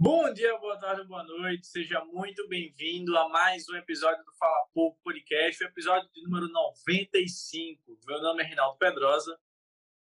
Bom 0.00 0.32
dia, 0.32 0.56
boa 0.58 0.78
tarde, 0.78 1.04
boa 1.08 1.24
noite. 1.24 1.66
Seja 1.66 2.04
muito 2.04 2.46
bem-vindo 2.46 3.18
a 3.18 3.28
mais 3.30 3.68
um 3.68 3.74
episódio 3.74 4.24
do 4.24 4.32
Fala 4.34 4.64
Pouco 4.72 4.96
Podcast, 5.02 5.64
o 5.64 5.66
episódio 5.66 6.08
de 6.14 6.22
número 6.22 6.46
95. 6.46 7.98
Meu 8.06 8.22
nome 8.22 8.44
é 8.44 8.46
Rinaldo 8.46 8.78
Pedrosa. 8.78 9.36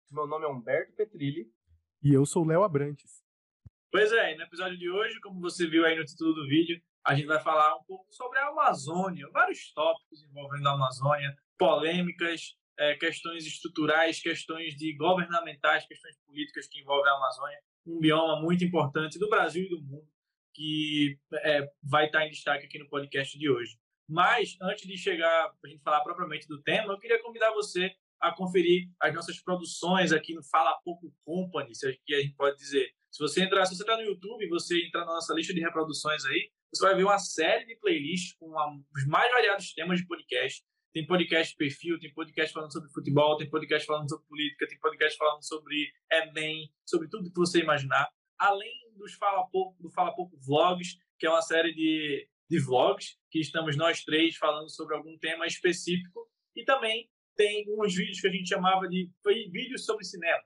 Meu 0.10 0.26
nome 0.26 0.44
é 0.44 0.48
Humberto 0.48 0.92
Petrilli. 0.94 1.54
E 2.02 2.12
eu 2.12 2.26
sou 2.26 2.44
Léo 2.44 2.63
Abrantes. 2.63 3.24
Pois 3.92 4.12
é, 4.12 4.34
no 4.34 4.42
episódio 4.42 4.76
de 4.76 4.90
hoje, 4.90 5.20
como 5.20 5.40
você 5.40 5.68
viu 5.68 5.86
aí 5.86 5.95
no 5.95 6.04
título 6.04 6.33
do 6.33 6.47
vídeo, 6.47 6.81
a 7.05 7.13
gente 7.13 7.27
vai 7.27 7.39
falar 7.39 7.75
um 7.75 7.83
pouco 7.83 8.11
sobre 8.11 8.39
a 8.39 8.47
Amazônia, 8.47 9.29
vários 9.31 9.71
tópicos 9.71 10.23
envolvendo 10.23 10.67
a 10.67 10.73
Amazônia, 10.73 11.38
polêmicas, 11.59 12.57
é, 12.75 12.95
questões 12.95 13.45
estruturais, 13.45 14.20
questões 14.20 14.75
de 14.75 14.95
governamentais, 14.97 15.86
questões 15.86 16.17
políticas 16.25 16.67
que 16.67 16.79
envolvem 16.79 17.11
a 17.11 17.17
Amazônia 17.17 17.59
um 17.86 17.99
bioma 17.99 18.41
muito 18.41 18.63
importante 18.63 19.20
do 19.20 19.29
Brasil 19.29 19.65
e 19.65 19.70
do 19.70 19.81
mundo 19.81 20.07
que 20.55 21.20
é, 21.34 21.70
vai 21.84 22.05
estar 22.05 22.26
em 22.26 22.31
destaque 22.31 22.66
aqui 22.66 22.80
no 22.80 22.88
podcast 22.88 23.38
de 23.38 23.49
hoje. 23.49 23.77
Mas, 24.07 24.55
antes 24.62 24.88
de 24.88 24.98
chegar 24.98 25.52
a 25.63 25.67
gente 25.67 25.84
falar 25.84 26.02
propriamente 26.02 26.48
do 26.48 26.62
tema, 26.62 26.93
eu 26.93 26.99
queria 26.99 27.21
convidar 27.21 27.52
você 27.52 27.91
a 28.21 28.34
conferir 28.34 28.88
as 29.02 29.13
nossas 29.13 29.40
produções 29.41 30.13
aqui 30.13 30.34
no 30.34 30.43
Fala 30.43 30.79
Pouco 30.84 31.13
Company, 31.26 31.71
que 32.05 32.16
a 32.16 32.21
gente 32.21 32.35
pode 32.35 32.57
dizer. 32.57 32.90
Se 33.12 33.20
você 33.21 33.43
entrar, 33.43 33.66
se 33.66 33.76
você 33.76 33.84
está 33.84 33.98
no 33.98 34.04
YouTube, 34.04 34.48
você 34.49 34.85
entrar 34.85 35.02
na 35.02 35.13
nossa 35.13 35.34
lista 35.34 35.54
de 35.54 35.59
reproduções 35.59 36.26
aí, 36.26 36.49
você 36.73 36.85
vai 36.85 36.95
ver 36.95 37.04
uma 37.04 37.20
série 37.20 37.65
de 37.65 37.76
playlists 37.77 38.35
com 38.38 38.52
os 38.93 39.05
mais 39.07 39.31
variados 39.31 39.73
temas 39.73 39.99
de 39.99 40.07
podcast. 40.07 40.63
Tem 40.95 41.05
podcast 41.05 41.54
perfil, 41.58 41.99
tem 41.99 42.13
podcast 42.13 42.54
falando 42.54 42.72
sobre 42.72 42.90
futebol, 42.90 43.35
tem 43.35 43.49
podcast 43.49 43.85
falando 43.85 44.08
sobre 44.08 44.26
política, 44.27 44.66
tem 44.66 44.80
podcast 44.80 45.18
falando 45.18 45.44
sobre 45.44 45.91
Enem, 46.09 46.71
sobre 46.85 47.09
tudo 47.09 47.30
que 47.30 47.35
você 47.35 47.59
imaginar. 47.59 48.09
Além 48.40 48.71
dos 48.95 49.13
Fala 49.16 49.45
Pouco, 49.48 49.84
do 49.84 49.91
Fala 49.91 50.16
Pouco 50.16 50.38
Vlogs, 50.38 50.98
que 51.20 51.27
é 51.27 51.30
uma 51.30 51.41
série 51.41 51.73
de, 51.73 52.30
de 52.49 52.59
vlogs, 52.62 53.18
que 53.30 53.41
estamos 53.41 53.76
nós 53.76 54.05
três 54.05 54.38
falando 54.38 54.70
sobre 54.70 54.96
algum 54.96 55.18
tema 55.18 55.46
específico. 55.46 56.32
E 56.55 56.63
também 56.63 57.10
tem 57.35 57.66
uns 57.77 57.93
vídeos 57.93 58.21
que 58.21 58.27
a 58.27 58.32
gente 58.32 58.48
chamava 58.48 58.88
de 58.88 59.12
vídeos 59.51 59.84
sobre 59.84 60.05
cinema, 60.05 60.43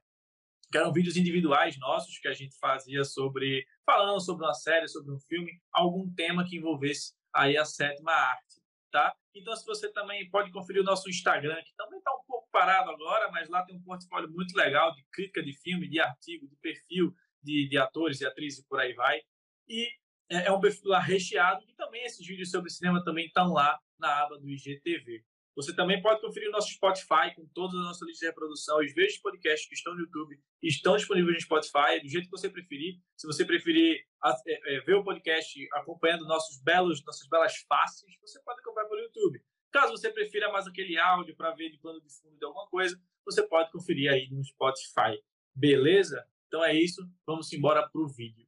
que 0.72 0.80
eram 0.80 0.92
vídeos 0.92 1.16
individuais 1.16 1.78
nossos 1.78 2.18
que 2.18 2.28
a 2.28 2.34
gente 2.34 2.58
fazia 2.58 3.04
sobre 3.04 3.68
falando 3.86 4.20
sobre 4.20 4.48
uma 4.48 4.56
série, 4.56 4.88
sobre 4.88 5.14
um 5.14 5.20
filme, 5.20 5.52
algum 5.72 6.12
tema 6.12 6.44
que 6.44 6.58
envolvesse 6.58 7.14
aí 7.36 7.56
a 7.56 7.66
sétima 7.66 8.12
arte 8.12 8.59
tá? 8.92 9.16
Então, 9.34 9.56
se 9.56 9.66
você 9.66 9.92
também 9.92 10.30
pode 10.30 10.52
conferir 10.52 10.82
o 10.82 10.86
nosso 10.86 11.10
Instagram, 11.10 11.62
que 11.64 11.74
também 11.76 12.00
está 12.00 12.12
um 12.14 12.24
pouco 12.28 12.48
parado 12.52 12.90
agora, 12.90 13.30
mas 13.32 13.50
lá 13.50 13.64
tem 13.64 13.76
um 13.76 13.84
portfólio 13.84 14.30
muito 14.30 14.56
legal 14.56 14.94
de 14.94 15.04
crítica 15.12 15.42
de 15.44 15.54
filme, 15.54 15.88
de 15.88 16.00
artigo, 16.00 16.48
de 16.48 16.56
perfil 16.58 17.14
de, 17.42 17.68
de 17.68 17.78
atores 17.78 18.22
e 18.22 18.26
atrizes 18.26 18.60
e 18.60 18.68
por 18.68 18.80
aí 18.80 18.94
vai. 18.94 19.22
E 19.68 19.88
é, 20.30 20.48
é 20.48 20.52
um 20.52 20.60
perfil 20.60 20.90
lá 20.90 21.00
recheado 21.00 21.64
e 21.68 21.74
também 21.74 22.04
esses 22.04 22.26
vídeos 22.26 22.52
sobre 22.52 22.70
cinema 22.70 23.04
também 23.04 23.26
estão 23.26 23.54
lá 23.54 23.80
na 23.98 24.24
aba 24.24 24.38
do 24.38 24.50
IGTV. 24.50 25.24
Você 25.56 25.76
também 25.76 26.02
pode 26.02 26.22
conferir 26.22 26.50
o 26.50 26.52
nosso 26.52 26.72
Spotify 26.72 27.34
com 27.36 27.46
toda 27.54 27.76
a 27.78 27.82
nossa 27.82 28.06
lista 28.06 28.26
de 28.26 28.30
reprodução. 28.30 28.80
Os 28.80 28.94
vídeos 28.94 29.18
podcasts 29.18 29.68
que 29.68 29.76
estão 29.76 29.94
no 29.94 30.02
YouTube 30.02 30.40
estão 30.62 30.96
disponíveis 30.96 31.36
no 31.36 31.42
Spotify, 31.42 32.00
do 32.02 32.08
jeito 32.08 32.26
que 32.26 32.32
você 32.32 32.50
preferir. 32.50 33.00
Se 33.18 33.28
você 33.28 33.46
preferir 33.46 34.06
é, 34.26 34.76
é, 34.76 34.80
ver 34.82 34.96
o 34.96 35.04
podcast 35.04 35.68
acompanhando 35.74 36.26
nossos 36.26 36.62
belos, 36.62 37.04
nossas 37.06 37.28
belas 37.28 37.58
faces, 37.68 38.16
você 38.22 38.42
pode 38.44 38.60
acompanhar 38.62 38.88
pelo 38.88 39.02
YouTube. 39.02 39.44
Caso 39.72 39.92
você 39.92 40.12
prefira 40.12 40.52
mais 40.52 40.66
aquele 40.66 40.98
áudio 40.98 41.36
para 41.36 41.52
ver 41.52 41.70
de 41.70 41.78
plano 41.78 42.02
de 42.02 42.10
fundo 42.10 42.38
de 42.38 42.46
alguma 42.46 42.68
coisa, 42.68 43.00
você 43.26 43.44
pode 43.44 43.72
conferir 43.72 44.12
aí 44.12 44.30
no 44.32 44.44
Spotify. 44.44 45.22
Beleza? 45.54 46.26
Então 46.48 46.64
é 46.64 46.74
isso. 46.74 47.08
Vamos 47.26 47.52
embora 47.54 47.88
pro 47.90 48.08
vídeo. 48.08 48.48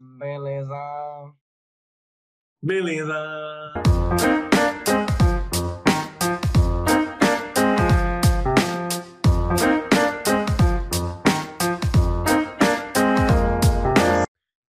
Beleza. 0.00 1.34
Beleza. 2.62 3.72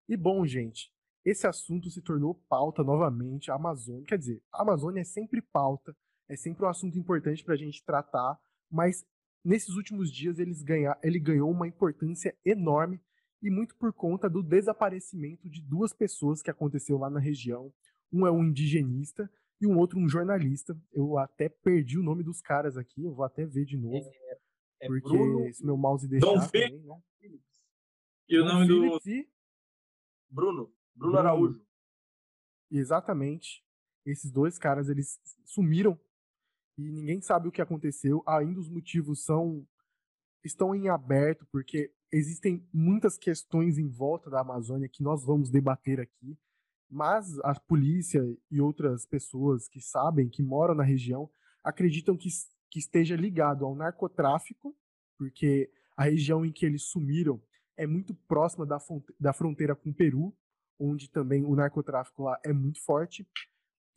E 0.07 0.15
bom, 0.15 0.45
gente, 0.45 0.91
esse 1.25 1.47
assunto 1.47 1.89
se 1.89 2.01
tornou 2.01 2.35
pauta 2.47 2.83
novamente, 2.83 3.49
a 3.49 3.55
Amazônia. 3.55 4.05
Quer 4.05 4.17
dizer, 4.17 4.43
a 4.53 4.61
Amazônia 4.61 5.01
é 5.01 5.03
sempre 5.03 5.41
pauta, 5.41 5.95
é 6.29 6.35
sempre 6.35 6.63
um 6.63 6.69
assunto 6.69 6.97
importante 6.97 7.43
para 7.43 7.55
a 7.55 7.57
gente 7.57 7.83
tratar, 7.83 8.39
mas 8.69 9.03
nesses 9.43 9.75
últimos 9.75 10.11
dias 10.11 10.37
eles 10.37 10.61
ganha, 10.61 10.95
ele 11.03 11.19
ganhou 11.19 11.49
uma 11.49 11.67
importância 11.67 12.35
enorme 12.45 13.01
e 13.41 13.49
muito 13.49 13.75
por 13.75 13.91
conta 13.91 14.29
do 14.29 14.43
desaparecimento 14.43 15.49
de 15.49 15.61
duas 15.61 15.93
pessoas 15.93 16.41
que 16.41 16.51
aconteceu 16.51 16.97
lá 16.97 17.09
na 17.09 17.19
região. 17.19 17.73
Um 18.11 18.25
é 18.25 18.31
um 18.31 18.43
indigenista 18.43 19.29
e 19.59 19.65
um 19.65 19.77
outro 19.77 19.99
um 19.99 20.07
jornalista. 20.07 20.77
Eu 20.93 21.17
até 21.17 21.49
perdi 21.49 21.97
o 21.97 22.03
nome 22.03 22.23
dos 22.23 22.41
caras 22.41 22.77
aqui, 22.77 23.03
eu 23.03 23.13
vou 23.13 23.25
até 23.25 23.45
ver 23.45 23.65
de 23.65 23.77
novo. 23.77 23.95
É, 23.95 24.37
é 24.81 24.87
porque 24.87 25.09
Bruno, 25.09 25.53
se 25.53 25.65
meu 25.65 25.77
mouse 25.77 26.07
deixar 26.07 26.27
Dom 26.27 26.39
também, 26.39 26.81
né? 26.81 26.99
E 28.27 28.39
o 28.39 28.45
nome 28.45 28.67
do 28.67 28.99
e 29.05 29.27
Bruno, 30.35 30.69
Bruno 30.93 31.17
Araújo. 31.17 31.65
Exatamente. 32.69 33.63
Esses 34.05 34.29
dois 34.29 34.59
caras, 34.59 34.89
eles 34.89 35.17
sumiram 35.45 35.97
e 36.77 36.91
ninguém 36.91 37.21
sabe 37.21 37.47
o 37.47 37.51
que 37.51 37.61
aconteceu. 37.61 38.21
Ainda 38.27 38.59
os 38.59 38.69
motivos 38.69 39.23
são 39.23 39.65
estão 40.43 40.75
em 40.75 40.89
aberto 40.89 41.47
porque 41.51 41.91
existem 42.11 42.67
muitas 42.71 43.17
questões 43.17 43.79
em 43.79 43.87
volta 43.87 44.29
da 44.29 44.41
Amazônia 44.41 44.89
que 44.89 45.01
nós 45.01 45.23
vamos 45.25 45.49
debater 45.49 45.99
aqui, 45.99 46.37
mas 46.87 47.39
a 47.39 47.59
polícia 47.59 48.21
e 48.51 48.61
outras 48.61 49.07
pessoas 49.07 49.67
que 49.67 49.81
sabem, 49.81 50.29
que 50.29 50.43
moram 50.43 50.75
na 50.75 50.83
região, 50.83 51.31
acreditam 51.63 52.15
que, 52.15 52.29
que 52.69 52.77
esteja 52.77 53.15
ligado 53.15 53.65
ao 53.65 53.73
narcotráfico, 53.73 54.75
porque 55.17 55.71
a 55.97 56.03
região 56.03 56.45
em 56.45 56.51
que 56.51 56.65
eles 56.65 56.83
sumiram 56.83 57.41
é 57.77 57.85
muito 57.85 58.13
próxima 58.13 58.65
da, 58.65 58.77
da 59.19 59.33
fronteira 59.33 59.75
com 59.75 59.89
o 59.89 59.93
Peru, 59.93 60.35
onde 60.79 61.09
também 61.09 61.43
o 61.43 61.55
narcotráfico 61.55 62.23
lá 62.23 62.39
é 62.43 62.51
muito 62.51 62.83
forte. 62.83 63.27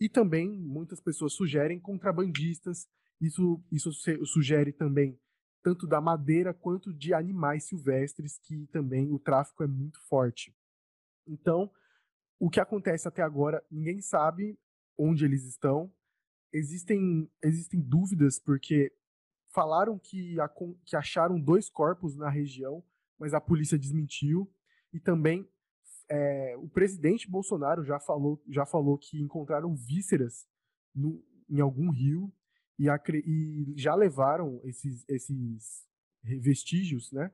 E 0.01 0.09
também 0.09 0.49
muitas 0.49 1.01
pessoas 1.01 1.33
sugerem 1.33 1.81
contrabandistas. 1.81 2.89
Isso, 3.21 3.63
isso 3.73 3.91
sugere 4.27 4.73
também 4.73 5.19
tanto 5.63 5.87
da 5.87 6.01
madeira 6.01 6.55
quanto 6.55 6.95
de 6.95 7.13
animais 7.13 7.65
silvestres, 7.65 8.39
que 8.39 8.67
também 8.69 9.13
o 9.13 9.19
tráfico 9.19 9.65
é 9.65 9.67
muito 9.67 10.01
forte. 10.09 10.55
Então, 11.27 11.71
o 12.39 12.49
que 12.49 12.61
acontece 12.61 13.09
até 13.09 13.23
agora, 13.23 13.63
ninguém 13.71 14.01
sabe 14.01 14.59
onde 14.97 15.25
eles 15.25 15.45
estão. 15.45 15.93
Existem, 16.53 17.31
existem 17.43 17.81
dúvidas, 17.81 18.39
porque 18.39 18.93
falaram 19.53 19.99
que, 19.99 20.37
que 20.85 20.97
acharam 20.97 21.41
dois 21.41 21.69
corpos 21.69 22.17
na 22.17 22.31
região, 22.31 22.83
mas 23.19 23.35
a 23.35 23.41
polícia 23.41 23.79
desmentiu. 23.79 24.51
E 24.93 25.01
também 25.01 25.49
é, 26.09 26.57
o 26.57 26.69
presidente 26.69 27.31
Bolsonaro 27.31 27.85
já 27.85 28.01
falou, 28.01 28.43
já 28.49 28.65
falou 28.65 28.97
que 28.97 29.21
encontraram 29.21 29.75
vísceras 29.75 30.47
no, 30.95 31.23
em 31.49 31.61
algum 31.61 31.91
rio 31.91 32.33
e, 32.79 32.89
a, 32.89 33.01
e, 33.25 33.75
já 33.77 33.95
levaram 33.95 34.61
esses, 34.65 35.05
esses 35.09 35.87
vestígios, 36.23 37.13
né, 37.13 37.31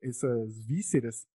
essas 0.00 0.58
vísceras, 0.64 1.26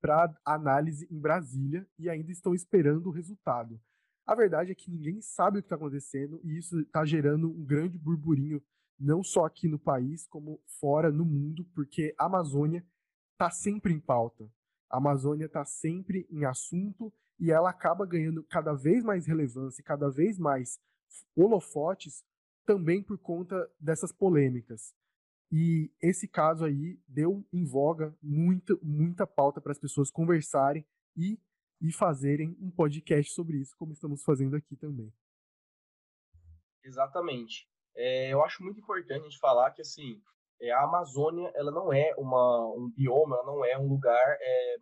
para 0.00 0.34
análise 0.44 1.06
em 1.10 1.20
Brasília 1.20 1.86
e 1.96 2.10
ainda 2.10 2.32
estão 2.32 2.54
esperando 2.54 3.06
o 3.06 3.12
resultado. 3.12 3.80
A 4.26 4.34
verdade 4.34 4.72
é 4.72 4.74
que 4.74 4.90
ninguém 4.90 5.20
sabe 5.20 5.58
o 5.58 5.62
que 5.62 5.66
está 5.66 5.76
acontecendo 5.76 6.40
e 6.42 6.58
isso 6.58 6.80
está 6.80 7.04
gerando 7.04 7.48
um 7.48 7.64
grande 7.64 7.98
burburinho, 7.98 8.60
não 8.98 9.22
só 9.22 9.44
aqui 9.44 9.68
no 9.68 9.78
país, 9.78 10.26
como 10.26 10.60
fora 10.80 11.10
no 11.10 11.24
mundo, 11.24 11.64
porque 11.74 12.14
a 12.18 12.26
Amazônia 12.26 12.84
está 13.42 13.50
sempre 13.50 13.92
em 13.92 13.98
pauta. 13.98 14.48
A 14.88 14.98
Amazônia 14.98 15.46
está 15.46 15.64
sempre 15.64 16.28
em 16.30 16.44
assunto 16.44 17.12
e 17.40 17.50
ela 17.50 17.70
acaba 17.70 18.06
ganhando 18.06 18.44
cada 18.44 18.72
vez 18.72 19.02
mais 19.02 19.26
relevância, 19.26 19.82
cada 19.82 20.08
vez 20.08 20.38
mais 20.38 20.78
holofotes, 21.36 22.24
também 22.64 23.02
por 23.02 23.18
conta 23.18 23.68
dessas 23.80 24.12
polêmicas. 24.12 24.94
E 25.50 25.90
esse 26.00 26.28
caso 26.28 26.64
aí 26.64 27.00
deu 27.08 27.44
em 27.52 27.64
voga 27.64 28.16
muita, 28.22 28.78
muita 28.80 29.26
pauta 29.26 29.60
para 29.60 29.72
as 29.72 29.78
pessoas 29.78 30.08
conversarem 30.08 30.86
e, 31.16 31.36
e 31.80 31.92
fazerem 31.92 32.56
um 32.60 32.70
podcast 32.70 33.32
sobre 33.32 33.58
isso, 33.58 33.76
como 33.76 33.92
estamos 33.92 34.22
fazendo 34.22 34.54
aqui 34.54 34.76
também. 34.76 35.12
Exatamente. 36.84 37.68
É, 37.96 38.32
eu 38.32 38.42
acho 38.44 38.62
muito 38.62 38.78
importante 38.78 39.20
a 39.20 39.24
gente 39.24 39.38
falar 39.38 39.72
que 39.72 39.82
assim 39.82 40.22
é, 40.62 40.70
a 40.70 40.84
Amazônia 40.84 41.50
ela 41.56 41.72
não 41.72 41.92
é 41.92 42.14
uma, 42.16 42.72
um 42.76 42.88
bioma, 42.94 43.36
ela 43.36 43.46
não 43.46 43.64
é 43.64 43.76
um 43.76 43.88
lugar 43.88 44.38
é, 44.40 44.76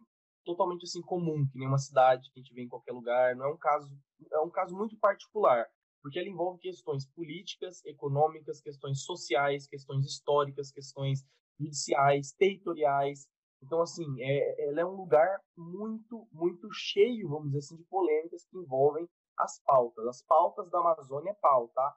totalmente 0.44 0.84
assim 0.84 1.00
comum, 1.00 1.46
que 1.50 1.58
nem 1.58 1.66
uma 1.66 1.78
cidade 1.78 2.30
que 2.30 2.38
a 2.38 2.42
gente 2.42 2.54
vê 2.54 2.62
em 2.62 2.68
qualquer 2.68 2.92
lugar. 2.92 3.34
Não 3.34 3.46
é 3.46 3.52
um 3.52 3.56
caso, 3.56 3.90
é 4.30 4.40
um 4.40 4.50
caso 4.50 4.76
muito 4.76 4.98
particular, 4.98 5.66
porque 6.02 6.18
ela 6.18 6.28
envolve 6.28 6.60
questões 6.60 7.06
políticas, 7.06 7.82
econômicas, 7.86 8.60
questões 8.60 9.02
sociais, 9.04 9.66
questões 9.66 10.04
históricas, 10.04 10.70
questões 10.70 11.24
judiciais, 11.58 12.32
territoriais. 12.32 13.26
Então, 13.62 13.80
assim, 13.80 14.04
é, 14.22 14.68
ela 14.68 14.80
é 14.82 14.84
um 14.84 14.96
lugar 14.96 15.40
muito, 15.56 16.28
muito 16.30 16.68
cheio, 16.72 17.28
vamos 17.28 17.46
dizer 17.46 17.58
assim, 17.58 17.76
de 17.76 17.84
polêmicas 17.84 18.46
que 18.46 18.58
envolvem 18.58 19.08
as 19.38 19.58
pautas. 19.64 20.06
As 20.06 20.22
pautas 20.22 20.70
da 20.70 20.78
Amazônia 20.78 21.30
é 21.30 21.34
pau, 21.34 21.68
tá? 21.68 21.96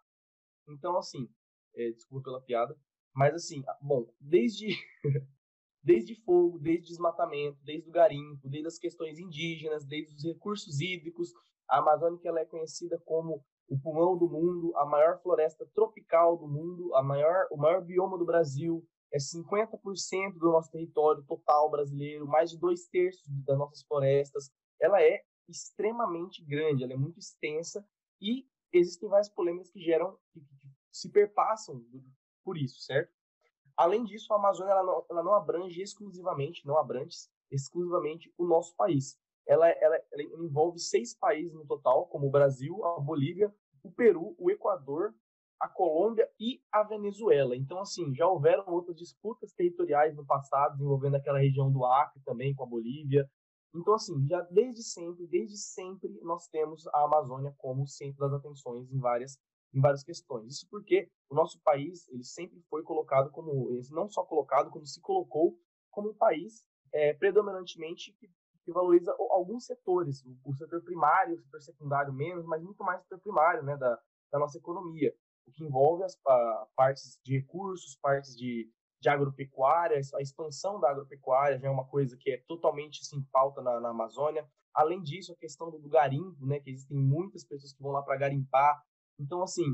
Então, 0.69 0.97
assim, 0.97 1.29
é, 1.75 1.91
desculpa 1.91 2.25
pela 2.25 2.41
piada, 2.41 2.77
mas 3.13 3.33
assim, 3.35 3.63
bom, 3.81 4.07
desde 4.19 4.75
desde 5.83 6.15
fogo, 6.23 6.57
desde 6.59 6.87
desmatamento, 6.87 7.59
desde 7.63 7.89
o 7.89 7.91
garimpo, 7.91 8.47
desde 8.47 8.67
as 8.67 8.79
questões 8.79 9.19
indígenas, 9.19 9.85
desde 9.85 10.15
os 10.15 10.23
recursos 10.23 10.79
hídricos, 10.79 11.33
a 11.69 11.79
Amazônia 11.79 12.19
ela 12.23 12.39
é 12.39 12.45
conhecida 12.45 12.97
como 13.05 13.43
o 13.67 13.79
pulmão 13.79 14.17
do 14.17 14.29
mundo, 14.29 14.75
a 14.77 14.85
maior 14.85 15.21
floresta 15.21 15.65
tropical 15.73 16.37
do 16.37 16.47
mundo, 16.47 16.93
a 16.95 17.03
maior, 17.03 17.47
o 17.51 17.57
maior 17.57 17.83
bioma 17.83 18.17
do 18.17 18.25
Brasil, 18.25 18.85
é 19.13 19.17
50% 19.17 20.39
do 20.39 20.51
nosso 20.51 20.71
território 20.71 21.23
total 21.25 21.69
brasileiro, 21.69 22.27
mais 22.27 22.49
de 22.49 22.57
dois 22.57 22.87
terços 22.87 23.23
das 23.45 23.57
nossas 23.57 23.83
florestas. 23.83 24.49
Ela 24.81 25.01
é 25.01 25.21
extremamente 25.47 26.43
grande, 26.43 26.83
ela 26.83 26.93
é 26.93 26.97
muito 26.97 27.19
extensa 27.19 27.85
e 28.19 28.47
existem 28.71 29.07
várias 29.07 29.29
polêmicas 29.29 29.69
que 29.69 29.79
geram, 29.79 30.17
que, 30.31 30.39
que 30.39 30.67
se 30.91 31.11
perpassam 31.11 31.83
por 32.43 32.57
isso, 32.57 32.79
certo? 32.81 33.11
Além 33.75 34.03
disso, 34.03 34.31
a 34.33 34.37
Amazônia 34.37 34.71
ela 34.71 34.83
não, 34.83 35.05
ela 35.09 35.23
não 35.23 35.33
abrange 35.33 35.81
exclusivamente, 35.81 36.65
não 36.65 36.77
abrange 36.77 37.15
exclusivamente 37.51 38.31
o 38.37 38.45
nosso 38.45 38.75
país. 38.75 39.17
Ela, 39.47 39.67
ela, 39.69 39.99
ela, 40.11 40.23
envolve 40.23 40.79
seis 40.79 41.13
países 41.15 41.53
no 41.53 41.65
total, 41.65 42.07
como 42.07 42.27
o 42.27 42.31
Brasil, 42.31 42.83
a 42.85 42.99
Bolívia, 42.99 43.53
o 43.83 43.91
Peru, 43.91 44.35
o 44.37 44.49
Equador, 44.49 45.13
a 45.59 45.67
Colômbia 45.67 46.29
e 46.39 46.61
a 46.71 46.83
Venezuela. 46.83 47.55
Então, 47.55 47.79
assim, 47.79 48.13
já 48.13 48.27
houveram 48.27 48.65
outras 48.67 48.95
disputas 48.95 49.53
territoriais 49.53 50.15
no 50.15 50.25
passado, 50.25 50.81
envolvendo 50.81 51.15
aquela 51.15 51.39
região 51.39 51.71
do 51.71 51.85
Acre 51.85 52.21
também 52.25 52.53
com 52.53 52.63
a 52.63 52.67
Bolívia. 52.67 53.29
Então, 53.73 53.93
assim, 53.95 54.25
já 54.27 54.41
desde 54.51 54.83
sempre, 54.83 55.25
desde 55.27 55.57
sempre, 55.57 56.09
nós 56.21 56.47
temos 56.47 56.85
a 56.87 57.03
Amazônia 57.03 57.53
como 57.57 57.87
centro 57.87 58.19
das 58.19 58.33
atenções 58.33 58.91
em 58.91 58.99
várias 58.99 59.37
em 59.73 59.81
várias 59.81 60.03
questões. 60.03 60.53
Isso 60.53 60.67
porque 60.69 61.09
o 61.29 61.35
nosso 61.35 61.59
país 61.61 62.07
ele 62.09 62.23
sempre 62.23 62.61
foi 62.69 62.83
colocado 62.83 63.31
como, 63.31 63.69
não 63.91 64.09
só 64.09 64.23
colocado, 64.23 64.69
como 64.69 64.85
se 64.85 65.01
colocou 65.01 65.57
como 65.89 66.09
um 66.09 66.13
país 66.13 66.63
é, 66.91 67.13
predominantemente 67.13 68.13
que, 68.13 68.29
que, 68.63 68.71
valoriza 68.71 69.15
alguns 69.31 69.65
setores, 69.65 70.23
o, 70.23 70.37
o, 70.45 70.55
setor 70.55 70.81
primário, 70.83 71.35
o 71.35 71.41
setor 71.41 71.61
secundário 71.61 72.13
menos, 72.13 72.45
mas 72.45 72.61
muito 72.61 72.83
mais 72.83 72.99
o 73.01 73.03
setor 73.03 73.19
primário 73.19 73.63
né, 73.63 73.75
da, 73.77 73.99
da 74.31 74.39
nossa 74.39 74.57
economia, 74.57 75.13
o 75.47 75.51
que 75.51 75.63
envolve 75.63 76.03
as 76.03 76.17
a, 76.25 76.67
partes 76.75 77.19
de 77.23 77.37
recursos, 77.39 77.97
partes 78.01 78.35
de, 78.37 78.69
de 79.01 79.09
agropecuária, 79.09 79.99
a 80.15 80.21
expansão 80.21 80.79
da 80.79 80.89
agropecuária 80.89 81.59
já 81.59 81.67
é 81.67 81.71
uma 81.71 81.85
coisa 81.85 82.15
que 82.17 82.31
é 82.31 82.37
totalmente 82.47 83.03
sem 83.05 83.21
pauta 83.31 83.61
na, 83.61 83.79
na 83.79 83.89
Amazônia. 83.89 84.47
Além 84.73 85.01
disso, 85.01 85.31
a 85.31 85.35
questão 85.35 85.69
do 85.69 85.89
garimpo, 85.89 86.45
né, 86.45 86.59
que 86.59 86.71
existem 86.71 86.97
muitas 86.97 87.43
pessoas 87.43 87.73
que 87.73 87.81
vão 87.81 87.91
lá 87.91 88.01
para 88.01 88.17
garimpar, 88.17 88.81
então, 89.23 89.41
assim, 89.41 89.65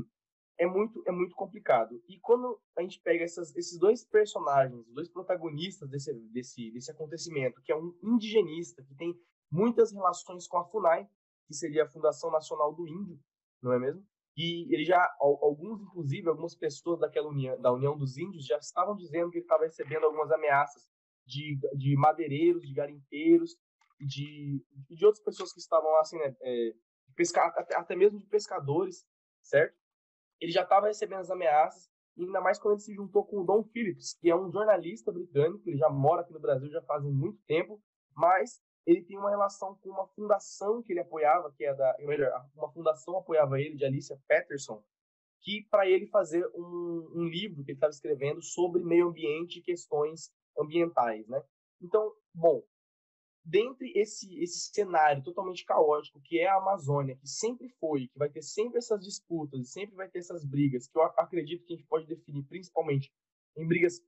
é 0.58 0.66
muito, 0.66 1.02
é 1.06 1.10
muito 1.10 1.34
complicado. 1.34 2.02
E 2.08 2.18
quando 2.20 2.60
a 2.76 2.82
gente 2.82 3.00
pega 3.00 3.24
essas, 3.24 3.54
esses 3.56 3.78
dois 3.78 4.04
personagens, 4.04 4.86
dois 4.92 5.08
protagonistas 5.08 5.88
desse, 5.88 6.12
desse, 6.30 6.70
desse 6.70 6.90
acontecimento, 6.90 7.62
que 7.62 7.72
é 7.72 7.76
um 7.76 7.94
indigenista, 8.02 8.82
que 8.84 8.94
tem 8.94 9.14
muitas 9.50 9.92
relações 9.92 10.46
com 10.46 10.58
a 10.58 10.64
FUNAI, 10.64 11.08
que 11.46 11.54
seria 11.54 11.84
a 11.84 11.88
Fundação 11.88 12.30
Nacional 12.30 12.74
do 12.74 12.86
Índio, 12.86 13.18
não 13.62 13.72
é 13.72 13.78
mesmo? 13.78 14.04
E 14.36 14.72
ele 14.72 14.84
já, 14.84 15.10
alguns, 15.18 15.80
inclusive, 15.82 16.28
algumas 16.28 16.54
pessoas 16.54 17.00
daquela 17.00 17.28
união, 17.28 17.60
da 17.60 17.72
União 17.72 17.96
dos 17.96 18.16
Índios 18.16 18.46
já 18.46 18.58
estavam 18.58 18.96
dizendo 18.96 19.30
que 19.30 19.38
ele 19.38 19.44
estava 19.44 19.64
recebendo 19.64 20.04
algumas 20.04 20.30
ameaças 20.30 20.88
de, 21.26 21.58
de 21.76 21.96
madeireiros, 21.96 22.62
de 22.62 22.72
garimpeiros, 22.72 23.56
de, 23.98 24.64
de 24.88 25.04
outras 25.04 25.22
pessoas 25.24 25.52
que 25.52 25.60
estavam 25.60 25.94
assim, 25.98 26.16
né, 26.18 26.34
é, 26.40 26.74
pescar, 27.16 27.52
até, 27.56 27.76
até 27.76 27.96
mesmo 27.96 28.18
de 28.18 28.26
pescadores, 28.26 29.04
certo? 29.42 29.76
Ele 30.40 30.52
já 30.52 30.62
estava 30.62 30.86
recebendo 30.86 31.20
as 31.20 31.30
ameaças, 31.30 31.90
ainda 32.18 32.40
mais 32.40 32.58
quando 32.58 32.74
ele 32.74 32.82
se 32.82 32.94
juntou 32.94 33.24
com 33.24 33.40
o 33.40 33.44
Don 33.44 33.62
Phillips, 33.64 34.14
que 34.20 34.30
é 34.30 34.36
um 34.36 34.50
jornalista 34.50 35.12
britânico, 35.12 35.62
ele 35.68 35.76
já 35.76 35.88
mora 35.88 36.22
aqui 36.22 36.32
no 36.32 36.40
Brasil 36.40 36.70
já 36.70 36.82
faz 36.82 37.02
muito 37.04 37.38
tempo, 37.46 37.80
mas 38.14 38.60
ele 38.86 39.02
tem 39.02 39.18
uma 39.18 39.30
relação 39.30 39.76
com 39.76 39.90
uma 39.90 40.06
fundação 40.08 40.82
que 40.82 40.92
ele 40.92 41.00
apoiava, 41.00 41.52
que 41.52 41.64
é 41.64 41.74
da, 41.74 41.96
melhor, 42.00 42.32
uma 42.54 42.70
fundação 42.72 43.16
apoiava 43.16 43.60
ele, 43.60 43.76
de 43.76 43.84
Alicia 43.84 44.18
Patterson, 44.26 44.82
que 45.42 45.66
para 45.70 45.88
ele 45.88 46.06
fazer 46.06 46.46
um, 46.54 47.12
um 47.14 47.24
livro 47.24 47.64
que 47.64 47.70
ele 47.70 47.76
estava 47.76 47.90
escrevendo 47.90 48.42
sobre 48.42 48.82
meio 48.82 49.08
ambiente 49.08 49.58
e 49.58 49.62
questões 49.62 50.30
ambientais, 50.58 51.26
né? 51.28 51.42
Então, 51.80 52.12
bom, 52.34 52.62
dentre 53.44 53.92
esse, 53.96 54.38
esse 54.42 54.70
cenário 54.72 55.22
totalmente 55.22 55.64
caótico 55.64 56.20
que 56.20 56.38
é 56.38 56.48
a 56.48 56.56
Amazônia, 56.56 57.16
que 57.16 57.28
sempre 57.28 57.68
foi, 57.80 58.08
que 58.08 58.18
vai 58.18 58.28
ter 58.28 58.42
sempre 58.42 58.78
essas 58.78 59.02
disputas, 59.02 59.72
sempre 59.72 59.96
vai 59.96 60.08
ter 60.08 60.18
essas 60.18 60.44
brigas, 60.44 60.86
que 60.86 60.98
eu 60.98 61.02
acredito 61.02 61.64
que 61.64 61.72
a 61.72 61.76
gente 61.76 61.88
pode 61.88 62.06
definir 62.06 62.44
principalmente 62.44 63.12
em 63.56 63.66
brigas 63.66 64.02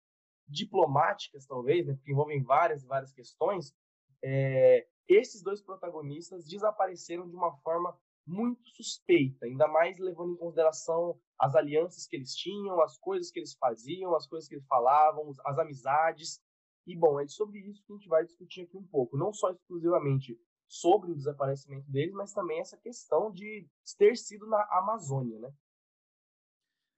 diplomáticas, 0.47 1.47
talvez, 1.47 1.87
né, 1.87 1.99
que 2.05 2.13
envolvem 2.13 2.43
várias 2.43 2.85
várias 2.85 3.13
questões, 3.13 3.75
é, 4.23 4.87
esses 5.09 5.43
dois 5.43 5.61
protagonistas 5.61 6.47
desapareceram 6.47 7.29
de 7.29 7.35
uma 7.35 7.53
forma 7.59 7.97
muito 8.25 8.63
suspeita, 8.69 9.47
ainda 9.47 9.67
mais 9.67 9.99
levando 9.99 10.35
em 10.35 10.37
consideração 10.37 11.19
as 11.39 11.57
alianças 11.57 12.07
que 12.07 12.17
eles 12.17 12.35
tinham, 12.35 12.81
as 12.81 12.97
coisas 12.99 13.31
que 13.31 13.41
eles 13.41 13.55
faziam, 13.55 14.15
as 14.15 14.27
coisas 14.27 14.49
que 14.49 14.55
eles 14.55 14.67
falavam, 14.67 15.33
as 15.45 15.59
amizades. 15.59 16.41
E, 16.87 16.97
bom, 16.97 17.21
é 17.21 17.27
sobre 17.29 17.61
isso 17.61 17.83
que 17.85 17.93
a 17.93 17.97
gente 17.97 18.09
vai 18.09 18.25
discutir 18.25 18.63
aqui 18.63 18.77
um 18.77 18.87
pouco, 18.87 19.17
não 19.17 19.33
só 19.33 19.51
exclusivamente 19.51 20.39
sobre 20.67 21.13
o 21.13 21.15
desaparecimento 21.15 21.91
deles, 21.91 22.15
mas 22.15 22.33
também 22.33 22.61
essa 22.61 22.77
questão 22.77 23.31
de 23.31 23.69
ter 23.99 24.17
sido 24.17 24.47
na 24.47 24.63
Amazônia, 24.71 25.39
né? 25.39 25.53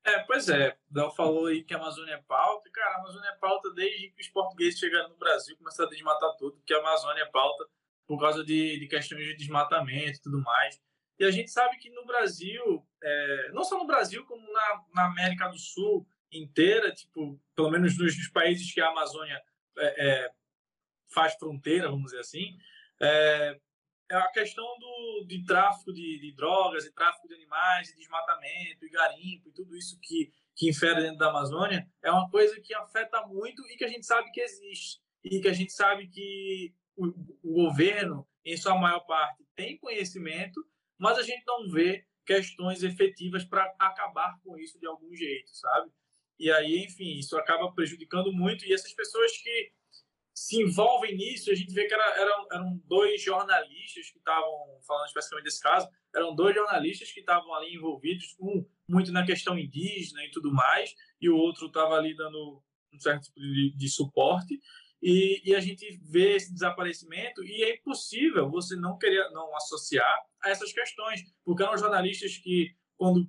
É, 0.05 0.19
pois 0.21 0.49
é. 0.49 0.77
Dal 0.89 1.15
falou 1.15 1.47
aí 1.47 1.65
que 1.65 1.73
a 1.75 1.79
Amazônia 1.79 2.13
é 2.13 2.23
pauta. 2.23 2.71
Cara, 2.71 2.97
a 2.97 3.01
Amazônia 3.01 3.29
é 3.29 3.37
pauta 3.37 3.73
desde 3.73 4.11
que 4.11 4.21
os 4.21 4.29
portugueses 4.29 4.79
chegaram 4.79 5.09
no 5.09 5.17
Brasil, 5.17 5.57
começaram 5.57 5.89
a 5.89 5.93
desmatar 5.93 6.37
tudo, 6.37 6.63
que 6.65 6.75
a 6.75 6.79
Amazônia 6.79 7.23
é 7.23 7.27
pauta 7.27 7.67
por 8.07 8.21
causa 8.21 8.45
de, 8.45 8.79
de 8.79 8.87
questões 8.87 9.25
de 9.25 9.37
desmatamento 9.37 10.19
e 10.19 10.23
tudo 10.23 10.43
mais. 10.43 10.81
E 11.19 11.25
a 11.25 11.31
gente 11.31 11.51
sabe 11.51 11.79
que 11.79 11.89
no 11.91 12.05
Brasil, 12.05 12.87
é, 13.03 13.51
não 13.53 13.65
só 13.65 13.79
no 13.79 13.87
Brasil, 13.87 14.25
como 14.27 14.53
na, 14.53 14.85
na 14.95 15.07
América 15.07 15.49
do 15.49 15.59
Sul 15.59 16.07
inteira, 16.31 16.93
tipo, 16.93 17.41
pelo 17.55 17.71
menos 17.71 17.97
nos, 17.97 18.17
nos 18.17 18.29
países 18.29 18.73
que 18.73 18.81
a 18.81 18.89
Amazônia 18.89 19.41
é, 19.79 20.09
é, 20.09 20.31
faz 21.13 21.35
fronteira, 21.35 21.89
vamos 21.89 22.07
dizer 22.07 22.21
assim, 22.21 22.57
é, 23.01 23.59
é 24.11 24.17
a 24.17 24.31
questão 24.31 24.65
do, 24.79 25.25
de 25.27 25.45
tráfico 25.45 25.93
de, 25.93 26.21
de, 26.21 26.33
drogas, 26.35 26.85
e 26.85 26.93
tráfico 26.93 27.27
de 27.29 27.35
animais, 27.35 27.91
e 27.91 27.97
desmatamento, 27.97 28.85
e 28.85 28.91
garimpo, 28.91 29.49
e 29.49 29.53
tudo 29.53 29.77
isso 29.77 29.99
que, 30.01 30.31
que 30.55 30.69
infere 30.69 31.03
dentro 31.03 31.19
da 31.19 31.31
Amazônia, 31.31 31.89
é 32.03 32.11
uma 32.11 32.29
coisa 32.31 32.61
que 32.61 32.75
afeta 32.75 33.27
muito 33.27 33.63
e 33.69 33.77
que 33.77 33.85
a 33.85 33.89
gente 33.89 34.07
sabe 34.07 34.31
que 34.31 34.41
existe. 34.41 35.01
E 35.23 35.41
que 35.41 35.49
a 35.49 35.53
gente 35.53 35.73
sabe 35.73 36.07
que 36.09 36.75
o, 36.97 37.07
o 37.43 37.55
governo, 37.65 38.29
em 38.45 38.57
sua 38.57 38.77
maior 38.77 39.01
parte, 39.01 39.43
tem 39.57 39.79
conhecimento, 39.79 40.63
mas 40.99 41.19
a 41.19 41.23
gente 41.23 41.43
não 41.47 41.71
vê 41.71 42.07
questões 42.27 42.83
efetivas 42.83 43.45
para 43.45 43.75
acabar 43.79 44.39
com 44.43 44.59
isso 44.59 44.79
de 44.79 44.87
algum 44.87 45.15
jeito, 45.15 45.51
sabe? 45.55 45.91
E 46.39 46.51
aí, 46.51 46.85
enfim, 46.85 47.19
isso 47.19 47.37
acaba 47.37 47.73
prejudicando 47.73 48.33
muito. 48.33 48.67
E 48.67 48.73
essas 48.73 48.93
pessoas 48.93 49.37
que 49.39 49.73
se 50.35 50.61
envolvem 50.61 51.17
nisso, 51.17 51.51
a 51.51 51.55
gente 51.55 51.73
vê 51.73 51.87
que 51.87 51.95
era, 51.95 52.21
eram, 52.21 52.47
eram 52.53 52.83
dois 52.87 53.23
jornalistas 53.23 54.11
que 54.11 54.19
estavam, 54.19 54.81
falando 54.85 55.07
especificamente 55.07 55.45
desse 55.45 55.63
caso, 55.63 55.89
eram 56.15 56.35
dois 56.35 56.55
jornalistas 56.55 57.13
que 57.13 57.21
estavam 57.21 57.55
ali 57.55 57.75
envolvidos, 57.75 58.35
um 58.41 58.67
muito 58.89 59.13
na 59.13 59.25
questão 59.25 59.57
indígena 59.57 60.25
e 60.25 60.31
tudo 60.31 60.53
mais, 60.53 60.93
e 61.21 61.29
o 61.29 61.37
outro 61.37 61.69
estava 61.69 61.95
ali 61.95 62.17
dando 62.17 62.61
um 62.93 62.99
certo 62.99 63.25
tipo 63.25 63.41
de, 63.41 63.77
de 63.77 63.89
suporte. 63.89 64.61
E, 65.01 65.43
e, 65.45 65.55
a 65.55 65.61
gente 65.61 66.01
vê 66.11 66.35
esse 66.35 66.53
desaparecimento 66.53 67.45
e 67.45 67.63
é 67.63 67.77
impossível 67.77 68.51
você 68.51 68.75
não 68.75 68.97
querer 68.97 69.31
não 69.33 69.55
associar 69.55 70.19
a 70.43 70.51
essas 70.51 70.73
questões, 70.73 71.21
porque 71.45 71.63
eram 71.63 71.77
jornalistas 71.77 72.39
que, 72.39 72.75
quando 72.97 73.29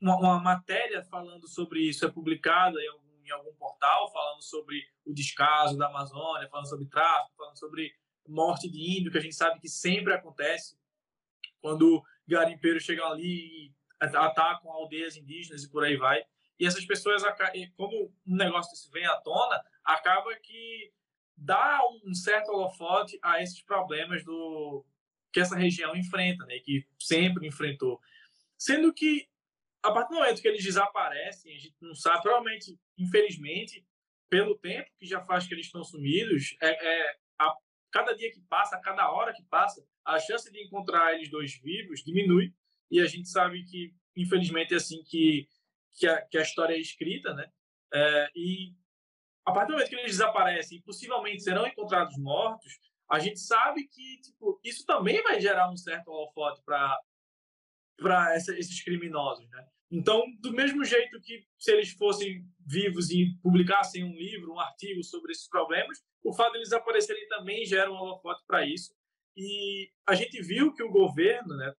uma, 0.00 0.16
uma, 0.16 0.40
matéria 0.40 1.02
falando 1.04 1.48
sobre 1.48 1.80
isso 1.80 2.04
é 2.04 2.10
publicada 2.10 2.80
em 2.80 2.88
algum, 2.88 3.24
em 3.24 3.30
algum 3.30 3.52
portal, 3.54 4.10
falando 4.12 4.42
sobre 4.42 4.82
o 5.04 5.12
descaso 5.12 5.76
da 5.76 5.86
Amazônia, 5.86 6.48
falando 6.48 6.68
sobre 6.68 6.86
tráfico, 6.86 7.36
falando 7.36 7.58
sobre 7.58 7.92
morte 8.26 8.70
de 8.70 8.98
índio, 8.98 9.10
que 9.10 9.18
a 9.18 9.22
gente 9.22 9.34
sabe 9.34 9.60
que 9.60 9.68
sempre 9.68 10.12
acontece 10.12 10.78
quando 11.60 12.02
garimpeiros 12.26 12.84
chegam 12.84 13.06
ali 13.06 13.66
e 13.66 13.74
atacam 14.00 14.70
aldeias 14.70 15.16
indígenas 15.16 15.64
e 15.64 15.70
por 15.70 15.84
aí 15.84 15.96
vai. 15.96 16.22
E 16.58 16.66
essas 16.66 16.84
pessoas, 16.84 17.22
como 17.76 18.12
um 18.26 18.36
negócio 18.36 18.70
desse 18.70 18.90
vem 18.90 19.06
à 19.06 19.16
tona, 19.16 19.62
acaba 19.84 20.34
que 20.36 20.92
dá 21.36 21.80
um 22.04 22.12
certo 22.14 22.50
holofote 22.50 23.18
a 23.22 23.42
esses 23.42 23.62
problemas 23.62 24.24
do 24.24 24.84
que 25.32 25.40
essa 25.40 25.56
região 25.56 25.94
enfrenta, 25.94 26.44
né, 26.46 26.58
que 26.58 26.86
sempre 26.98 27.46
enfrentou. 27.46 28.00
Sendo 28.56 28.92
que 28.92 29.28
a 29.82 29.92
partir 29.92 30.10
do 30.10 30.20
momento 30.20 30.42
que 30.42 30.48
eles 30.48 30.64
desaparecem, 30.64 31.54
a 31.54 31.58
gente 31.58 31.76
não 31.80 31.94
sabe, 31.94 32.22
provavelmente, 32.22 32.78
infelizmente, 32.98 33.86
pelo 34.28 34.58
tempo 34.58 34.90
que 34.98 35.06
já 35.06 35.24
faz 35.24 35.46
que 35.46 35.54
eles 35.54 35.66
estão 35.66 35.82
sumidos, 35.84 36.56
é, 36.60 36.68
é 36.70 37.16
a, 37.40 37.54
cada 37.90 38.14
dia 38.14 38.30
que 38.32 38.40
passa, 38.48 38.76
a 38.76 38.80
cada 38.80 39.10
hora 39.10 39.32
que 39.32 39.42
passa, 39.44 39.84
a 40.04 40.18
chance 40.18 40.50
de 40.50 40.62
encontrar 40.64 41.14
eles 41.14 41.30
dois 41.30 41.58
vivos 41.60 42.02
diminui. 42.02 42.52
E 42.90 43.00
a 43.00 43.06
gente 43.06 43.28
sabe 43.28 43.64
que, 43.64 43.94
infelizmente, 44.16 44.74
é 44.74 44.76
assim 44.78 45.02
que, 45.04 45.46
que, 45.92 46.06
a, 46.06 46.22
que 46.22 46.38
a 46.38 46.42
história 46.42 46.74
é 46.74 46.80
escrita, 46.80 47.32
né? 47.34 47.50
É, 47.92 48.28
e 48.34 48.74
a 49.46 49.52
partir 49.52 49.68
do 49.68 49.72
momento 49.74 49.88
que 49.88 49.96
eles 49.96 50.12
desaparecem 50.12 50.78
e 50.78 50.82
possivelmente 50.82 51.42
serão 51.42 51.66
encontrados 51.66 52.16
mortos, 52.18 52.78
a 53.10 53.18
gente 53.18 53.40
sabe 53.40 53.86
que 53.88 54.20
tipo, 54.20 54.60
isso 54.62 54.84
também 54.84 55.22
vai 55.22 55.40
gerar 55.40 55.70
um 55.70 55.76
certo 55.76 56.08
holofote 56.08 56.60
para 56.64 56.98
para 57.98 58.36
esses 58.36 58.82
criminosos, 58.82 59.48
né? 59.50 59.66
Então, 59.90 60.22
do 60.40 60.52
mesmo 60.52 60.84
jeito 60.84 61.20
que 61.20 61.44
se 61.58 61.72
eles 61.72 61.90
fossem 61.92 62.44
vivos 62.66 63.10
e 63.10 63.34
publicassem 63.42 64.04
um 64.04 64.14
livro, 64.14 64.52
um 64.52 64.60
artigo 64.60 65.02
sobre 65.02 65.32
esses 65.32 65.48
problemas, 65.48 65.98
o 66.22 66.32
fato 66.32 66.52
de 66.52 66.58
eles 66.58 66.72
aparecerem 66.72 67.26
também 67.28 67.64
gera 67.64 67.90
um 67.90 67.96
holofote 67.96 68.42
para 68.46 68.66
isso. 68.66 68.92
E 69.34 69.90
a 70.06 70.14
gente 70.14 70.42
viu 70.42 70.74
que 70.74 70.82
o 70.82 70.90
governo, 70.90 71.56
né, 71.56 71.72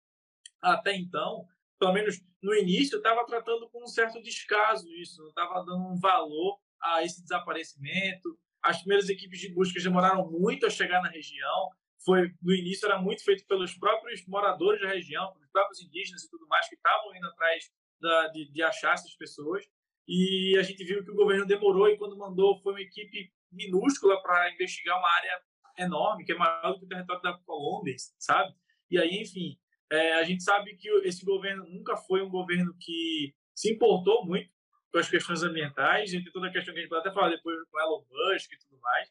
até 0.62 0.96
então, 0.96 1.46
pelo 1.78 1.92
menos 1.92 2.20
no 2.42 2.54
início, 2.54 2.96
estava 2.96 3.26
tratando 3.26 3.68
com 3.68 3.84
um 3.84 3.86
certo 3.86 4.22
descaso 4.22 4.88
isso, 4.94 5.20
não 5.20 5.28
estava 5.28 5.64
dando 5.64 5.84
um 5.84 5.98
valor 5.98 6.58
a 6.80 7.02
esse 7.04 7.22
desaparecimento. 7.22 8.38
As 8.62 8.78
primeiras 8.78 9.08
equipes 9.08 9.38
de 9.40 9.52
busca 9.52 9.80
demoraram 9.80 10.30
muito 10.30 10.66
a 10.66 10.70
chegar 10.70 11.02
na 11.02 11.10
região. 11.10 11.70
Foi 12.04 12.32
no 12.40 12.54
início 12.54 12.86
era 12.86 13.00
muito 13.00 13.24
feito 13.24 13.46
pelos 13.46 13.74
próprios 13.74 14.24
moradores 14.26 14.80
da 14.80 14.88
região, 14.88 15.32
pelos 15.32 15.50
próprios 15.50 15.82
indígenas 15.82 16.22
e 16.22 16.30
tudo 16.30 16.46
mais 16.46 16.68
que 16.68 16.76
estavam 16.76 17.14
indo 17.14 17.26
atrás 17.26 17.70
da, 18.00 18.28
de, 18.28 18.50
de 18.50 18.62
achar 18.62 18.94
essas 18.94 19.14
pessoas. 19.14 19.64
E 20.06 20.56
a 20.58 20.62
gente 20.62 20.82
viu 20.84 21.04
que 21.04 21.10
o 21.10 21.16
governo 21.16 21.44
demorou 21.44 21.88
e 21.88 21.98
quando 21.98 22.16
mandou 22.16 22.58
foi 22.62 22.72
uma 22.72 22.80
equipe 22.80 23.32
minúscula 23.52 24.22
para 24.22 24.52
investigar 24.52 24.98
uma 24.98 25.10
área 25.10 25.42
enorme, 25.78 26.24
que 26.24 26.32
é 26.32 26.36
maior 26.36 26.72
do 26.72 26.80
que 26.80 26.86
o 26.86 26.88
território 26.88 27.22
da 27.22 27.38
Colômbia, 27.44 27.94
sabe? 28.18 28.54
E 28.90 28.98
aí, 28.98 29.20
enfim, 29.20 29.58
é, 29.90 30.14
a 30.14 30.24
gente 30.24 30.42
sabe 30.42 30.76
que 30.76 30.88
esse 31.06 31.24
governo 31.24 31.64
nunca 31.68 31.96
foi 31.96 32.22
um 32.22 32.30
governo 32.30 32.74
que 32.80 33.34
se 33.54 33.72
importou 33.72 34.24
muito 34.24 34.50
com 34.90 34.98
as 34.98 35.08
questões 35.08 35.42
ambientais, 35.42 36.12
entre 36.14 36.32
toda 36.32 36.48
a 36.48 36.52
questão 36.52 36.72
que 36.72 36.80
a 36.80 36.82
gente 36.82 36.90
pode 36.90 37.06
até 37.06 37.12
falar 37.12 37.30
depois 37.30 37.56
com 37.70 37.80
Elon 37.80 38.04
Musk 38.10 38.52
e 38.52 38.58
tudo 38.58 38.80
mais, 38.80 39.10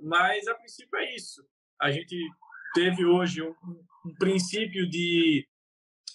mas 0.00 0.48
a 0.48 0.54
princípio 0.54 0.98
é 0.98 1.14
isso. 1.14 1.46
A 1.80 1.90
gente 1.90 2.16
teve 2.74 3.04
hoje 3.04 3.42
um, 3.42 3.54
um 4.06 4.14
princípio 4.18 4.88
de 4.88 5.46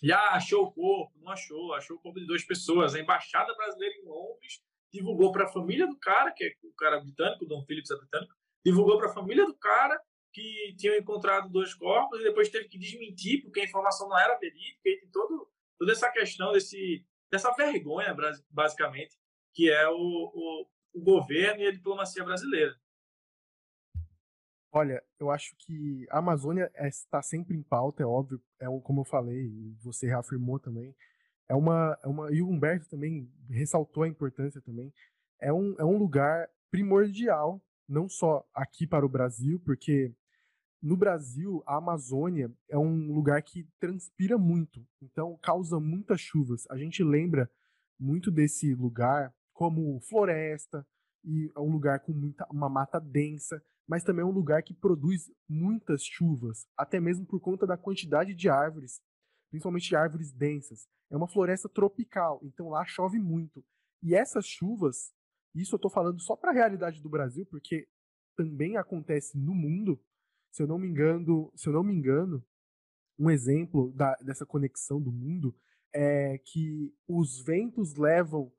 já 0.02 0.20
achou 0.30 0.64
o 0.64 0.72
corpo, 0.72 1.14
não 1.22 1.32
achou, 1.32 1.74
achou 1.74 1.98
o 1.98 2.00
corpo 2.00 2.20
de 2.20 2.26
duas 2.26 2.44
pessoas. 2.44 2.96
A 2.96 3.00
embaixada 3.00 3.54
brasileira 3.56 3.96
em 3.96 4.06
Londres 4.06 4.62
divulgou 4.92 5.32
para 5.32 5.46
a 5.46 5.52
família 5.52 5.86
do 5.88 5.98
cara, 5.98 6.32
que 6.32 6.44
é 6.44 6.52
o 6.64 6.74
cara 6.74 7.00
britânico, 7.00 7.46
o 7.46 7.48
Dom 7.48 7.64
Phillips 7.66 7.92
é 7.92 7.98
britânico, 7.98 8.34
divulgou 8.66 8.98
para 8.98 9.10
a 9.10 9.14
família 9.14 9.46
do 9.46 9.56
cara 9.56 10.00
que 10.34 10.76
tinham 10.78 10.96
encontrado 10.96 11.50
dois 11.50 11.74
corpos 11.74 12.20
e 12.20 12.24
depois 12.24 12.50
teve 12.50 12.68
que 12.68 12.78
desmentir 12.78 13.42
porque 13.42 13.62
a 13.62 13.66
informação 13.66 14.08
não 14.08 14.18
era 14.18 14.38
verídica 14.38 14.80
e 14.86 15.00
tem 15.00 15.10
todo, 15.12 15.50
toda 15.78 15.92
essa 15.92 16.10
questão 16.12 16.52
desse, 16.52 17.06
dessa 17.32 17.52
vergonha, 17.54 18.16
basicamente, 18.50 19.18
que 19.54 19.70
é 19.70 19.88
o, 19.88 19.94
o, 19.94 20.68
o 20.94 21.02
governo 21.02 21.62
e 21.62 21.68
a 21.68 21.72
diplomacia 21.72 22.24
brasileira. 22.24 22.76
Olha, 24.72 25.04
eu 25.20 25.32
acho 25.32 25.56
que 25.58 26.06
a 26.12 26.20
Amazônia 26.20 26.72
está 26.78 27.22
sempre 27.22 27.56
em 27.58 27.64
pauta, 27.64 28.04
é 28.04 28.06
óbvio, 28.06 28.40
é 28.60 28.66
como 28.84 29.02
eu 29.02 29.06
falei, 29.06 29.52
você 29.82 30.08
reafirmou 30.08 30.60
também. 30.60 30.96
É 31.48 31.56
uma, 31.56 31.98
é 32.04 32.08
uma, 32.08 32.32
e 32.32 32.42
o 32.42 32.48
Humberto 32.48 32.88
também 32.88 33.32
ressaltou 33.50 34.04
a 34.04 34.08
importância 34.08 34.62
também. 34.62 34.94
É 35.40 35.52
um, 35.52 35.76
é 35.80 35.84
um 35.84 35.98
lugar 35.98 36.48
primordial, 36.70 37.60
não 37.88 38.08
só 38.08 38.48
aqui 38.54 38.86
para 38.86 39.04
o 39.04 39.10
Brasil, 39.10 39.60
porque 39.66 40.14
no 40.82 40.96
Brasil, 40.96 41.62
a 41.66 41.78
Amazônia 41.78 42.52
é 42.70 42.78
um 42.78 43.12
lugar 43.12 43.42
que 43.42 43.68
transpira 43.80 44.38
muito, 44.38 44.86
então 45.02 45.38
causa 45.42 45.80
muitas 45.80 46.22
chuvas. 46.22 46.66
A 46.70 46.78
gente 46.78 47.04
lembra 47.04 47.50
muito 48.00 48.32
desse 48.32 48.74
lugar 48.76 49.34
como 49.52 50.00
floresta, 50.02 50.86
e 51.24 51.52
é 51.54 51.60
um 51.60 51.70
lugar 51.70 52.00
com 52.00 52.14
muita, 52.14 52.48
uma 52.50 52.70
mata 52.70 52.98
densa, 52.98 53.62
mas 53.90 54.04
também 54.04 54.22
é 54.22 54.26
um 54.26 54.32
lugar 54.32 54.62
que 54.62 54.72
produz 54.72 55.32
muitas 55.50 56.04
chuvas, 56.04 56.68
até 56.78 57.00
mesmo 57.00 57.26
por 57.26 57.40
conta 57.40 57.66
da 57.66 57.76
quantidade 57.76 58.36
de 58.36 58.48
árvores, 58.48 59.02
principalmente 59.50 59.96
árvores 59.96 60.32
densas. 60.32 60.88
É 61.10 61.18
uma 61.18 61.28
floresta 61.28 61.68
tropical, 61.68 62.40
então 62.44 62.70
lá 62.70 62.86
chove 62.86 63.18
muito. 63.18 63.66
E 64.04 64.14
essas 64.14 64.46
chuvas, 64.46 65.12
isso 65.56 65.74
eu 65.74 65.78
estou 65.78 65.90
falando 65.90 66.22
só 66.22 66.36
para 66.36 66.52
a 66.52 66.54
realidade 66.54 67.02
do 67.02 67.10
Brasil, 67.10 67.48
porque 67.48 67.88
também 68.38 68.78
acontece 68.78 69.36
no 69.36 69.56
mundo, 69.56 70.00
se 70.52 70.62
eu 70.62 70.68
não 70.68 70.78
me 70.78 70.88
engano, 70.88 71.52
se 71.56 71.68
eu 71.68 71.74
não 71.74 71.84
me 71.84 71.92
engano, 71.92 72.46
um 73.18 73.28
exemplo 73.32 73.92
da, 73.94 74.14
dessa 74.18 74.46
conexão 74.46 75.02
do 75.02 75.12
mundo 75.12 75.56
é 75.92 76.38
que 76.38 76.94
os 77.08 77.44
ventos 77.44 77.96
levam 77.96 78.54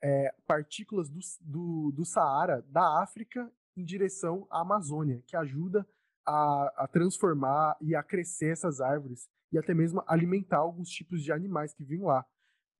é, 0.00 0.32
partículas 0.46 1.10
do, 1.10 1.18
do, 1.40 1.90
do 1.90 2.04
Saara, 2.04 2.62
da 2.68 3.02
África, 3.02 3.52
em 3.76 3.84
direção 3.84 4.46
à 4.50 4.62
Amazônia, 4.62 5.22
que 5.26 5.36
ajuda 5.36 5.86
a, 6.24 6.84
a, 6.84 6.88
transformar 6.88 7.76
e 7.80 7.94
a 7.94 8.02
crescer 8.02 8.52
essas 8.52 8.80
árvores 8.80 9.28
e 9.52 9.58
até 9.58 9.74
mesmo 9.74 10.02
alimentar 10.06 10.58
alguns 10.58 10.88
tipos 10.88 11.22
de 11.22 11.30
animais 11.30 11.72
que 11.74 11.84
vinham 11.84 12.06
lá. 12.06 12.26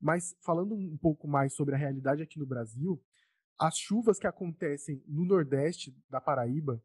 Mas 0.01 0.37
falando 0.43 0.75
um 0.75 0.97
pouco 0.97 1.29
mais 1.29 1.55
sobre 1.55 1.75
a 1.75 1.79
realidade 1.79 2.23
aqui 2.23 2.39
no 2.39 2.47
Brasil, 2.47 3.03
as 3.59 3.77
chuvas 3.77 4.19
que 4.19 4.27
acontecem 4.27 5.03
no 5.07 5.25
Nordeste 5.25 5.97
da 6.11 6.21
Paraíba, 6.21 6.83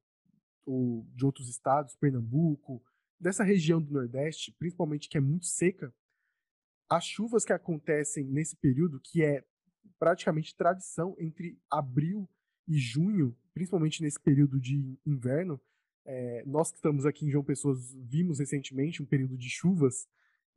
ou 0.65 1.05
de 1.15 1.25
outros 1.25 1.49
estados, 1.49 1.95
Pernambuco, 1.95 2.83
dessa 3.19 3.43
região 3.43 3.81
do 3.81 3.91
Nordeste, 3.91 4.55
principalmente 4.57 5.09
que 5.09 5.17
é 5.17 5.21
muito 5.21 5.45
seca, 5.45 5.93
as 6.89 7.05
chuvas 7.05 7.43
que 7.43 7.53
acontecem 7.53 8.25
nesse 8.25 8.55
período, 8.55 8.99
que 8.99 9.23
é 9.23 9.43
praticamente 9.97 10.55
tradição 10.55 11.15
entre 11.19 11.59
abril 11.69 12.29
e 12.67 12.77
junho, 12.77 13.35
principalmente 13.53 14.01
nesse 14.01 14.19
período 14.19 14.59
de 14.59 14.97
inverno, 15.05 15.59
é, 16.05 16.43
nós 16.45 16.71
que 16.71 16.77
estamos 16.77 17.05
aqui 17.05 17.25
em 17.25 17.29
João 17.29 17.43
Pessoa 17.43 17.75
vimos 18.07 18.39
recentemente 18.39 19.01
um 19.01 19.05
período 19.05 19.37
de 19.37 19.49
chuvas, 19.49 20.07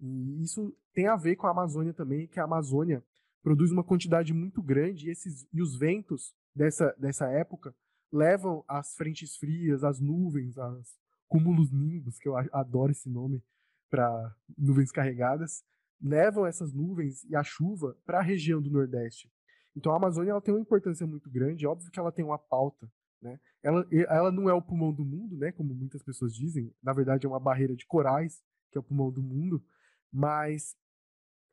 e 0.01 0.43
isso 0.43 0.75
tem 0.93 1.07
a 1.07 1.17
ver 1.17 1.37
com 1.37 1.47
a 1.47 1.51
Amazônia 1.51 1.93
também, 1.93 2.27
que 2.27 2.41
a 2.41 2.45
Amazônia 2.45 3.05
produz 3.43 3.71
uma 3.71 3.85
quantidade 3.85 4.33
muito 4.33 4.63
grande 4.63 5.07
e, 5.07 5.11
esses, 5.11 5.47
e 5.53 5.61
os 5.61 5.77
ventos 5.77 6.35
dessa, 6.55 6.95
dessa 6.99 7.29
época 7.29 7.75
levam 8.11 8.65
as 8.67 8.95
frentes 8.95 9.37
frias, 9.37 9.85
as 9.85 10.01
nuvens, 10.01 10.57
as 10.57 10.99
cúmulos 11.29 11.71
nimbus, 11.71 12.19
que 12.19 12.29
eu 12.29 12.37
adoro 12.53 12.93
esse 12.93 13.09
nome 13.09 13.43
para 13.91 14.35
nuvens 14.57 14.91
carregadas, 14.91 15.65
levam 16.01 16.47
essas 16.47 16.73
nuvens 16.73 17.25
e 17.25 17.35
a 17.35 17.43
chuva 17.43 17.97
para 18.05 18.19
a 18.19 18.23
região 18.23 18.63
do 18.63 18.71
Nordeste. 18.71 19.31
Então 19.77 19.93
a 19.93 19.97
Amazônia 19.97 20.31
ela 20.31 20.41
tem 20.41 20.55
uma 20.55 20.61
importância 20.61 21.07
muito 21.07 21.31
grande, 21.31 21.67
óbvio 21.67 21.91
que 21.91 21.99
ela 21.99 22.13
tem 22.13 22.25
uma 22.25 22.39
pauta, 22.39 22.91
né? 23.21 23.41
Ela, 23.63 23.87
ela 23.91 24.31
não 24.31 24.49
é 24.49 24.55
o 24.55 24.63
pulmão 24.63 24.93
do 24.93 25.05
mundo, 25.05 25.37
né? 25.37 25.53
Como 25.53 25.75
muitas 25.75 26.03
pessoas 26.03 26.35
dizem, 26.35 26.73
na 26.83 26.93
verdade 26.93 27.27
é 27.27 27.29
uma 27.29 27.41
barreira 27.41 27.75
de 27.75 27.87
corais 27.87 28.43
que 28.71 28.79
é 28.79 28.81
o 28.81 28.85
pulmão 28.85 29.11
do 29.11 29.23
mundo, 29.23 29.65
mas 30.13 30.77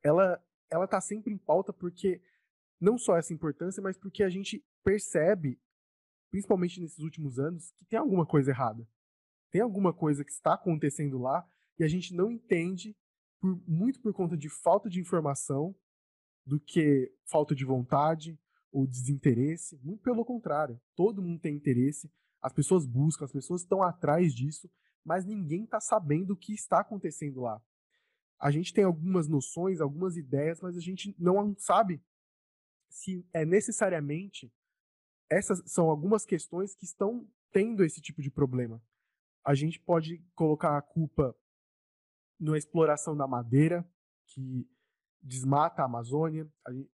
ela 0.03 0.41
ela 0.69 0.85
está 0.85 1.01
sempre 1.01 1.33
em 1.33 1.37
pauta 1.37 1.73
porque 1.73 2.21
não 2.79 2.97
só 2.97 3.17
essa 3.17 3.33
importância, 3.33 3.83
mas 3.83 3.97
porque 3.97 4.23
a 4.23 4.29
gente 4.29 4.63
percebe 4.83 5.59
principalmente 6.31 6.79
nesses 6.79 6.99
últimos 6.99 7.37
anos, 7.37 7.71
que 7.73 7.85
tem 7.85 7.99
alguma 7.99 8.25
coisa 8.25 8.49
errada. 8.49 8.87
Tem 9.51 9.61
alguma 9.61 9.93
coisa 9.93 10.23
que 10.23 10.31
está 10.31 10.53
acontecendo 10.53 11.19
lá 11.19 11.45
e 11.77 11.83
a 11.83 11.87
gente 11.87 12.15
não 12.15 12.31
entende, 12.31 12.95
por, 13.39 13.61
muito 13.67 13.99
por 13.99 14.13
conta 14.13 14.37
de 14.37 14.49
falta 14.49 14.89
de 14.89 14.99
informação, 14.99 15.75
do 16.45 16.59
que 16.59 17.11
falta 17.25 17.55
de 17.55 17.65
vontade 17.65 18.39
ou 18.71 18.87
desinteresse. 18.87 19.79
Muito 19.83 20.01
pelo 20.01 20.25
contrário, 20.25 20.79
todo 20.95 21.21
mundo 21.21 21.39
tem 21.39 21.55
interesse, 21.55 22.11
as 22.41 22.53
pessoas 22.53 22.85
buscam, 22.85 23.25
as 23.25 23.31
pessoas 23.31 23.61
estão 23.61 23.83
atrás 23.83 24.33
disso, 24.33 24.69
mas 25.03 25.25
ninguém 25.25 25.63
está 25.63 25.79
sabendo 25.79 26.31
o 26.31 26.37
que 26.37 26.53
está 26.53 26.79
acontecendo 26.79 27.41
lá. 27.41 27.61
A 28.39 28.49
gente 28.49 28.73
tem 28.73 28.83
algumas 28.83 29.27
noções, 29.27 29.79
algumas 29.79 30.17
ideias, 30.17 30.59
mas 30.61 30.75
a 30.75 30.79
gente 30.79 31.15
não 31.19 31.55
sabe 31.57 32.01
se 32.89 33.25
é 33.33 33.45
necessariamente 33.45 34.51
essas 35.29 35.61
são 35.65 35.89
algumas 35.89 36.25
questões 36.25 36.75
que 36.75 36.83
estão 36.83 37.25
tendo 37.53 37.85
esse 37.85 38.01
tipo 38.01 38.21
de 38.21 38.29
problema. 38.29 38.83
A 39.45 39.55
gente 39.55 39.79
pode 39.79 40.21
colocar 40.35 40.77
a 40.77 40.81
culpa 40.81 41.33
na 42.37 42.57
exploração 42.57 43.15
da 43.15 43.25
madeira, 43.25 43.87
que 44.27 44.67
desmata 45.21 45.81
a 45.81 45.85
Amazônia, 45.85 46.49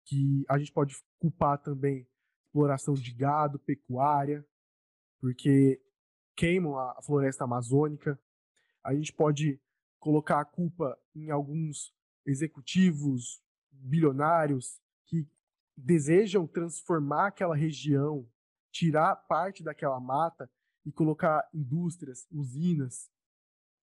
que 0.04 0.44
a 0.48 0.58
gente 0.58 0.72
pode 0.72 0.96
culpar 1.18 1.58
também 1.58 2.06
exploração 2.44 2.94
de 2.94 3.12
gado, 3.12 3.58
pecuária, 3.58 4.46
porque 5.20 5.80
queimam 6.36 6.78
a 6.78 7.02
floresta 7.02 7.44
amazônica. 7.44 8.18
A 8.82 8.94
gente 8.94 9.12
pode 9.12 9.60
colocar 9.98 10.40
a 10.40 10.44
culpa 10.44 10.96
em 11.14 11.30
alguns 11.30 11.92
executivos 12.24 13.42
bilionários 13.70 14.80
que 15.06 15.28
desejam 15.76 16.46
transformar 16.46 17.28
aquela 17.28 17.56
região 17.56 18.28
tirar 18.74 19.14
parte 19.14 19.62
daquela 19.62 20.00
mata 20.00 20.50
e 20.84 20.90
colocar 20.90 21.48
indústrias, 21.54 22.26
usinas, 22.30 23.08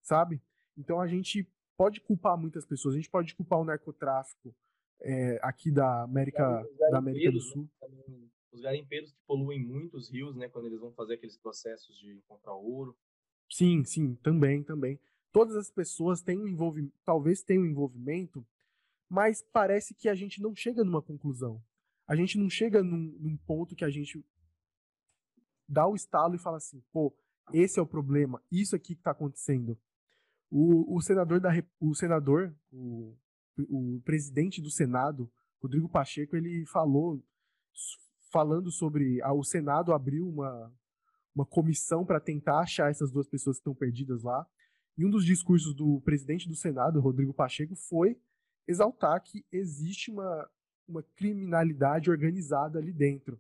sabe? 0.02 0.42
Então 0.78 1.00
a 1.00 1.08
gente 1.08 1.50
pode 1.78 2.02
culpar 2.02 2.38
muitas 2.38 2.66
pessoas, 2.66 2.96
a 2.96 2.98
gente 2.98 3.10
pode 3.10 3.36
culpar 3.36 3.60
o 3.60 3.66
narcotráfico 3.66 4.54
é, 5.02 5.40
aqui 5.42 5.72
da 5.72 6.04
América, 6.04 6.66
da 6.92 6.98
América 6.98 7.32
do 7.32 7.38
né, 7.38 7.42
Sul. 7.42 7.70
Né? 7.82 8.30
Os 8.52 8.62
garimpeiros 8.62 9.12
que 9.12 9.20
poluem 9.26 9.64
muitos 9.64 10.12
rios, 10.12 10.36
né, 10.36 10.50
quando 10.50 10.66
eles 10.66 10.80
vão 10.80 10.92
fazer 10.94 11.16
aqueles 11.16 11.38
processos 11.38 11.98
de 11.98 12.12
encontrar 12.12 12.54
ouro. 12.54 12.96
Sim, 13.50 13.84
sim, 13.84 14.16
também, 14.16 14.64
também. 14.64 15.00
Todas 15.32 15.56
as 15.56 15.70
pessoas 15.72 16.22
têm 16.22 16.38
um 16.38 16.48
envolvimento, 16.48 16.94
talvez 17.06 17.42
tenham 17.42 17.64
um 17.64 17.68
envolvimento, 17.68 18.46
mas 19.10 19.42
parece 19.54 19.94
que 19.94 20.10
a 20.10 20.16
gente 20.16 20.42
não 20.42 20.56
chega 20.56 20.84
numa 20.84 21.02
conclusão. 21.02 21.64
A 22.08 22.16
gente 22.16 22.38
não 22.38 22.50
chega 22.50 22.84
num, 22.84 23.16
num 23.20 23.38
ponto 23.38 23.76
que 23.76 23.86
a 23.86 23.90
gente 23.90 24.24
dá 25.68 25.88
o 25.88 25.96
estalo 25.96 26.36
e 26.36 26.40
fala 26.40 26.58
assim, 26.58 26.84
pô, 26.92 27.14
esse 27.54 27.80
é 27.80 27.82
o 27.82 27.88
problema, 27.88 28.42
isso 28.52 28.76
aqui 28.76 28.94
que 28.94 29.00
está 29.02 29.12
acontecendo. 29.12 29.78
O, 30.52 30.98
o, 30.98 31.02
senador 31.02 31.40
da 31.40 31.50
o 31.80 31.96
senador, 31.96 32.54
o, 32.72 33.16
o 33.58 34.02
presidente 34.04 34.62
do 34.62 34.70
Senado, 34.70 35.32
Rodrigo 35.62 35.88
Pacheco, 35.90 36.36
ele 36.36 36.66
falou 36.66 37.24
falando 38.32 38.70
sobre 38.70 39.22
ah, 39.22 39.34
o 39.34 39.44
Senado 39.44 39.94
abriu 39.94 40.28
uma 40.28 40.72
uma 41.34 41.46
comissão 41.46 42.06
para 42.06 42.20
tentar 42.20 42.60
achar 42.60 42.92
essas 42.92 43.10
duas 43.10 43.26
pessoas 43.26 43.56
que 43.56 43.62
estão 43.62 43.74
perdidas 43.74 44.22
lá. 44.22 44.46
E 44.98 45.06
um 45.06 45.10
dos 45.10 45.26
discursos 45.26 45.74
do 45.74 46.02
presidente 46.02 46.46
do 46.46 46.56
Senado, 46.56 47.00
Rodrigo 47.00 47.34
Pacheco, 47.34 47.74
foi 47.74 48.20
exaltar 48.68 49.24
que 49.24 49.46
existe 49.50 50.12
uma, 50.12 50.50
uma 50.86 51.02
criminalidade 51.16 52.12
organizada 52.12 52.80
ali 52.80 52.92
dentro 52.92 53.40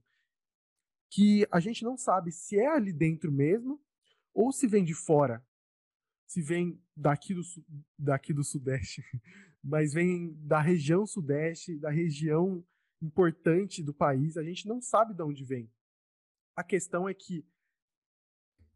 que 1.12 1.46
a 1.52 1.60
gente 1.60 1.84
não 1.84 1.98
sabe 1.98 2.32
se 2.32 2.58
é 2.58 2.68
ali 2.68 2.94
dentro 2.94 3.32
mesmo 3.32 3.80
ou 4.34 4.52
se 4.52 4.66
vem 4.66 4.84
de 4.84 4.94
fora. 4.94 5.46
Se 6.32 6.42
vem 6.42 6.82
daqui 6.96 7.34
do, 7.34 7.42
daqui 8.00 8.34
do 8.34 8.42
Sudeste, 8.42 9.04
mas 9.62 9.92
vem 9.92 10.34
da 10.48 10.62
região 10.62 11.06
Sudeste, 11.06 11.78
da 11.78 11.90
região 11.90 12.66
importante 13.02 13.84
do 13.84 13.94
país, 13.94 14.38
a 14.38 14.44
gente 14.44 14.66
não 14.66 14.82
sabe 14.82 15.14
de 15.14 15.22
onde 15.22 15.44
vem. 15.44 15.70
A 16.56 16.64
questão 16.64 17.10
é 17.10 17.14
que 17.14 17.46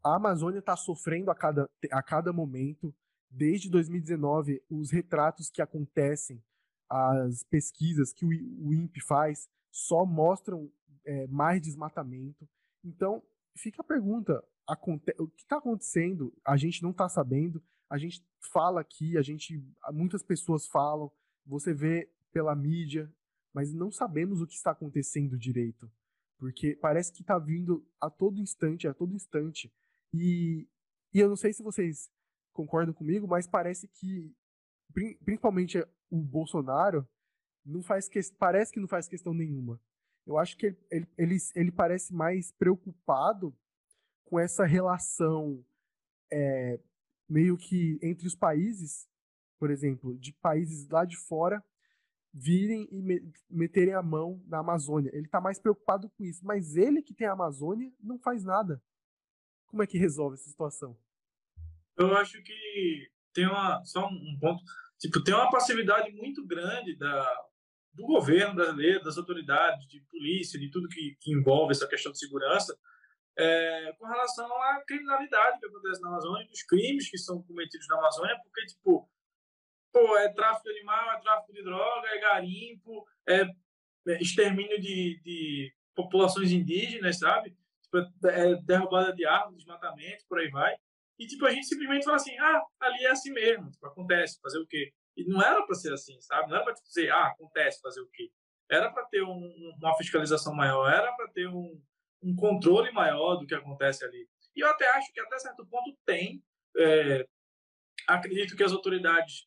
a 0.04 0.16
Amazônia 0.16 0.58
está 0.58 0.76
sofrendo 0.76 1.30
a 1.30 1.34
cada, 1.34 1.66
a 1.90 2.02
cada 2.02 2.30
momento. 2.30 2.94
Desde 3.30 3.70
2019, 3.70 4.62
os 4.68 4.90
retratos 4.90 5.48
que 5.48 5.62
acontecem, 5.62 6.44
as 6.90 7.42
pesquisas 7.44 8.12
que 8.12 8.26
o, 8.26 8.28
o 8.28 8.74
INPE 8.74 9.00
faz, 9.00 9.48
só 9.72 10.04
mostram 10.04 10.70
é, 11.06 11.26
mais 11.28 11.62
desmatamento. 11.62 12.46
Então, 12.84 13.22
fica 13.56 13.80
a 13.80 13.84
pergunta: 13.84 14.44
o 15.18 15.28
que 15.28 15.42
está 15.42 15.58
acontecendo? 15.58 16.32
A 16.44 16.56
gente 16.56 16.82
não 16.82 16.90
está 16.90 17.08
sabendo. 17.08 17.62
A 17.88 17.98
gente 17.98 18.24
fala 18.52 18.80
aqui, 18.80 19.16
a 19.16 19.22
gente, 19.22 19.62
muitas 19.92 20.22
pessoas 20.22 20.66
falam, 20.66 21.10
você 21.44 21.72
vê 21.72 22.10
pela 22.32 22.54
mídia, 22.54 23.12
mas 23.54 23.72
não 23.72 23.92
sabemos 23.92 24.40
o 24.40 24.46
que 24.46 24.54
está 24.54 24.72
acontecendo 24.72 25.38
direito, 25.38 25.90
porque 26.36 26.74
parece 26.74 27.12
que 27.12 27.22
está 27.22 27.38
vindo 27.38 27.86
a 28.00 28.10
todo 28.10 28.40
instante, 28.40 28.88
a 28.88 28.94
todo 28.94 29.14
instante. 29.14 29.72
E, 30.12 30.68
e 31.14 31.20
eu 31.20 31.28
não 31.28 31.36
sei 31.36 31.52
se 31.52 31.62
vocês 31.62 32.10
concordam 32.52 32.92
comigo, 32.92 33.28
mas 33.28 33.46
parece 33.46 33.86
que, 33.86 34.34
principalmente 35.24 35.78
o 36.10 36.20
Bolsonaro, 36.20 37.08
não 37.64 37.82
faz 37.82 38.08
que, 38.08 38.20
parece 38.36 38.72
que 38.72 38.80
não 38.80 38.88
faz 38.88 39.06
questão 39.06 39.32
nenhuma 39.32 39.80
eu 40.26 40.36
acho 40.36 40.56
que 40.56 40.76
ele, 40.90 41.06
ele, 41.16 41.36
ele 41.54 41.72
parece 41.72 42.12
mais 42.12 42.50
preocupado 42.52 43.56
com 44.26 44.38
essa 44.38 44.64
relação 44.64 45.64
é, 46.30 46.78
meio 47.28 47.56
que 47.56 47.98
entre 48.02 48.26
os 48.26 48.34
países, 48.34 49.08
por 49.58 49.70
exemplo, 49.70 50.16
de 50.18 50.32
países 50.34 50.88
lá 50.88 51.04
de 51.04 51.16
fora 51.16 51.64
virem 52.32 52.86
e 52.92 53.00
me, 53.00 53.32
meterem 53.48 53.94
a 53.94 54.02
mão 54.02 54.42
na 54.46 54.58
Amazônia. 54.58 55.10
Ele 55.14 55.24
está 55.24 55.40
mais 55.40 55.58
preocupado 55.58 56.10
com 56.10 56.24
isso, 56.24 56.44
mas 56.44 56.76
ele 56.76 57.02
que 57.02 57.14
tem 57.14 57.26
a 57.26 57.32
Amazônia 57.32 57.90
não 57.98 58.18
faz 58.18 58.44
nada. 58.44 58.82
Como 59.66 59.82
é 59.82 59.86
que 59.86 59.96
resolve 59.96 60.34
essa 60.34 60.50
situação? 60.50 60.96
Eu 61.96 62.14
acho 62.16 62.42
que 62.42 63.10
tem 63.32 63.46
uma 63.46 63.82
só 63.84 64.06
um 64.06 64.38
ponto, 64.38 64.62
tipo, 64.98 65.22
tem 65.24 65.34
uma 65.34 65.50
passividade 65.50 66.12
muito 66.12 66.46
grande 66.46 66.96
da 66.96 67.46
do 67.94 68.04
governo 68.04 68.54
brasileiro, 68.54 69.02
das 69.02 69.16
autoridades, 69.16 69.88
de 69.88 70.02
polícia, 70.10 70.60
de 70.60 70.70
tudo 70.70 70.86
que, 70.86 71.16
que 71.18 71.32
envolve 71.32 71.72
essa 71.72 71.88
questão 71.88 72.12
de 72.12 72.18
segurança, 72.18 72.78
é, 73.38 73.92
com 73.98 74.06
relação 74.06 74.46
à 74.62 74.82
criminalidade 74.86 75.60
que 75.60 75.66
acontece 75.66 76.00
na 76.00 76.08
Amazônia, 76.08 76.46
dos 76.46 76.62
crimes 76.62 77.10
que 77.10 77.18
são 77.18 77.42
cometidos 77.42 77.86
na 77.88 77.98
Amazônia, 77.98 78.40
porque, 78.42 78.66
tipo, 78.66 79.08
pô, 79.92 80.16
é 80.16 80.32
tráfico 80.32 80.64
de 80.64 80.78
animal, 80.78 81.12
é 81.12 81.20
tráfico 81.20 81.52
de 81.52 81.62
droga, 81.62 82.08
é 82.08 82.18
garimpo, 82.18 83.06
é, 83.28 83.42
é 84.08 84.22
extermínio 84.22 84.80
de, 84.80 85.20
de 85.22 85.74
populações 85.94 86.50
indígenas, 86.50 87.18
sabe? 87.18 87.56
Tipo, 87.82 87.98
é 88.28 88.54
derrubada 88.62 89.12
de 89.12 89.26
árvores, 89.26 89.58
desmatamento, 89.58 90.24
por 90.28 90.38
aí 90.38 90.48
vai. 90.50 90.74
E, 91.18 91.26
tipo, 91.26 91.46
a 91.46 91.50
gente 91.50 91.66
simplesmente 91.66 92.04
fala 92.04 92.16
assim, 92.16 92.36
ah, 92.38 92.62
ali 92.80 93.04
é 93.04 93.10
assim 93.10 93.32
mesmo, 93.32 93.70
tipo, 93.70 93.86
acontece, 93.86 94.40
fazer 94.40 94.58
o 94.58 94.66
quê? 94.66 94.92
E 95.16 95.24
não 95.24 95.40
era 95.40 95.64
para 95.64 95.74
ser 95.74 95.92
assim, 95.92 96.20
sabe? 96.20 96.48
Não 96.48 96.56
era 96.56 96.64
para 96.64 96.74
dizer, 96.74 97.10
ah, 97.10 97.28
acontece, 97.28 97.80
fazer 97.80 98.00
o 98.00 98.08
quê? 98.08 98.30
Era 98.70 98.90
para 98.90 99.04
ter 99.06 99.22
um, 99.22 99.72
uma 99.78 99.96
fiscalização 99.96 100.54
maior, 100.54 100.90
era 100.90 101.10
para 101.14 101.28
ter 101.28 101.48
um, 101.48 101.80
um 102.26 102.34
controle 102.34 102.90
maior 102.90 103.36
do 103.36 103.46
que 103.46 103.54
acontece 103.54 104.04
ali. 104.04 104.28
E 104.54 104.60
eu 104.60 104.68
até 104.68 104.90
acho 104.96 105.12
que 105.12 105.20
até 105.20 105.38
certo 105.38 105.64
ponto 105.66 105.96
tem. 106.04 106.42
É, 106.76 107.26
acredito 108.08 108.56
que 108.56 108.64
as 108.64 108.72
autoridades 108.72 109.46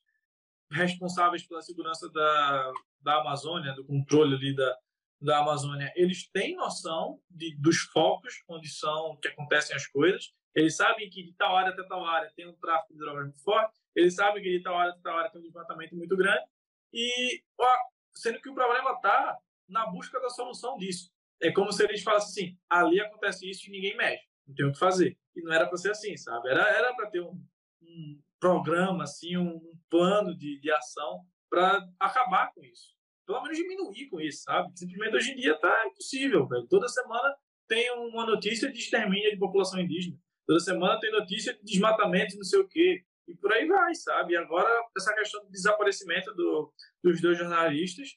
responsáveis 0.72 1.46
pela 1.46 1.62
segurança 1.62 2.10
da, 2.10 2.72
da 3.02 3.20
Amazônia, 3.20 3.74
do 3.74 3.84
controle 3.84 4.36
ali 4.36 4.56
da, 4.56 4.78
da 5.20 5.40
Amazônia, 5.40 5.92
eles 5.96 6.30
têm 6.30 6.56
noção 6.56 7.20
de, 7.30 7.56
dos 7.58 7.80
focos 7.80 8.44
onde 8.48 8.70
são 8.70 9.18
que 9.18 9.28
acontecem 9.28 9.76
as 9.76 9.86
coisas. 9.88 10.32
Eles 10.56 10.76
sabem 10.78 11.10
que 11.10 11.24
de 11.24 11.34
tal 11.34 11.58
área 11.58 11.72
até 11.72 11.84
tal 11.84 12.06
área 12.06 12.32
tem 12.36 12.48
um 12.48 12.56
tráfico 12.56 12.94
de 12.94 13.00
drogas 13.00 13.26
muito 13.26 13.44
forte. 13.44 13.78
Eles 13.94 14.16
sabem 14.16 14.42
que 14.42 14.58
de 14.58 14.64
tal 14.64 14.78
área 14.78 14.92
até 14.92 15.02
tal 15.02 15.18
área 15.18 15.30
tem 15.32 15.42
um 15.42 15.44
desmatamento 15.44 15.96
muito 15.96 16.16
grande. 16.16 16.46
E 16.94 17.44
ó, 17.58 17.78
sendo 18.14 18.40
que 18.40 18.50
o 18.50 18.56
problema 18.56 18.92
está 18.94 19.38
na 19.68 19.86
busca 19.88 20.20
da 20.20 20.30
solução 20.30 20.78
disso. 20.78 21.12
É 21.42 21.52
como 21.52 21.72
se 21.72 21.84
eles 21.84 22.04
falassem 22.04 22.46
assim: 22.46 22.58
ali 22.70 23.00
acontece 23.00 23.50
isso 23.50 23.68
e 23.68 23.72
ninguém 23.72 23.96
mexe, 23.96 24.24
não 24.48 24.56
tem 24.56 24.66
o 24.66 24.72
que 24.72 24.80
fazer. 24.80 25.18
E 25.36 25.42
não 25.42 25.54
era 25.54 25.68
para 25.68 25.78
ser 25.78 25.92
assim, 25.92 26.16
sabe? 26.18 26.50
Era 26.50 26.62
era 26.70 26.94
para 26.94 27.10
ter 27.10 27.22
um, 27.22 27.42
um, 27.82 28.22
programa, 28.40 29.04
assim, 29.04 29.38
um, 29.38 29.56
um 29.56 29.80
plano 29.90 30.36
de, 30.38 30.60
de 30.60 30.72
ação 30.72 31.22
para 31.50 31.86
acabar 32.00 32.54
com 32.54 32.64
isso. 32.64 32.96
Pelo 33.26 33.42
menos 33.44 33.58
diminuir 33.58 34.08
com 34.10 34.20
isso, 34.20 34.44
sabe? 34.44 34.72
Simplesmente 34.78 35.16
hoje 35.16 35.32
em 35.32 35.36
dia 35.36 35.54
está 35.54 35.88
impossível, 35.88 36.48
velho. 36.48 36.68
Toda 36.68 36.88
semana 36.88 37.36
tem 37.68 37.92
uma 37.92 38.26
notícia 38.26 38.72
de 38.72 38.80
extermínio 38.80 39.30
de 39.30 39.38
população 39.38 39.80
indígena. 39.80 40.18
Toda 40.48 40.60
semana 40.60 41.00
tem 41.00 41.12
notícia 41.12 41.54
de 41.54 41.64
desmatamento, 41.64 42.36
não 42.36 42.44
sei 42.44 42.60
o 42.60 42.68
quê. 42.68 43.04
E 43.28 43.36
por 43.36 43.54
aí 43.54 43.68
vai, 43.68 43.94
sabe? 43.94 44.34
E 44.34 44.38
agora, 44.38 44.68
essa 44.98 45.14
questão 45.14 45.44
do 45.44 45.52
desaparecimento 45.52 46.34
do, 46.34 46.74
dos 47.04 47.22
dois 47.22 47.38
jornalistas, 47.38 48.10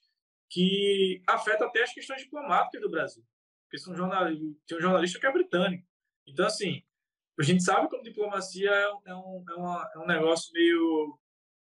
que 0.52 1.22
afeta 1.26 1.64
até 1.64 1.82
as 1.82 1.94
questões 1.94 2.20
diplomáticas 2.20 2.82
do 2.82 2.90
Brasil. 2.90 3.24
Porque 3.64 3.78
são 3.78 3.96
jornalistas, 3.96 4.54
tem 4.66 4.76
um 4.76 4.82
jornalista 4.82 5.18
que 5.18 5.26
é 5.26 5.32
britânico. 5.32 5.88
Então, 6.26 6.46
assim, 6.46 6.82
a 7.40 7.42
gente 7.42 7.62
sabe 7.62 7.88
como 7.88 8.02
diplomacia 8.02 8.70
é, 8.70 8.82
é, 9.06 9.14
um, 9.14 9.44
é, 9.48 9.54
uma, 9.54 9.90
é 9.94 9.98
um 9.98 10.06
negócio 10.06 10.52
meio. 10.52 11.18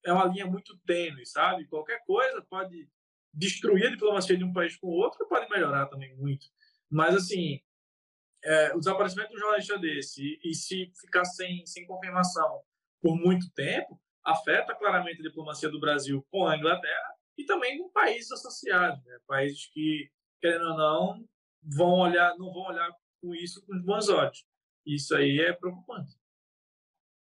É 0.03 0.11
uma 0.11 0.25
linha 0.25 0.47
muito 0.47 0.79
tênue, 0.87 1.27
sabe? 1.27 1.67
Qualquer 1.67 2.03
coisa 2.07 2.43
pode 2.49 2.89
destruir 3.35 3.87
a 3.87 3.91
diplomacia 3.91 4.37
de 4.37 4.45
um 4.45 4.53
país 4.53 4.75
com 4.79 4.87
outro, 4.87 5.29
pode 5.29 5.49
melhorar 5.51 5.87
também 5.87 6.17
muito. 6.17 6.47
Mas, 6.91 7.15
assim, 7.15 7.61
é, 8.43 8.75
o 8.75 8.79
desaparecimento 8.79 9.29
de 9.29 9.37
um 9.37 9.41
jornalista 9.41 9.79
desse 9.79 10.23
e, 10.43 10.51
e, 10.51 10.55
se 10.55 10.91
ficar 10.99 11.27
sem, 11.27 11.67
sem 11.67 11.87
confirmação 11.87 12.63
por 13.03 13.15
muito 13.15 13.53
tempo, 13.53 14.01
afeta 14.25 14.75
claramente 14.75 15.21
a 15.21 15.29
diplomacia 15.29 15.69
do 15.69 15.79
Brasil 15.79 16.27
com 16.31 16.47
a 16.47 16.57
Inglaterra 16.57 17.20
e 17.41 17.47
também 17.47 17.79
com 17.79 17.91
países 17.91 18.31
associados, 18.33 19.05
né? 19.05 19.19
países 19.27 19.67
que, 19.73 20.11
querendo 20.41 20.67
ou 20.71 20.77
não, 20.77 21.29
vão 21.63 22.01
olhar, 22.01 22.37
não 22.37 22.53
vão 22.53 22.65
olhar 22.65 22.91
com 23.21 23.35
isso 23.35 23.65
com 23.67 23.81
bons 23.83 24.09
olhos. 24.09 24.45
Isso 24.87 25.15
aí 25.15 25.41
é 25.41 25.53
preocupante. 25.53 26.19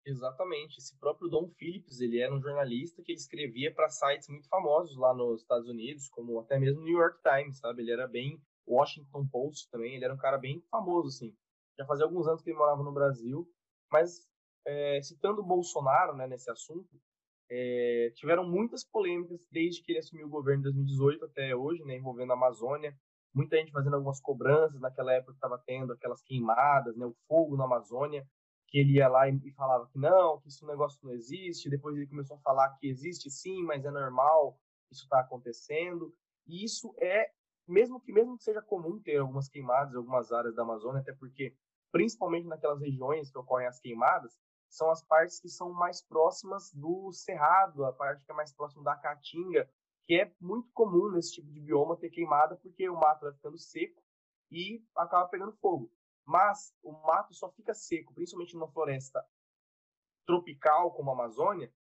Exatamente. 0.06 0.80
Esse 0.80 0.98
próprio 1.00 1.30
Dom 1.30 1.50
Phillips, 1.58 2.02
ele 2.02 2.20
era 2.20 2.34
um 2.34 2.42
jornalista 2.42 3.02
que 3.04 3.14
escrevia 3.14 3.74
para 3.74 3.90
sites 3.90 4.28
muito 4.28 4.48
famosos 4.50 4.98
lá 4.98 5.14
nos 5.14 5.42
Estados 5.42 5.68
Unidos, 5.68 6.10
como 6.10 6.40
até 6.40 6.60
mesmo 6.60 6.84
New 6.84 6.98
York 6.98 7.20
Times, 7.22 7.60
sabe? 7.60 7.82
Ele 7.82 7.92
era 7.92 8.08
bem 8.08 8.42
Washington 8.68 9.28
Post 9.28 9.70
também, 9.70 9.96
ele 9.96 10.06
era 10.06 10.14
um 10.14 10.18
cara 10.18 10.38
bem 10.38 10.62
famoso, 10.70 11.08
assim. 11.08 11.36
Já 11.78 11.86
fazia 11.86 12.06
alguns 12.06 12.28
anos 12.28 12.42
que 12.42 12.50
ele 12.50 12.58
morava 12.58 12.84
no 12.84 12.92
Brasil, 12.92 13.50
mas 13.92 14.28
é, 14.66 15.02
citando 15.02 15.44
Bolsonaro 15.44 16.16
né, 16.16 16.28
nesse 16.28 16.50
assunto, 16.50 16.90
é, 17.56 18.12
tiveram 18.16 18.50
muitas 18.50 18.84
polêmicas 18.84 19.46
desde 19.52 19.84
que 19.84 19.92
ele 19.92 20.00
assumiu 20.00 20.26
o 20.26 20.30
governo 20.30 20.62
em 20.62 20.64
2018 20.64 21.26
até 21.26 21.56
hoje, 21.56 21.84
né, 21.84 21.96
envolvendo 21.98 22.32
a 22.32 22.34
Amazônia. 22.34 22.98
muita 23.32 23.58
gente 23.58 23.72
fazendo 23.72 23.96
algumas 23.96 24.20
cobranças 24.20 24.80
naquela 24.80 25.14
época 25.14 25.34
que 25.34 25.38
estava 25.38 25.62
tendo 25.64 25.94
aquelas 25.94 26.24
queimadas, 26.24 26.96
né, 26.98 27.06
o 27.06 27.16
fogo 27.28 27.56
na 27.56 27.66
Amazônia, 27.66 28.26
que 28.68 28.80
ele 28.80 28.94
ia 28.94 29.08
lá 29.08 29.30
e 29.30 29.52
falava 29.52 29.88
que 29.88 30.00
não, 30.00 30.40
que 30.42 30.48
esse 30.48 30.66
negócio 30.66 31.00
não 31.04 31.14
existe, 31.14 31.70
depois 31.70 31.96
ele 31.96 32.08
começou 32.08 32.38
a 32.38 32.42
falar 32.42 32.76
que 32.80 32.88
existe 32.88 33.30
sim, 33.30 33.62
mas 33.64 33.86
é 33.86 33.92
normal, 33.92 34.58
isso 34.92 35.04
está 35.04 35.20
acontecendo, 35.20 36.12
e 36.48 36.64
isso 36.64 36.92
é, 37.00 37.28
mesmo 37.68 38.02
que 38.02 38.12
mesmo 38.12 38.36
que 38.36 38.44
seja 38.44 38.64
comum 38.64 39.00
ter 39.00 39.18
algumas 39.18 39.48
queimadas 39.48 39.94
em 39.94 39.98
algumas 39.98 40.32
áreas 40.32 40.56
da 40.56 40.64
Amazônia, 40.64 41.02
até 41.02 41.14
porque, 41.14 41.56
principalmente 41.92 42.48
naquelas 42.48 42.80
regiões 42.80 43.32
que 43.32 43.38
ocorrem 43.38 43.68
as 43.68 43.80
queimadas, 43.80 44.36
são 44.74 44.90
as 44.90 45.04
partes 45.04 45.40
que 45.40 45.50
são 45.50 45.72
mais 45.72 46.02
próximas 46.02 46.72
do 46.74 47.12
cerrado, 47.12 47.86
a 47.86 47.94
parte 47.94 48.26
que 48.26 48.32
é 48.32 48.36
mais 48.36 48.52
próxima 48.52 48.84
da 48.84 48.96
caatinga, 48.96 49.70
que 50.08 50.16
é 50.16 50.34
muito 50.42 50.72
comum 50.74 51.12
nesse 51.12 51.34
tipo 51.34 51.52
de 51.52 51.60
bioma 51.60 51.96
ter 51.96 52.10
queimada, 52.10 52.56
porque 52.56 52.90
o 52.90 52.96
mato 52.96 53.22
vai 53.22 53.34
ficando 53.34 53.58
seco 53.58 54.02
e 54.52 54.84
acaba 54.98 55.28
pegando 55.28 55.54
fogo. 55.54 55.92
Mas 56.26 56.74
o 56.82 56.92
mato 56.92 57.36
só 57.36 57.52
fica 57.52 57.74
seco, 57.74 58.16
principalmente 58.16 58.56
numa 58.56 58.72
floresta 58.72 59.24
tropical 60.26 60.92
como 60.94 61.12
a 61.12 61.14
Amazônia, 61.14 61.72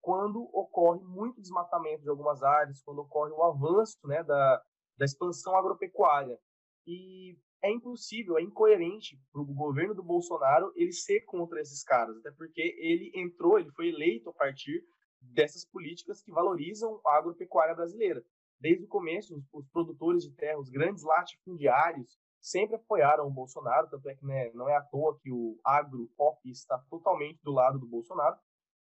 quando 0.00 0.42
ocorre 0.52 1.04
muito 1.04 1.40
desmatamento 1.40 2.02
de 2.02 2.08
algumas 2.08 2.42
áreas, 2.42 2.82
quando 2.82 3.00
ocorre 3.00 3.30
o 3.30 3.44
avanço 3.44 3.96
né, 4.04 4.24
da, 4.24 4.62
da 4.96 5.04
expansão 5.04 5.54
agropecuária. 5.56 6.36
E 6.84 7.38
é 7.62 7.70
impossível, 7.70 8.38
é 8.38 8.42
incoerente 8.42 9.20
para 9.32 9.42
o 9.42 9.44
governo 9.44 9.94
do 9.94 10.02
Bolsonaro 10.02 10.72
ele 10.74 10.92
ser 10.92 11.20
contra 11.22 11.60
esses 11.60 11.82
caras, 11.82 12.16
até 12.16 12.30
porque 12.30 12.60
ele 12.78 13.12
entrou, 13.14 13.58
ele 13.58 13.70
foi 13.72 13.88
eleito 13.88 14.30
a 14.30 14.32
partir 14.32 14.84
dessas 15.20 15.64
políticas 15.64 16.22
que 16.22 16.30
valorizam 16.30 17.00
a 17.06 17.18
agropecuária 17.18 17.74
brasileira. 17.74 18.24
Desde 18.58 18.84
o 18.84 18.88
começo, 18.88 19.42
os, 19.52 19.66
produtores 19.68 20.22
de 20.24 20.32
terra, 20.32 20.58
os 20.58 20.70
grandes 20.70 21.02
latifundiários, 21.02 22.18
sempre 22.40 22.76
apoiaram 22.76 23.26
o 23.26 23.30
Bolsonaro, 23.30 23.88
tanto 23.88 24.08
é 24.08 24.14
que 24.14 24.24
né, 24.24 24.50
não 24.52 24.68
é 24.68 24.76
à 24.76 24.82
toa 24.82 25.18
que 25.18 25.30
o 25.30 25.58
agro-pop 25.64 26.38
está 26.48 26.78
totalmente 26.90 27.42
do 27.42 27.52
lado 27.52 27.78
do 27.78 27.86
Bolsonaro, 27.86 28.36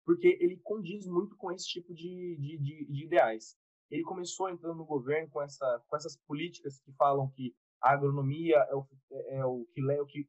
porque 0.04 0.38
ele 0.40 0.58
condiz 0.58 1.06
muito 1.06 1.36
com 1.36 1.52
esse 1.52 1.66
tipo 1.66 1.94
de, 1.94 2.36
de, 2.36 2.58
de, 2.58 2.86
de 2.86 3.04
ideais. 3.04 3.56
Ele 3.90 4.02
começou 4.02 4.48
entrando 4.48 4.76
no 4.76 4.84
governo 4.84 5.28
com, 5.30 5.42
essa, 5.42 5.82
com 5.86 5.96
essas 5.96 6.16
políticas 6.26 6.78
que 6.80 6.92
falam 6.92 7.30
que 7.30 7.54
a 7.80 7.92
agronomia 7.92 8.56
é 8.56 8.74
o, 8.74 8.86
é, 9.10 9.36
é 9.36 9.44
o 9.44 9.66
que 9.72 9.80
leva, 9.80 10.04
que, 10.06 10.28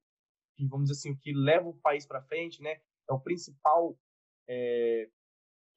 que, 0.56 0.68
vamos 0.68 0.90
dizer 0.90 1.00
assim, 1.00 1.12
o 1.12 1.18
que 1.18 1.34
leva 1.34 1.68
o 1.68 1.80
país 1.82 2.06
para 2.06 2.22
frente, 2.22 2.62
né? 2.62 2.80
É 3.10 3.14
o 3.14 3.20
principal, 3.20 3.98
é, 4.48 5.10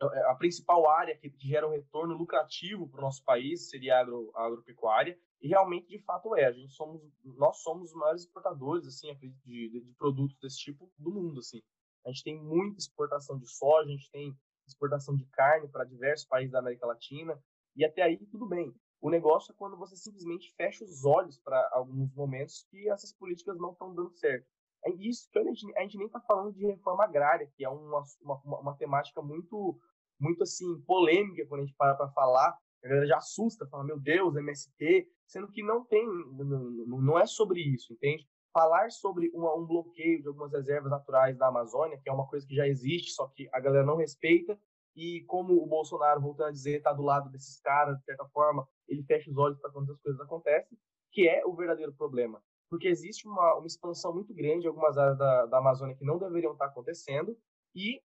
é, 0.02 0.30
a 0.30 0.34
principal 0.34 0.88
área 0.88 1.16
que, 1.16 1.30
que 1.30 1.48
gera 1.48 1.66
um 1.66 1.72
retorno 1.72 2.14
lucrativo 2.14 2.88
para 2.88 2.98
o 2.98 3.02
nosso 3.02 3.24
país 3.24 3.68
seria 3.68 3.96
a, 3.96 4.00
agro, 4.00 4.30
a 4.34 4.44
agropecuária. 4.44 5.18
E 5.40 5.48
realmente, 5.48 5.88
de 5.88 5.98
fato, 6.00 6.36
é. 6.36 6.46
A 6.46 6.52
gente 6.52 6.72
somos, 6.72 7.02
nós 7.24 7.62
somos 7.62 7.90
os 7.90 7.96
maiores 7.96 8.22
exportadores, 8.22 8.86
assim, 8.86 9.14
de, 9.16 9.30
de, 9.44 9.80
de 9.80 9.94
produtos 9.98 10.36
desse 10.38 10.58
tipo 10.58 10.90
do 10.98 11.10
mundo, 11.10 11.40
assim. 11.40 11.60
A 12.04 12.10
gente 12.10 12.24
tem 12.24 12.40
muita 12.40 12.78
exportação 12.78 13.38
de 13.38 13.48
soja, 13.48 13.88
a 13.88 13.92
gente 13.92 14.10
tem 14.10 14.36
exportação 14.66 15.14
de 15.16 15.24
carne 15.26 15.68
para 15.68 15.84
diversos 15.84 16.26
países 16.26 16.52
da 16.52 16.58
América 16.58 16.86
Latina. 16.86 17.38
E 17.74 17.84
até 17.84 18.02
aí 18.02 18.18
tudo 18.26 18.46
bem. 18.46 18.74
O 19.02 19.10
negócio 19.10 19.50
é 19.50 19.54
quando 19.58 19.76
você 19.76 19.96
simplesmente 19.96 20.54
fecha 20.54 20.84
os 20.84 21.04
olhos 21.04 21.36
para 21.40 21.68
alguns 21.72 22.14
momentos 22.14 22.64
que 22.70 22.88
essas 22.88 23.12
políticas 23.12 23.58
não 23.58 23.72
estão 23.72 23.92
dando 23.92 24.12
certo. 24.12 24.46
É 24.84 24.90
isso 24.92 25.28
que 25.28 25.40
a 25.40 25.42
gente, 25.42 25.76
a 25.76 25.80
gente 25.82 25.98
nem 25.98 26.06
está 26.06 26.20
falando 26.20 26.52
de 26.52 26.64
reforma 26.64 27.02
agrária, 27.02 27.50
que 27.56 27.64
é 27.64 27.68
uma, 27.68 28.04
uma, 28.20 28.60
uma, 28.60 28.76
temática 28.76 29.20
muito, 29.20 29.76
muito 30.20 30.44
assim 30.44 30.80
polêmica 30.82 31.44
quando 31.48 31.62
a 31.62 31.64
gente 31.64 31.76
para 31.76 31.96
para 31.96 32.12
falar. 32.12 32.56
A 32.84 32.88
galera 32.88 33.06
já 33.06 33.16
assusta, 33.16 33.66
fala, 33.66 33.82
meu 33.82 33.98
Deus, 33.98 34.36
MST, 34.36 35.08
sendo 35.26 35.48
que 35.48 35.64
não 35.64 35.84
tem, 35.84 36.06
não, 36.06 37.00
não 37.00 37.18
é 37.18 37.26
sobre 37.26 37.60
isso, 37.60 37.92
entende? 37.92 38.24
Falar 38.52 38.90
sobre 38.90 39.30
uma, 39.34 39.52
um 39.56 39.66
bloqueio 39.66 40.22
de 40.22 40.28
algumas 40.28 40.52
reservas 40.52 40.90
naturais 40.90 41.36
da 41.36 41.48
Amazônia, 41.48 41.98
que 42.00 42.08
é 42.08 42.12
uma 42.12 42.28
coisa 42.28 42.46
que 42.46 42.54
já 42.54 42.68
existe, 42.68 43.12
só 43.12 43.26
que 43.26 43.48
a 43.52 43.58
galera 43.58 43.84
não 43.84 43.96
respeita, 43.96 44.56
e 44.94 45.22
como 45.26 45.62
o 45.62 45.66
Bolsonaro, 45.66 46.20
voltando 46.20 46.48
a 46.48 46.52
dizer, 46.52 46.78
está 46.78 46.92
do 46.92 47.02
lado 47.02 47.30
desses 47.30 47.60
caras, 47.60 47.98
de 47.98 48.04
certa 48.04 48.26
forma, 48.26 48.66
ele 48.86 49.02
fecha 49.04 49.30
os 49.30 49.36
olhos 49.36 49.58
para 49.58 49.70
quando 49.70 49.92
as 49.92 50.00
coisas 50.00 50.20
acontecem, 50.20 50.78
que 51.10 51.28
é 51.28 51.44
o 51.46 51.54
verdadeiro 51.54 51.92
problema. 51.92 52.42
Porque 52.68 52.88
existe 52.88 53.26
uma, 53.26 53.56
uma 53.56 53.66
expansão 53.66 54.14
muito 54.14 54.32
grande 54.34 54.64
em 54.64 54.68
algumas 54.68 54.96
áreas 54.96 55.18
da, 55.18 55.46
da 55.46 55.58
Amazônia 55.58 55.96
que 55.96 56.04
não 56.04 56.18
deveriam 56.18 56.52
estar 56.52 56.66
tá 56.66 56.70
acontecendo, 56.70 57.36
e, 57.74 58.02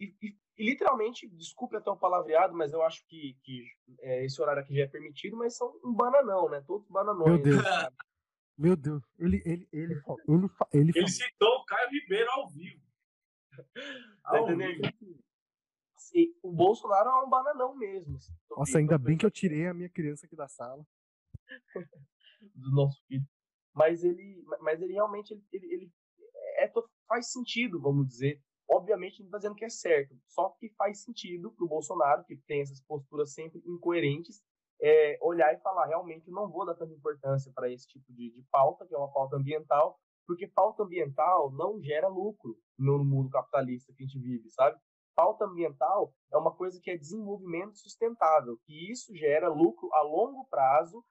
e, 0.00 0.14
e, 0.22 0.36
literalmente, 0.58 1.28
desculpe 1.28 1.76
até 1.76 1.90
o 1.90 1.96
palavreado, 1.96 2.54
mas 2.54 2.72
eu 2.72 2.82
acho 2.82 3.06
que, 3.06 3.36
que 3.42 3.66
é, 4.00 4.24
esse 4.24 4.40
horário 4.40 4.62
aqui 4.62 4.74
já 4.74 4.82
é 4.82 4.88
permitido, 4.88 5.36
mas 5.36 5.56
são 5.56 5.78
um 5.84 5.92
bananão, 5.92 6.48
né? 6.48 6.62
Todos 6.66 6.88
bananões. 6.88 7.32
Meu 7.32 7.42
Deus. 7.42 7.62
Meu 8.58 8.74
Deus, 8.74 9.02
ele, 9.18 9.42
ele, 9.44 9.68
ele, 9.70 10.02
ele, 10.26 10.50
ele, 10.72 10.92
ele 10.94 11.08
citou 11.08 11.56
o 11.56 11.64
Caio 11.66 11.90
Ribeiro 11.90 12.30
ao 12.30 12.48
vivo. 12.48 12.80
Tá 14.22 14.40
entendendo? 16.20 16.38
o 16.42 16.52
Bolsonaro 16.52 17.08
é 17.08 17.24
um 17.24 17.28
bananão 17.28 17.76
mesmo. 17.76 18.16
Assim, 18.16 18.32
Nossa, 18.50 18.78
ainda 18.78 18.98
bem 18.98 19.16
que 19.16 19.26
eu 19.26 19.30
tirei 19.30 19.66
a 19.66 19.74
minha 19.74 19.88
criança 19.88 20.26
aqui 20.26 20.36
da 20.36 20.48
sala. 20.48 20.84
do 22.54 22.70
nosso 22.70 23.02
filho. 23.06 23.24
Mas 23.74 24.02
ele, 24.02 24.42
mas 24.60 24.80
ele 24.80 24.92
realmente 24.94 25.32
ele, 25.32 25.44
ele, 25.52 25.66
ele 25.74 25.92
é, 26.58 26.72
faz 27.06 27.30
sentido, 27.30 27.80
vamos 27.80 28.06
dizer. 28.08 28.40
Obviamente, 28.68 29.20
não 29.20 29.26
está 29.26 29.38
dizendo 29.38 29.54
que 29.54 29.64
é 29.64 29.68
certo, 29.68 30.16
só 30.26 30.48
que 30.58 30.68
faz 30.76 31.02
sentido 31.02 31.52
para 31.52 31.64
o 31.64 31.68
Bolsonaro, 31.68 32.24
que 32.24 32.36
tem 32.48 32.62
essas 32.62 32.82
posturas 32.82 33.32
sempre 33.32 33.62
incoerentes, 33.64 34.42
é, 34.82 35.16
olhar 35.22 35.54
e 35.54 35.60
falar: 35.60 35.86
realmente, 35.86 36.30
não 36.30 36.50
vou 36.50 36.66
dar 36.66 36.74
tanta 36.74 36.92
importância 36.92 37.52
para 37.54 37.70
esse 37.70 37.86
tipo 37.86 38.12
de, 38.12 38.32
de 38.32 38.42
pauta, 38.50 38.86
que 38.86 38.94
é 38.94 38.98
uma 38.98 39.12
pauta 39.12 39.36
ambiental, 39.36 40.00
porque 40.26 40.48
pauta 40.48 40.82
ambiental 40.82 41.52
não 41.52 41.80
gera 41.80 42.08
lucro 42.08 42.58
no 42.76 43.04
mundo 43.04 43.30
capitalista 43.30 43.92
que 43.92 44.02
a 44.02 44.06
gente 44.06 44.18
vive, 44.18 44.50
sabe? 44.50 44.78
Pauta 45.16 45.46
ambiental 45.46 46.14
é 46.32 46.36
uma 46.36 46.54
coisa 46.54 46.78
que 46.80 46.90
é 46.90 46.96
desenvolvimento 46.96 47.78
sustentável, 47.78 48.60
e 48.68 48.92
isso 48.92 49.16
gera 49.16 49.48
lucro 49.48 49.88
a 49.94 50.02
longo 50.02 50.46
prazo, 50.50 51.02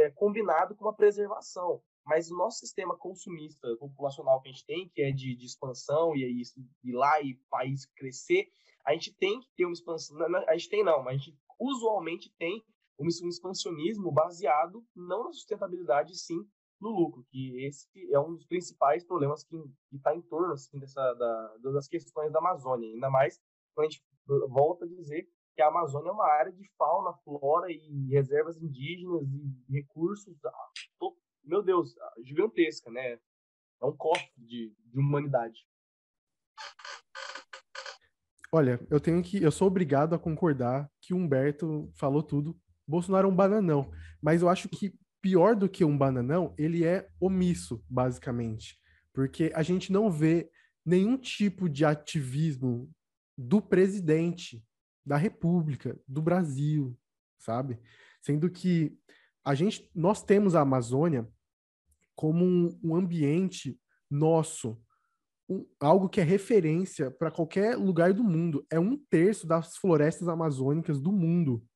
é, 0.00 0.10
combinado 0.10 0.74
com 0.74 0.88
a 0.88 0.92
preservação. 0.92 1.80
Mas 2.04 2.30
o 2.30 2.36
nosso 2.36 2.58
sistema 2.58 2.96
consumista 2.96 3.68
populacional 3.78 4.40
que 4.40 4.48
a 4.48 4.52
gente 4.52 4.66
tem, 4.66 4.88
que 4.88 5.02
é 5.02 5.10
de, 5.10 5.36
de 5.36 5.46
expansão 5.46 6.14
e 6.16 6.24
aí 6.24 6.42
ir 6.84 6.92
lá 6.92 7.20
e 7.20 7.40
país 7.48 7.86
crescer, 7.96 8.48
a 8.84 8.92
gente 8.92 9.14
tem 9.16 9.40
que 9.40 9.48
ter 9.56 9.64
uma 9.64 9.72
expansão. 9.72 10.16
Não, 10.16 10.48
a 10.48 10.56
gente 10.56 10.68
tem 10.68 10.84
não, 10.84 11.02
mas 11.02 11.14
a 11.14 11.18
gente 11.18 11.36
usualmente 11.58 12.32
tem 12.38 12.64
um 12.98 13.08
expansionismo 13.08 14.10
baseado 14.12 14.84
não 14.94 15.24
na 15.24 15.32
sustentabilidade, 15.32 16.16
sim 16.16 16.46
no 16.80 16.90
lucro, 16.90 17.24
que 17.30 17.64
esse 17.64 17.88
é 18.12 18.18
um 18.18 18.34
dos 18.34 18.44
principais 18.44 19.04
problemas 19.04 19.44
que 19.44 19.56
está 19.92 20.14
em 20.14 20.20
torno 20.22 20.52
assim, 20.52 20.78
dessa, 20.78 21.14
da, 21.14 21.56
das 21.72 21.88
questões 21.88 22.32
da 22.32 22.38
Amazônia. 22.38 22.88
Ainda 22.88 23.10
mais 23.10 23.40
quando 23.74 23.86
a 23.86 23.90
gente 23.90 24.04
volta 24.48 24.84
a 24.84 24.88
dizer 24.88 25.28
que 25.54 25.62
a 25.62 25.68
Amazônia 25.68 26.10
é 26.10 26.12
uma 26.12 26.26
área 26.26 26.52
de 26.52 26.68
fauna, 26.76 27.14
flora 27.24 27.70
e 27.70 28.08
reservas 28.10 28.60
indígenas 28.60 29.22
e 29.68 29.72
recursos, 29.72 30.36
ah, 30.44 30.70
meu 31.44 31.62
Deus, 31.62 31.96
ah, 31.98 32.14
gigantesca, 32.22 32.90
né? 32.90 33.18
É 33.80 33.86
um 33.86 33.96
cofre 33.96 34.30
de, 34.36 34.74
de 34.84 34.98
humanidade. 34.98 35.66
Olha, 38.52 38.80
eu 38.90 39.00
tenho 39.00 39.22
que, 39.22 39.42
eu 39.42 39.50
sou 39.50 39.68
obrigado 39.68 40.14
a 40.14 40.18
concordar 40.18 40.90
que 41.00 41.12
o 41.12 41.16
Humberto 41.16 41.90
falou 41.94 42.22
tudo. 42.22 42.58
Bolsonaro 42.86 43.28
é 43.28 43.30
um 43.30 43.34
bananão, 43.34 43.90
mas 44.22 44.42
eu 44.42 44.48
acho 44.48 44.68
que 44.68 44.94
pior 45.26 45.56
do 45.56 45.68
que 45.68 45.84
um 45.84 45.98
bananão, 45.98 46.54
ele 46.56 46.84
é 46.84 47.08
omisso, 47.18 47.84
basicamente. 47.88 48.78
Porque 49.12 49.50
a 49.56 49.62
gente 49.64 49.90
não 49.90 50.08
vê 50.08 50.48
nenhum 50.84 51.18
tipo 51.18 51.68
de 51.68 51.84
ativismo 51.84 52.88
do 53.36 53.60
presidente 53.60 54.64
da 55.04 55.16
República, 55.16 55.98
do 56.06 56.22
Brasil, 56.22 56.96
sabe? 57.40 57.76
Sendo 58.22 58.48
que 58.48 58.96
a 59.44 59.52
gente, 59.52 59.90
nós 59.92 60.22
temos 60.22 60.54
a 60.54 60.60
Amazônia 60.60 61.28
como 62.14 62.44
um, 62.44 62.78
um 62.80 62.94
ambiente 62.94 63.76
nosso, 64.08 64.80
um, 65.48 65.66
algo 65.80 66.08
que 66.08 66.20
é 66.20 66.24
referência 66.24 67.10
para 67.10 67.32
qualquer 67.32 67.76
lugar 67.76 68.14
do 68.14 68.22
mundo. 68.22 68.64
É 68.70 68.78
um 68.78 68.96
terço 68.96 69.44
das 69.44 69.76
florestas 69.76 70.28
amazônicas 70.28 71.00
do 71.00 71.10
mundo, 71.10 71.66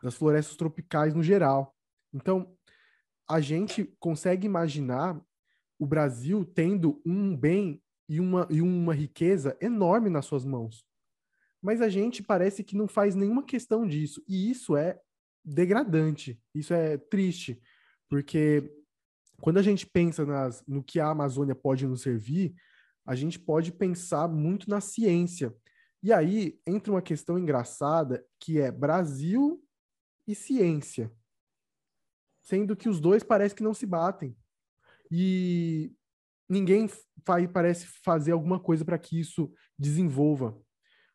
das 0.00 0.14
florestas 0.14 0.56
tropicais 0.56 1.14
no 1.14 1.22
geral. 1.22 1.73
Então, 2.14 2.56
a 3.28 3.40
gente 3.40 3.84
consegue 3.98 4.46
imaginar 4.46 5.20
o 5.78 5.86
Brasil 5.86 6.44
tendo 6.44 7.02
um 7.04 7.36
bem 7.36 7.82
e 8.08 8.20
uma, 8.20 8.46
e 8.50 8.60
uma 8.60 8.94
riqueza 8.94 9.56
enorme 9.60 10.08
nas 10.08 10.26
suas 10.26 10.44
mãos. 10.44 10.84
Mas 11.60 11.80
a 11.80 11.88
gente 11.88 12.22
parece 12.22 12.62
que 12.62 12.76
não 12.76 12.86
faz 12.86 13.14
nenhuma 13.14 13.42
questão 13.42 13.86
disso. 13.86 14.22
E 14.28 14.50
isso 14.50 14.76
é 14.76 15.00
degradante, 15.44 16.40
isso 16.54 16.72
é 16.72 16.96
triste, 16.96 17.60
porque 18.08 18.70
quando 19.40 19.58
a 19.58 19.62
gente 19.62 19.86
pensa 19.86 20.24
nas, 20.24 20.64
no 20.66 20.82
que 20.82 21.00
a 21.00 21.08
Amazônia 21.08 21.54
pode 21.54 21.86
nos 21.86 22.02
servir, 22.02 22.54
a 23.04 23.14
gente 23.14 23.38
pode 23.38 23.72
pensar 23.72 24.28
muito 24.28 24.70
na 24.70 24.80
ciência. 24.80 25.54
E 26.02 26.12
aí 26.12 26.58
entra 26.66 26.92
uma 26.92 27.02
questão 27.02 27.38
engraçada 27.38 28.24
que 28.38 28.58
é 28.58 28.70
Brasil 28.70 29.62
e 30.26 30.34
ciência. 30.34 31.12
Sendo 32.44 32.76
que 32.76 32.88
os 32.88 33.00
dois 33.00 33.22
parece 33.22 33.54
que 33.54 33.62
não 33.62 33.74
se 33.74 33.86
batem. 33.86 34.36
E 35.10 35.92
ninguém 36.48 36.88
faz, 37.24 37.50
parece 37.50 37.86
fazer 38.04 38.32
alguma 38.32 38.60
coisa 38.60 38.84
para 38.84 38.98
que 38.98 39.18
isso 39.18 39.52
desenvolva. 39.78 40.56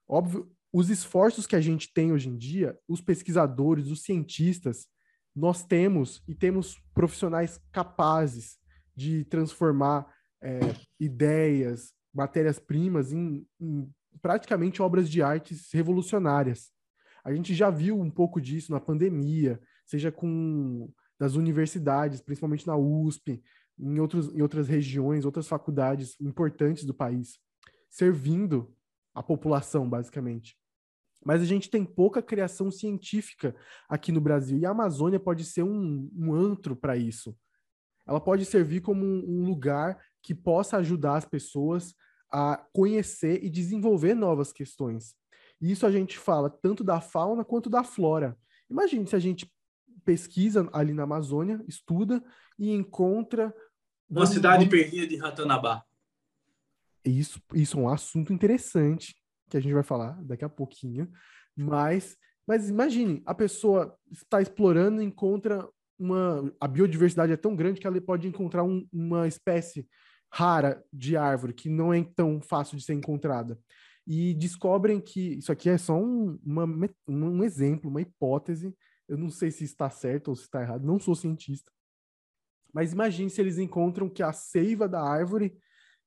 Óbvio, 0.08 0.52
os 0.74 0.90
esforços 0.90 1.46
que 1.46 1.56
a 1.56 1.62
gente 1.62 1.94
tem 1.94 2.12
hoje 2.12 2.30
em 2.30 2.38
dia, 2.38 2.78
os 2.88 3.00
pesquisadores, 3.00 3.88
os 3.88 4.02
cientistas, 4.02 4.88
nós 5.36 5.64
temos 5.64 6.22
e 6.28 6.34
temos 6.34 6.78
profissionais 6.94 7.60
capazes 7.72 8.58
de 8.96 9.24
transformar 9.26 10.12
é, 10.42 10.60
ideias, 11.00 11.94
matérias-primas 12.14 13.14
em, 13.14 13.46
em 13.60 13.90
praticamente 14.22 14.82
obras 14.82 15.10
de 15.10 15.22
artes 15.22 15.72
revolucionárias. 15.72 16.72
A 17.24 17.34
gente 17.34 17.54
já 17.54 17.70
viu 17.70 18.00
um 18.00 18.10
pouco 18.10 18.42
disso 18.42 18.72
na 18.72 18.80
pandemia, 18.80 19.60
seja 19.86 20.12
com 20.12 20.92
das 21.20 21.36
universidades, 21.36 22.22
principalmente 22.22 22.66
na 22.66 22.78
USP, 22.78 23.44
em, 23.78 24.00
outros, 24.00 24.34
em 24.34 24.42
outras 24.42 24.68
regiões, 24.68 25.26
outras 25.26 25.48
faculdades 25.48 26.20
importantes 26.20 26.86
do 26.86 26.94
país, 26.94 27.38
servindo 27.90 28.74
a 29.14 29.22
população, 29.22 29.90
basicamente. 29.90 30.58
Mas 31.26 31.42
a 31.42 31.46
gente 31.46 31.70
tem 31.70 31.84
pouca 31.84 32.22
criação 32.22 32.72
científica 32.72 33.54
aqui 33.90 34.12
no 34.12 34.22
Brasil, 34.22 34.58
e 34.58 34.66
a 34.66 34.70
Amazônia 34.70 35.20
pode 35.20 35.44
ser 35.44 35.64
um, 35.64 36.10
um 36.16 36.34
antro 36.34 36.76
para 36.76 36.96
isso. 36.96 37.38
Ela 38.08 38.22
pode 38.22 38.46
servir 38.46 38.82
como 38.82 39.04
um, 39.04 39.26
um 39.28 39.46
lugar 39.46 40.02
que 40.24 40.34
possa 40.34 40.78
ajudar 40.78 41.18
as 41.18 41.26
pessoas 41.26 41.94
a 42.32 42.58
conhecer 42.74 43.44
e 43.44 43.50
desenvolver 43.50 44.14
novas 44.14 44.54
questões. 44.54 45.16
Isso 45.60 45.86
a 45.86 45.92
gente 45.92 46.18
fala 46.18 46.50
tanto 46.50 46.84
da 46.84 47.02
fauna 47.02 47.44
quanto 47.44 47.70
da 47.70 47.84
flora. 47.84 48.38
Imagine 48.70 49.06
se 49.06 49.16
a 49.16 49.20
gente 49.20 49.52
pesquisa 50.04 50.68
ali 50.74 50.94
na 50.94 51.04
Amazônia, 51.04 51.64
estuda 51.68 52.24
e 52.58 52.72
encontra. 52.72 53.54
Uma 54.10 54.26
cidade 54.26 54.68
perdida 54.68 55.08
de 55.08 55.18
Ratanabá. 55.18 55.84
Isso, 57.06 57.42
isso 57.54 57.78
é 57.78 57.82
um 57.82 57.90
assunto 57.90 58.34
interessante 58.34 59.16
que 59.50 59.58
a 59.58 59.60
gente 59.60 59.74
vai 59.74 59.84
falar 59.84 60.22
daqui 60.24 60.46
a 60.46 60.50
pouquinho. 60.50 61.10
Mas, 61.56 62.18
mas 62.48 62.70
imagine, 62.70 63.22
a 63.26 63.34
pessoa 63.34 63.96
está 64.12 64.42
explorando 64.42 65.02
e 65.02 65.06
encontra 65.06 65.68
uma. 65.98 66.52
A 66.60 66.68
biodiversidade 66.68 67.32
é 67.32 67.38
tão 67.38 67.56
grande 67.56 67.80
que 67.80 67.88
ela 67.88 68.00
pode 68.00 68.28
encontrar 68.28 68.64
um, 68.64 68.88
uma 68.92 69.28
espécie 69.28 69.88
rara 70.32 70.84
de 70.94 71.18
árvore 71.18 71.54
que 71.54 71.70
não 71.70 71.94
é 71.94 72.04
tão 72.16 72.40
fácil 72.42 72.78
de 72.78 72.84
ser 72.84 72.94
encontrada. 72.94 73.60
E 74.08 74.34
descobrem 74.34 75.00
que 75.00 75.36
isso 75.38 75.52
aqui 75.52 75.70
é 75.70 75.78
só 75.78 75.96
um, 75.96 76.40
uma, 76.44 76.66
um 77.08 77.44
exemplo, 77.44 77.90
uma 77.90 78.02
hipótese. 78.02 78.74
Eu 79.10 79.18
não 79.18 79.30
sei 79.30 79.52
se 79.52 79.64
está 79.64 79.90
certo 79.90 80.30
ou 80.30 80.36
se 80.36 80.44
está 80.44 80.62
errado, 80.62 80.86
não 80.86 81.00
sou 81.00 81.16
cientista. 81.16 81.72
Mas 82.74 82.94
imagine 82.94 83.30
se 83.30 83.42
eles 83.42 83.58
encontram 83.58 84.08
que 84.08 84.22
a 84.22 84.32
seiva 84.32 84.88
da 84.88 85.02
árvore 85.02 85.58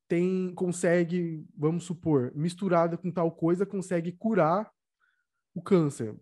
tem 0.08 0.54
consegue, 0.54 1.44
vamos 1.56 1.84
supor, 1.84 2.32
misturada 2.34 2.96
com 2.96 3.10
tal 3.10 3.32
coisa, 3.32 3.66
consegue 3.66 4.12
curar 4.12 4.70
o 5.54 5.60
câncer. 5.60 6.16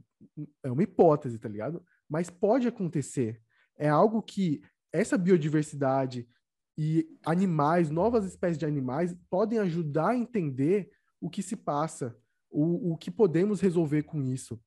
É 0.62 0.70
uma 0.70 0.82
hipótese, 0.82 1.38
tá 1.38 1.48
ligado? 1.48 1.84
Mas 2.08 2.30
pode 2.30 2.66
acontecer. 2.66 3.40
É 3.76 3.88
algo 3.88 4.22
que 4.22 4.62
essa 4.92 5.18
biodiversidade, 5.18 6.28
e 6.76 7.06
animais, 7.26 7.90
novas 7.90 8.24
espécies 8.24 8.56
de 8.56 8.64
animais, 8.64 9.14
podem 9.28 9.58
ajudar 9.58 10.10
a 10.10 10.16
entender 10.16 10.90
o 11.20 11.28
que 11.28 11.42
se 11.42 11.54
passa, 11.54 12.16
o, 12.50 12.92
o 12.92 12.96
que 12.96 13.10
podemos 13.10 13.60
resolver 13.60 14.04
com 14.04 14.22
isso. 14.22 14.58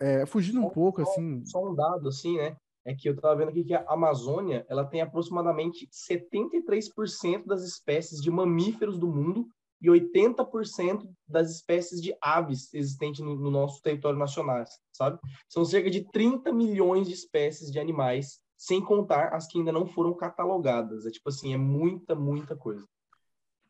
É, 0.00 0.24
fugindo 0.24 0.60
um 0.60 0.64
só, 0.64 0.70
pouco, 0.70 1.04
só, 1.04 1.10
assim... 1.10 1.44
Só 1.44 1.70
um 1.70 1.74
dado, 1.74 2.08
assim, 2.08 2.36
né? 2.36 2.56
É 2.84 2.94
que 2.94 3.08
eu 3.08 3.14
estava 3.14 3.36
vendo 3.36 3.50
aqui 3.50 3.62
que 3.62 3.74
a 3.74 3.84
Amazônia, 3.86 4.64
ela 4.68 4.84
tem 4.84 5.02
aproximadamente 5.02 5.86
73% 5.88 7.44
das 7.44 7.62
espécies 7.62 8.20
de 8.20 8.30
mamíferos 8.30 8.98
do 8.98 9.06
mundo 9.06 9.46
e 9.82 9.88
80% 9.88 11.08
das 11.26 11.50
espécies 11.50 12.00
de 12.00 12.14
aves 12.20 12.72
existentes 12.72 13.20
no, 13.20 13.34
no, 13.36 13.50
nosso 13.50 13.82
território 13.82 14.18
nacional, 14.18 14.64
sabe? 14.92 15.18
São 15.48 15.64
cerca 15.64 15.90
de 15.90 16.10
30 16.10 16.52
milhões 16.52 17.06
de 17.06 17.14
espécies 17.14 17.70
de 17.70 17.78
animais 17.78 18.40
sem 18.56 18.82
contar 18.82 19.34
as 19.34 19.46
que 19.46 19.58
ainda 19.58 19.72
não 19.72 19.86
foram 19.86 20.14
catalogadas. 20.14 21.06
É 21.06 21.10
tipo 21.10 21.30
assim, 21.30 21.54
é 21.54 21.56
muita, 21.56 22.14
muita 22.14 22.54
coisa. 22.54 22.86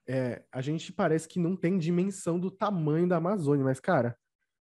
É, 0.08 0.42
a 0.50 0.60
gente 0.60 0.92
parece 0.92 1.28
que 1.28 1.38
não 1.38 1.54
tem 1.54 1.78
dimensão 1.78 2.40
do 2.40 2.50
tamanho 2.50 3.08
da 3.08 3.18
Amazônia, 3.18 3.64
mas, 3.64 3.78
cara, 3.78 4.18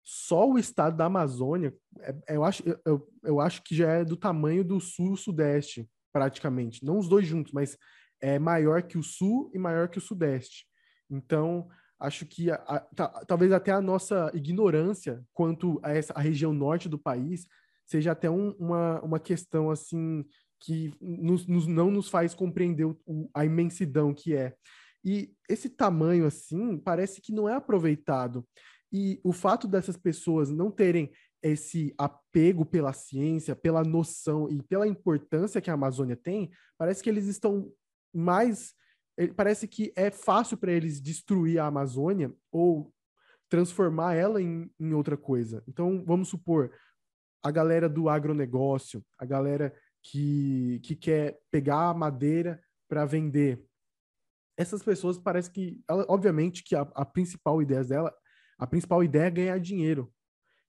só 0.09 0.49
o 0.49 0.57
estado 0.57 0.95
da 0.95 1.03
Amazônia, 1.03 1.75
é, 1.99 2.37
eu, 2.37 2.45
acho, 2.45 2.63
eu, 2.85 3.05
eu 3.25 3.41
acho 3.41 3.61
que 3.61 3.75
já 3.75 3.91
é 3.91 4.05
do 4.05 4.15
tamanho 4.15 4.63
do 4.63 4.79
sul-sudeste, 4.79 5.85
praticamente. 6.13 6.85
Não 6.85 6.97
os 6.97 7.09
dois 7.09 7.27
juntos, 7.27 7.51
mas 7.51 7.77
é 8.21 8.39
maior 8.39 8.83
que 8.83 8.97
o 8.97 9.03
sul 9.03 9.51
e 9.53 9.59
maior 9.59 9.89
que 9.89 9.97
o 9.97 10.01
sudeste. 10.01 10.65
Então, 11.09 11.67
acho 11.99 12.25
que 12.25 12.49
a, 12.49 12.55
a, 12.55 13.25
talvez 13.25 13.51
até 13.51 13.71
a 13.71 13.81
nossa 13.81 14.31
ignorância 14.33 15.21
quanto 15.33 15.77
a 15.83 15.91
essa 15.91 16.13
a 16.13 16.21
região 16.21 16.53
norte 16.53 16.87
do 16.87 16.97
país 16.97 17.45
seja 17.85 18.13
até 18.13 18.29
um, 18.29 18.51
uma, 18.51 19.01
uma 19.01 19.19
questão 19.19 19.69
assim 19.69 20.23
que 20.61 20.93
nos, 21.01 21.45
nos, 21.45 21.67
não 21.67 21.91
nos 21.91 22.07
faz 22.07 22.33
compreender 22.33 22.85
o, 22.85 23.29
a 23.33 23.43
imensidão 23.43 24.13
que 24.13 24.33
é. 24.33 24.55
E 25.03 25.33
esse 25.49 25.69
tamanho 25.69 26.25
assim 26.25 26.77
parece 26.77 27.19
que 27.19 27.33
não 27.33 27.49
é 27.49 27.55
aproveitado. 27.55 28.47
E 28.91 29.19
o 29.23 29.33
fato 29.33 29.67
dessas 29.67 29.97
pessoas 29.97 30.49
não 30.49 30.71
terem 30.71 31.11
esse 31.41 31.93
apego 31.97 32.65
pela 32.65 32.93
ciência, 32.93 33.55
pela 33.55 33.83
noção 33.83 34.49
e 34.49 34.61
pela 34.63 34.87
importância 34.87 35.61
que 35.61 35.69
a 35.69 35.73
Amazônia 35.73 36.15
tem, 36.15 36.49
parece 36.77 37.03
que 37.03 37.09
eles 37.09 37.25
estão 37.25 37.71
mais. 38.13 38.73
Parece 39.35 39.67
que 39.67 39.91
é 39.95 40.11
fácil 40.11 40.57
para 40.57 40.71
eles 40.71 41.01
destruir 41.01 41.59
a 41.59 41.65
Amazônia 41.65 42.31
ou 42.51 42.93
transformar 43.49 44.13
ela 44.13 44.41
em, 44.41 44.69
em 44.79 44.93
outra 44.93 45.17
coisa. 45.17 45.63
Então, 45.67 46.03
vamos 46.05 46.27
supor, 46.27 46.71
a 47.43 47.51
galera 47.51 47.87
do 47.87 48.09
agronegócio, 48.09 49.03
a 49.17 49.25
galera 49.25 49.73
que, 50.03 50.79
que 50.83 50.95
quer 50.95 51.39
pegar 51.49 51.89
a 51.89 51.93
madeira 51.93 52.61
para 52.87 53.05
vender. 53.05 53.63
Essas 54.57 54.83
pessoas 54.83 55.17
parece 55.17 55.51
que, 55.51 55.81
ela, 55.87 56.05
obviamente, 56.09 56.63
que 56.63 56.75
a, 56.75 56.81
a 56.81 57.05
principal 57.05 57.61
ideia 57.61 57.83
dela, 57.83 58.13
a 58.57 58.65
principal 58.65 59.03
ideia 59.03 59.27
é 59.27 59.31
ganhar 59.31 59.59
dinheiro. 59.59 60.11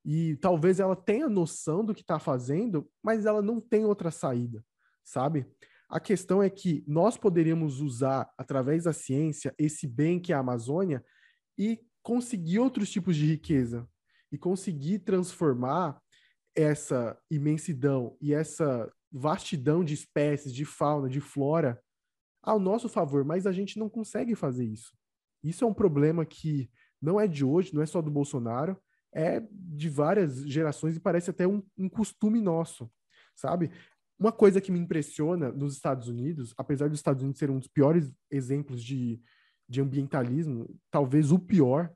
E 0.05 0.37
talvez 0.37 0.81
ela 0.81 0.97
tenha 0.97 1.29
noção 1.29 1.85
do 1.85 1.95
que 1.95 2.01
está 2.01 2.19
fazendo, 2.19 2.89
mas 3.03 3.27
ela 3.27 3.43
não 3.43 3.61
tem 3.61 3.85
outra 3.85 4.11
saída, 4.11 4.65
sabe? 5.05 5.47
A 5.89 5.99
questão 5.99 6.43
é 6.43 6.51
que 6.51 6.85
nós 6.87 7.17
poderíamos 7.17 7.81
usar, 7.81 8.31
através 8.37 8.85
da 8.85 8.93
ciência, 8.93 9.55
esse 9.59 9.87
bem 9.87 10.21
que 10.21 10.33
é 10.33 10.37
a 10.37 10.41
Amazônia 10.41 11.05
e 11.59 11.81
conseguir 12.03 12.59
outros 12.59 12.91
tipos 12.91 13.17
de 13.17 13.27
riqueza 13.27 13.89
e 14.31 14.39
conseguir 14.39 15.01
transformar 15.01 16.01
essa 16.55 17.19
imensidão 17.31 18.17
e 18.21 18.35
essa 18.35 18.93
vastidão 19.11 19.83
de 19.83 19.95
espécies, 19.95 20.53
de 20.53 20.65
fauna, 20.65 21.09
de 21.09 21.21
flora 21.21 21.83
ao 22.43 22.59
nosso 22.59 22.89
favor, 22.89 23.25
mas 23.25 23.47
a 23.47 23.53
gente 23.53 23.79
não 23.79 23.89
consegue 23.89 24.35
fazer 24.35 24.65
isso. 24.65 24.93
Isso 25.43 25.65
é 25.65 25.67
um 25.67 25.75
problema 25.75 26.25
que 26.27 26.71
não 27.01 27.21
é 27.21 27.27
de 27.27 27.45
hoje, 27.45 27.75
não 27.75 27.83
é 27.83 27.87
só 27.87 28.03
do 28.03 28.11
Bolsonaro, 28.11 28.77
é 29.13 29.43
de 29.51 29.89
várias 29.89 30.47
gerações 30.47 30.97
e 30.97 31.01
parece 31.01 31.31
até 31.31 31.47
um, 31.47 31.63
um 31.77 31.89
costume 31.89 32.41
nosso, 32.41 32.91
sabe? 33.35 33.71
Uma 34.19 34.33
coisa 34.33 34.61
que 34.61 34.73
me 34.73 34.79
impressiona 34.79 35.51
nos 35.51 35.75
Estados 35.75 36.09
Unidos, 36.09 36.53
apesar 36.57 36.89
dos 36.89 36.99
Estados 36.99 37.23
Unidos 37.23 37.39
serem 37.39 37.55
um 37.55 37.61
dos 37.61 37.69
piores 37.69 38.13
exemplos 38.31 38.83
de, 38.83 39.21
de 39.69 39.81
ambientalismo, 39.81 40.69
talvez 40.91 41.31
o 41.31 41.39
pior, 41.39 41.93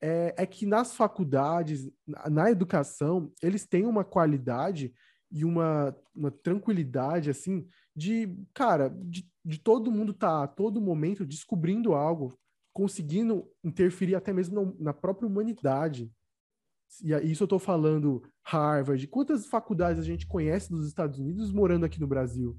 é, 0.00 0.34
é 0.36 0.46
que 0.46 0.64
nas 0.64 0.94
faculdades, 0.94 1.90
na 2.30 2.50
educação, 2.50 3.32
eles 3.42 3.66
têm 3.66 3.86
uma 3.86 4.04
qualidade 4.04 4.94
e 5.30 5.44
uma, 5.44 5.94
uma 6.14 6.30
tranquilidade, 6.30 7.28
assim, 7.28 7.66
de, 7.94 8.34
cara, 8.54 8.88
de, 8.88 9.28
de 9.44 9.58
todo 9.58 9.90
mundo 9.90 10.14
tá 10.14 10.44
a 10.44 10.46
todo 10.46 10.80
momento 10.80 11.26
descobrindo 11.26 11.94
algo, 11.94 12.38
conseguindo 12.78 13.50
interferir 13.64 14.14
até 14.14 14.32
mesmo 14.32 14.54
na, 14.54 14.72
na 14.78 14.94
própria 14.94 15.26
humanidade. 15.26 16.12
E 17.02 17.12
isso 17.28 17.42
eu 17.42 17.46
estou 17.46 17.58
falando 17.58 18.22
Harvard. 18.40 19.04
Quantas 19.08 19.46
faculdades 19.46 20.00
a 20.00 20.06
gente 20.06 20.28
conhece 20.28 20.70
dos 20.70 20.86
Estados 20.86 21.18
Unidos 21.18 21.50
morando 21.50 21.84
aqui 21.84 21.98
no 21.98 22.06
Brasil? 22.06 22.56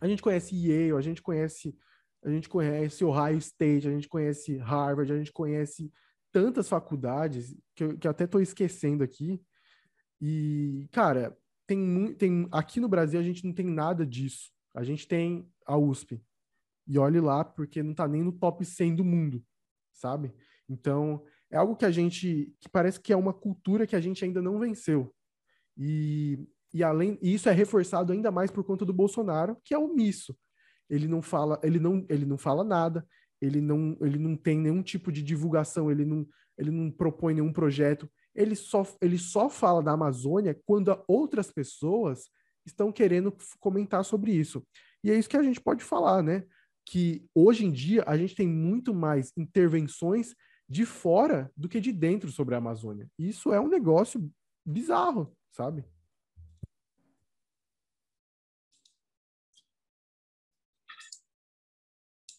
A 0.00 0.08
gente 0.08 0.20
conhece 0.20 0.56
Yale, 0.56 0.98
a 0.98 1.00
gente 1.00 1.22
conhece 1.22 1.78
a 2.24 2.30
gente 2.30 2.48
conhece 2.48 3.04
Ohio 3.04 3.38
State, 3.38 3.86
a 3.86 3.92
gente 3.92 4.08
conhece 4.08 4.56
Harvard, 4.56 5.12
a 5.12 5.16
gente 5.16 5.32
conhece 5.32 5.92
tantas 6.32 6.68
faculdades 6.68 7.56
que 7.76 7.84
eu, 7.84 7.96
que 7.96 8.08
até 8.08 8.24
estou 8.24 8.40
esquecendo 8.40 9.04
aqui. 9.04 9.40
E, 10.20 10.88
cara, 10.90 11.36
tem, 11.68 12.14
tem 12.14 12.48
aqui 12.50 12.80
no 12.80 12.88
Brasil 12.88 13.20
a 13.20 13.22
gente 13.22 13.44
não 13.44 13.52
tem 13.52 13.66
nada 13.66 14.04
disso. 14.04 14.50
A 14.74 14.82
gente 14.82 15.06
tem 15.06 15.48
a 15.64 15.76
USP. 15.76 16.20
E 16.92 16.98
olhe 16.98 17.20
lá, 17.20 17.42
porque 17.42 17.82
não 17.82 17.92
está 17.92 18.06
nem 18.06 18.22
no 18.22 18.32
top 18.32 18.64
100 18.64 18.96
do 18.96 19.04
mundo, 19.04 19.42
sabe? 19.92 20.34
Então, 20.68 21.24
é 21.50 21.56
algo 21.56 21.74
que 21.74 21.86
a 21.86 21.90
gente, 21.90 22.54
que 22.60 22.68
parece 22.68 23.00
que 23.00 23.12
é 23.12 23.16
uma 23.16 23.32
cultura 23.32 23.86
que 23.86 23.96
a 23.96 24.00
gente 24.00 24.22
ainda 24.24 24.42
não 24.42 24.58
venceu. 24.58 25.14
E 25.76 26.46
e 26.74 26.82
além 26.82 27.18
e 27.20 27.34
isso 27.34 27.48
é 27.48 27.52
reforçado 27.52 28.12
ainda 28.12 28.30
mais 28.30 28.50
por 28.50 28.64
conta 28.64 28.84
do 28.84 28.92
Bolsonaro, 28.92 29.56
que 29.64 29.74
é 29.74 29.78
omisso. 29.78 30.36
Ele 30.88 31.06
não 31.06 31.20
fala, 31.20 31.60
ele 31.62 31.78
não, 31.78 32.04
ele 32.08 32.24
não 32.24 32.38
fala 32.38 32.64
nada, 32.64 33.06
ele 33.40 33.60
não, 33.60 33.96
ele 34.00 34.18
não 34.18 34.36
tem 34.36 34.58
nenhum 34.58 34.82
tipo 34.82 35.12
de 35.12 35.22
divulgação, 35.22 35.90
ele 35.90 36.04
não, 36.04 36.26
ele 36.56 36.70
não 36.70 36.90
propõe 36.90 37.34
nenhum 37.34 37.52
projeto. 37.52 38.10
Ele 38.34 38.54
só, 38.54 38.86
ele 39.00 39.18
só 39.18 39.50
fala 39.50 39.82
da 39.82 39.92
Amazônia 39.92 40.58
quando 40.64 40.98
outras 41.06 41.50
pessoas 41.50 42.30
estão 42.64 42.90
querendo 42.90 43.34
comentar 43.60 44.04
sobre 44.04 44.32
isso. 44.32 44.66
E 45.04 45.10
é 45.10 45.14
isso 45.14 45.28
que 45.28 45.36
a 45.36 45.42
gente 45.42 45.60
pode 45.60 45.82
falar, 45.84 46.22
né? 46.22 46.44
Que 46.84 47.28
hoje 47.34 47.64
em 47.64 47.72
dia 47.72 48.04
a 48.06 48.16
gente 48.16 48.34
tem 48.34 48.46
muito 48.46 48.92
mais 48.92 49.32
intervenções 49.36 50.34
de 50.68 50.86
fora 50.86 51.50
do 51.56 51.68
que 51.68 51.80
de 51.80 51.92
dentro 51.92 52.30
sobre 52.30 52.54
a 52.54 52.58
Amazônia. 52.58 53.10
Isso 53.18 53.52
é 53.52 53.60
um 53.60 53.68
negócio 53.68 54.30
bizarro, 54.64 55.36
sabe? 55.50 55.84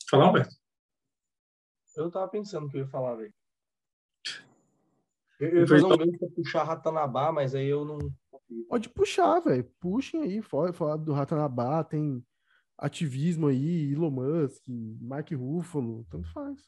Falar, 0.10 0.26
Alberto? 0.26 0.56
Eu 1.96 2.10
tava 2.12 2.28
pensando 2.28 2.70
que 2.70 2.78
eu 2.78 2.82
ia 2.82 2.88
falar, 2.88 3.16
velho. 3.16 3.34
Eu, 5.40 5.68
fazer 5.68 5.86
um 5.86 5.98
gancho 5.98 6.20
pra 6.20 6.30
puxar 6.30 6.64
Ratanabá, 6.64 7.32
mas 7.32 7.54
aí 7.54 7.68
eu 7.68 7.84
não. 7.84 7.98
Pode 8.70 8.90
puxar, 8.90 9.40
velho. 9.40 9.64
Puxem 9.80 10.22
aí, 10.22 10.42
falar 10.42 10.98
do 10.98 11.14
Ratanabá, 11.14 11.84
tem 11.84 12.26
ativismo 12.84 13.48
aí, 13.48 13.94
Elon 13.94 14.12
Musk, 14.12 14.62
Mark 15.00 15.32
Ruffalo, 15.32 16.06
tanto 16.10 16.30
faz. 16.34 16.60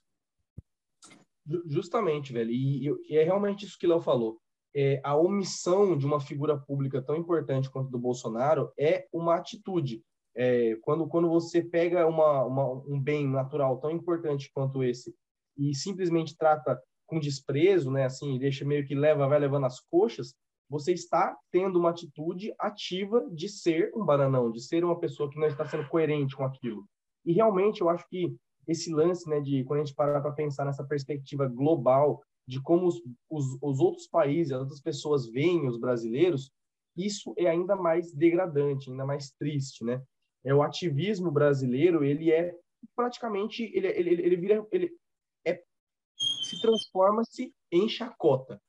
Justamente, 1.68 2.32
velho. 2.32 2.52
E, 2.52 2.88
e 3.10 3.18
é 3.18 3.24
realmente 3.24 3.66
isso 3.66 3.78
que 3.78 3.86
Léo 3.86 4.00
falou. 4.00 4.40
É, 4.74 5.02
a 5.04 5.16
omissão 5.16 5.98
de 5.98 6.06
uma 6.06 6.22
figura 6.22 6.58
pública 6.58 7.02
tão 7.02 7.18
importante 7.18 7.70
quanto 7.70 7.92
do 7.92 8.00
Bolsonaro 8.00 8.72
é 8.80 9.06
uma 9.12 9.36
atitude. 9.36 10.02
É, 10.34 10.78
quando, 10.82 11.06
quando 11.08 11.30
você 11.30 11.62
pega 11.62 12.08
uma, 12.08 12.46
uma, 12.46 12.72
um 12.88 13.00
bem 13.00 13.28
natural 13.28 13.78
tão 13.80 13.92
importante 13.92 14.50
quanto 14.54 14.84
esse 14.84 15.14
e 15.58 15.76
simplesmente 15.76 16.36
trata 16.38 16.82
com 17.06 17.20
desprezo, 17.20 17.92
né, 17.92 18.06
assim, 18.06 18.40
deixa 18.40 18.66
meio 18.66 18.86
que 18.86 18.96
leva, 18.96 19.28
vai 19.28 19.40
levando 19.40 19.66
as 19.66 19.80
coxas, 19.80 20.34
você 20.70 20.94
está 20.94 21.38
tendo 21.52 21.80
uma 21.80 21.92
atitude 21.92 22.54
ativa 22.60 23.28
de 23.32 23.48
ser 23.48 23.92
um 23.96 24.04
bananão, 24.04 24.52
de 24.52 24.62
ser 24.62 24.84
uma 24.84 25.00
pessoa 25.00 25.30
que 25.30 25.40
não 25.40 25.48
está 25.48 25.66
sendo 25.66 25.88
coerente 25.88 26.36
com 26.36 26.44
aquilo. 26.44 26.86
E 27.26 27.34
realmente 27.34 27.82
eu 27.82 27.90
acho 27.90 28.08
que 28.10 28.36
esse 28.68 28.92
lance, 28.92 29.30
né, 29.30 29.40
de 29.40 29.64
quando 29.64 29.82
a 29.82 29.86
gente 29.86 29.96
parar 29.96 30.22
para 30.22 30.32
pensar 30.32 30.66
nessa 30.66 30.84
perspectiva 30.84 31.48
global 31.48 32.22
de 32.48 32.62
como 32.62 32.88
os, 32.88 33.02
os, 33.30 33.58
os 33.62 33.80
outros 33.80 34.08
países, 34.08 34.52
as 34.52 34.62
outras 34.62 34.82
pessoas 34.82 35.28
veem 35.28 35.68
os 35.68 35.80
brasileiros, 35.80 36.52
isso 36.96 37.34
é 37.38 37.48
ainda 37.48 37.76
mais 37.76 38.14
degradante, 38.14 38.90
ainda 38.90 39.06
mais 39.06 39.32
triste, 39.32 39.84
né? 39.84 40.02
É 40.44 40.54
o 40.54 40.62
ativismo 40.62 41.32
brasileiro, 41.32 42.04
ele 42.04 42.32
é 42.32 42.56
praticamente 42.96 43.64
ele 43.74 43.88
ele, 43.88 44.10
ele 44.22 44.38
vira 44.38 44.66
ele 44.72 44.96
é 45.46 45.62
se 46.16 46.62
transforma-se 46.62 47.54
em 47.72 47.90
chacota. 47.90 48.62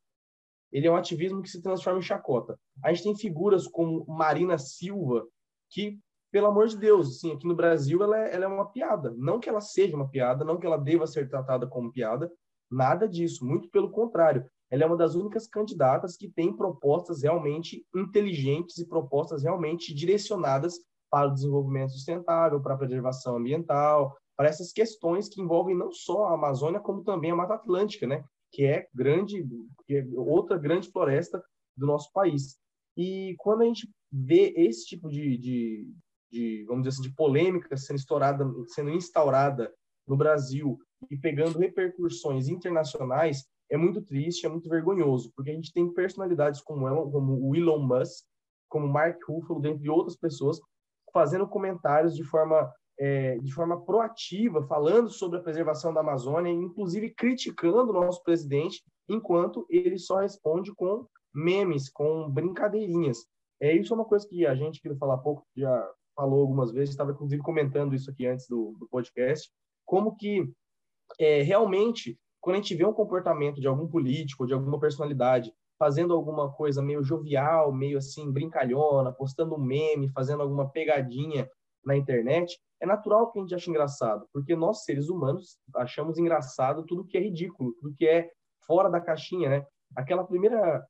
Ele 0.72 0.86
é 0.86 0.90
um 0.90 0.96
ativismo 0.96 1.42
que 1.42 1.48
se 1.48 1.62
transforma 1.62 1.98
em 1.98 2.02
chacota. 2.02 2.58
A 2.82 2.92
gente 2.92 3.04
tem 3.04 3.16
figuras 3.16 3.66
como 3.66 4.04
Marina 4.06 4.58
Silva, 4.58 5.26
que, 5.70 5.98
pelo 6.30 6.46
amor 6.46 6.68
de 6.68 6.76
Deus, 6.76 7.16
assim, 7.16 7.32
aqui 7.32 7.46
no 7.46 7.54
Brasil 7.54 8.02
ela 8.02 8.18
é, 8.18 8.34
ela 8.34 8.44
é 8.44 8.48
uma 8.48 8.70
piada. 8.70 9.14
Não 9.16 9.38
que 9.40 9.48
ela 9.48 9.60
seja 9.60 9.96
uma 9.96 10.08
piada, 10.08 10.44
não 10.44 10.58
que 10.58 10.66
ela 10.66 10.76
deva 10.76 11.06
ser 11.06 11.28
tratada 11.28 11.66
como 11.66 11.92
piada, 11.92 12.30
nada 12.70 13.08
disso. 13.08 13.44
Muito 13.44 13.70
pelo 13.70 13.90
contrário. 13.90 14.44
Ela 14.70 14.82
é 14.82 14.86
uma 14.86 14.96
das 14.96 15.14
únicas 15.14 15.46
candidatas 15.46 16.16
que 16.16 16.28
tem 16.28 16.52
propostas 16.52 17.22
realmente 17.22 17.86
inteligentes 17.94 18.78
e 18.78 18.88
propostas 18.88 19.44
realmente 19.44 19.94
direcionadas 19.94 20.74
para 21.10 21.28
o 21.28 21.32
desenvolvimento 21.32 21.92
sustentável, 21.92 22.60
para 22.60 22.74
a 22.74 22.78
preservação 22.78 23.36
ambiental, 23.36 24.16
para 24.36 24.48
essas 24.48 24.72
questões 24.72 25.28
que 25.28 25.40
envolvem 25.40 25.76
não 25.76 25.90
só 25.92 26.26
a 26.26 26.34
Amazônia, 26.34 26.80
como 26.80 27.02
também 27.02 27.30
a 27.30 27.36
Mata 27.36 27.54
Atlântica, 27.54 28.06
né? 28.06 28.24
Que 28.52 28.64
é 28.64 28.88
grande, 28.94 29.46
que 29.86 29.96
é 29.96 30.06
outra 30.14 30.58
grande 30.58 30.90
floresta 30.90 31.42
do 31.76 31.86
nosso 31.86 32.10
país. 32.12 32.58
E 32.96 33.34
quando 33.38 33.62
a 33.62 33.64
gente 33.66 33.90
vê 34.10 34.54
esse 34.56 34.86
tipo 34.86 35.08
de, 35.08 35.36
de, 35.36 35.94
de 36.30 36.64
vamos 36.66 36.82
dizer 36.82 36.94
assim, 36.94 37.08
de 37.08 37.14
polêmica 37.14 37.76
sendo 37.76 37.98
estourada, 37.98 38.44
sendo 38.68 38.90
instaurada 38.90 39.72
no 40.06 40.16
Brasil 40.16 40.78
e 41.10 41.16
pegando 41.16 41.58
repercussões 41.58 42.48
internacionais, 42.48 43.44
é 43.70 43.76
muito 43.76 44.00
triste, 44.00 44.46
é 44.46 44.48
muito 44.48 44.68
vergonhoso, 44.68 45.32
porque 45.34 45.50
a 45.50 45.54
gente 45.54 45.72
tem 45.72 45.92
personalidades 45.92 46.60
como 46.60 46.86
Elon, 46.86 47.10
como 47.10 47.48
o 47.48 47.54
Elon 47.54 47.80
Musk, 47.80 48.24
como 48.68 48.88
Mark 48.88 49.18
Ruffalo, 49.28 49.60
dentre 49.60 49.88
outras 49.88 50.16
pessoas, 50.16 50.60
fazendo 51.12 51.48
comentários 51.48 52.14
de 52.14 52.24
forma 52.24 52.72
é, 52.98 53.38
de 53.38 53.52
forma 53.52 53.84
proativa, 53.84 54.66
falando 54.66 55.10
sobre 55.10 55.38
a 55.38 55.42
preservação 55.42 55.92
da 55.92 56.00
Amazônia, 56.00 56.50
inclusive 56.50 57.10
criticando 57.10 57.90
o 57.90 57.92
nosso 57.92 58.22
presidente, 58.22 58.82
enquanto 59.08 59.66
ele 59.68 59.98
só 59.98 60.20
responde 60.20 60.74
com 60.74 61.06
memes, 61.34 61.90
com 61.90 62.30
brincadeirinhas. 62.30 63.26
É 63.60 63.74
isso 63.74 63.92
é 63.92 63.96
uma 63.96 64.04
coisa 64.04 64.26
que 64.26 64.46
a 64.46 64.54
gente 64.54 64.80
que 64.80 64.94
falar 64.96 65.18
pouco 65.18 65.46
já 65.56 65.90
falou 66.14 66.40
algumas 66.40 66.72
vezes, 66.72 66.90
estava 66.90 67.12
inclusive 67.12 67.42
comentando 67.42 67.94
isso 67.94 68.10
aqui 68.10 68.26
antes 68.26 68.48
do, 68.48 68.74
do 68.78 68.88
podcast, 68.88 69.50
como 69.84 70.16
que 70.16 70.50
é, 71.18 71.42
realmente 71.42 72.18
quando 72.40 72.56
a 72.56 72.58
gente 72.60 72.74
vê 72.74 72.84
um 72.84 72.92
comportamento 72.92 73.60
de 73.60 73.66
algum 73.66 73.88
político, 73.88 74.46
de 74.46 74.54
alguma 74.54 74.78
personalidade, 74.78 75.52
fazendo 75.78 76.14
alguma 76.14 76.52
coisa 76.52 76.80
meio 76.80 77.02
jovial, 77.02 77.72
meio 77.72 77.98
assim 77.98 78.30
brincalhona, 78.30 79.12
postando 79.12 79.56
um 79.56 79.60
meme, 79.60 80.08
fazendo 80.08 80.42
alguma 80.42 80.70
pegadinha 80.70 81.50
na 81.86 81.96
internet, 81.96 82.58
é 82.80 82.86
natural 82.86 83.30
que 83.30 83.38
a 83.38 83.42
gente 83.42 83.54
ache 83.54 83.70
engraçado, 83.70 84.26
porque 84.32 84.54
nós, 84.56 84.84
seres 84.84 85.08
humanos, 85.08 85.56
achamos 85.76 86.18
engraçado 86.18 86.84
tudo 86.84 87.06
que 87.06 87.16
é 87.16 87.20
ridículo, 87.20 87.72
tudo 87.74 87.94
que 87.94 88.06
é 88.06 88.28
fora 88.66 88.90
da 88.90 89.00
caixinha, 89.00 89.48
né? 89.48 89.66
Aquela 89.94 90.24
primeira 90.24 90.84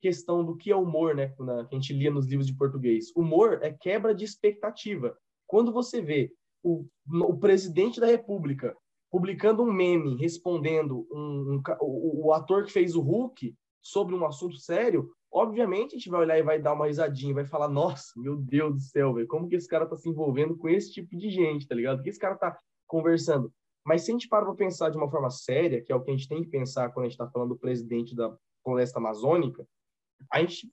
questão 0.00 0.44
do 0.44 0.56
que 0.56 0.70
é 0.70 0.76
humor, 0.76 1.14
né, 1.14 1.28
que 1.28 1.42
a 1.42 1.78
gente 1.78 1.92
lia 1.92 2.10
nos 2.10 2.26
livros 2.26 2.46
de 2.46 2.56
português. 2.56 3.12
Humor 3.16 3.60
é 3.62 3.72
quebra 3.72 4.12
de 4.12 4.24
expectativa. 4.24 5.16
Quando 5.46 5.72
você 5.72 6.02
vê 6.02 6.32
o, 6.62 6.84
o 7.08 7.38
presidente 7.38 8.00
da 8.00 8.06
República 8.06 8.76
publicando 9.10 9.62
um 9.62 9.72
meme 9.72 10.16
respondendo 10.16 11.06
um, 11.12 11.54
um, 11.54 11.62
o, 11.80 12.26
o 12.26 12.32
ator 12.32 12.64
que 12.64 12.72
fez 12.72 12.96
o 12.96 13.00
Hulk 13.00 13.54
sobre 13.80 14.14
um 14.14 14.26
assunto 14.26 14.56
sério, 14.56 15.08
Obviamente, 15.34 15.94
a 15.94 15.98
gente 15.98 16.10
vai 16.10 16.20
olhar 16.20 16.38
e 16.38 16.42
vai 16.42 16.60
dar 16.60 16.74
uma 16.74 16.86
risadinha, 16.86 17.32
vai 17.32 17.46
falar, 17.46 17.68
nossa, 17.68 18.12
meu 18.16 18.36
Deus 18.36 18.74
do 18.74 18.80
céu, 18.80 19.14
velho, 19.14 19.26
como 19.26 19.48
que 19.48 19.56
esse 19.56 19.66
cara 19.66 19.86
tá 19.86 19.96
se 19.96 20.06
envolvendo 20.08 20.56
com 20.58 20.68
esse 20.68 20.92
tipo 20.92 21.16
de 21.16 21.30
gente, 21.30 21.66
tá 21.66 21.74
ligado? 21.74 22.00
O 22.00 22.02
que 22.02 22.10
esse 22.10 22.18
cara 22.18 22.36
tá 22.36 22.54
conversando? 22.86 23.50
Mas 23.84 24.02
se 24.02 24.10
a 24.10 24.12
gente 24.12 24.28
para 24.28 24.44
pra 24.44 24.54
pensar 24.54 24.90
de 24.90 24.96
uma 24.98 25.10
forma 25.10 25.30
séria, 25.30 25.82
que 25.82 25.90
é 25.90 25.96
o 25.96 26.02
que 26.02 26.10
a 26.10 26.14
gente 26.14 26.28
tem 26.28 26.42
que 26.42 26.50
pensar 26.50 26.90
quando 26.92 27.06
a 27.06 27.08
gente 27.08 27.18
tá 27.18 27.28
falando 27.30 27.50
do 27.50 27.58
presidente 27.58 28.14
da 28.14 28.36
floresta 28.62 28.98
amazônica, 28.98 29.66
a 30.30 30.40
gente 30.40 30.70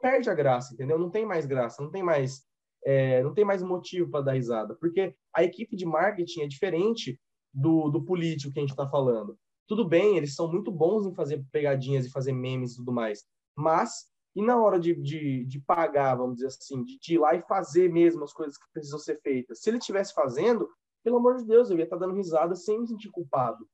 perde 0.00 0.30
a 0.30 0.34
graça, 0.34 0.74
entendeu? 0.74 0.98
Não 0.98 1.10
tem 1.10 1.26
mais 1.26 1.46
graça, 1.46 1.82
não 1.82 1.90
tem 1.90 2.02
mais, 2.02 2.44
é, 2.84 3.22
não 3.22 3.34
tem 3.34 3.44
mais 3.44 3.62
motivo 3.62 4.10
para 4.10 4.24
dar 4.24 4.32
risada, 4.32 4.74
porque 4.76 5.14
a 5.34 5.42
equipe 5.42 5.76
de 5.76 5.84
marketing 5.84 6.42
é 6.42 6.46
diferente 6.46 7.18
do, 7.52 7.88
do 7.88 8.02
político 8.02 8.52
que 8.52 8.58
a 8.58 8.62
gente 8.62 8.70
está 8.70 8.86
falando. 8.86 9.38
Tudo 9.66 9.86
bem, 9.86 10.16
eles 10.16 10.34
são 10.34 10.50
muito 10.50 10.70
bons 10.70 11.06
em 11.06 11.14
fazer 11.14 11.42
pegadinhas 11.50 12.04
e 12.04 12.10
fazer 12.10 12.32
memes 12.32 12.72
e 12.72 12.76
tudo 12.76 12.92
mais, 12.92 13.24
mas, 13.56 14.06
e 14.34 14.42
na 14.42 14.60
hora 14.60 14.78
de, 14.78 14.94
de, 14.94 15.44
de 15.44 15.60
pagar, 15.60 16.16
vamos 16.16 16.36
dizer 16.36 16.48
assim, 16.48 16.82
de, 16.84 16.98
de, 16.98 17.14
ir 17.14 17.18
lá 17.18 17.34
e 17.34 17.42
fazer 17.42 17.90
mesmo 17.90 18.24
as 18.24 18.32
coisas 18.32 18.56
que 18.56 18.66
precisam 18.72 18.98
ser 18.98 19.20
feitas? 19.20 19.60
Se 19.60 19.70
ele 19.70 19.78
estivesse 19.78 20.12
fazendo, 20.12 20.68
pelo 21.02 21.18
amor 21.18 21.36
de 21.36 21.46
Deus, 21.46 21.70
eu 21.70 21.78
ia 21.78 21.84
estar 21.84 21.96
dando 21.96 22.14
risada 22.14 22.54
sem 22.54 22.80
me 22.80 22.86
sentir 22.86 23.10
culpado. 23.10 23.68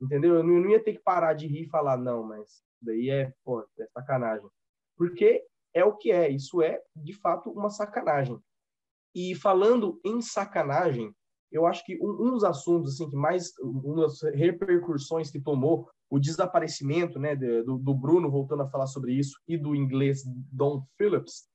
Entendeu? 0.00 0.36
Eu 0.36 0.44
não, 0.44 0.54
eu 0.54 0.60
não 0.60 0.70
ia 0.70 0.82
ter 0.82 0.94
que 0.94 1.02
parar 1.02 1.34
de 1.34 1.46
rir 1.46 1.64
e 1.64 1.68
falar, 1.68 1.96
não, 1.96 2.22
mas 2.22 2.62
daí 2.80 3.10
é, 3.10 3.32
pô, 3.44 3.66
é 3.78 3.86
sacanagem. 3.86 4.48
Porque 4.96 5.44
é 5.74 5.84
o 5.84 5.96
que 5.96 6.10
é, 6.10 6.28
isso 6.30 6.62
é, 6.62 6.80
de 6.94 7.12
fato, 7.12 7.50
uma 7.50 7.70
sacanagem. 7.70 8.38
E 9.14 9.34
falando 9.34 10.00
em 10.04 10.20
sacanagem, 10.20 11.14
eu 11.50 11.66
acho 11.66 11.84
que 11.84 11.96
um, 12.00 12.26
um 12.26 12.30
dos 12.32 12.44
assuntos 12.44 12.94
assim 12.94 13.08
que 13.08 13.16
mais, 13.16 13.52
uma 13.58 14.02
das 14.02 14.20
repercussões 14.22 15.30
que 15.30 15.40
tomou 15.40 15.88
o 16.10 16.18
desaparecimento 16.18 17.18
né, 17.18 17.34
do, 17.34 17.78
do, 17.78 17.94
Bruno, 17.94 18.30
voltando 18.30 18.62
a 18.62 18.68
falar 18.68 18.86
sobre 18.86 19.12
isso, 19.12 19.38
e 19.46 19.56
do 19.56 19.74
inglês 19.74 20.22
Don 20.52 20.84
Phillips, 20.96 21.48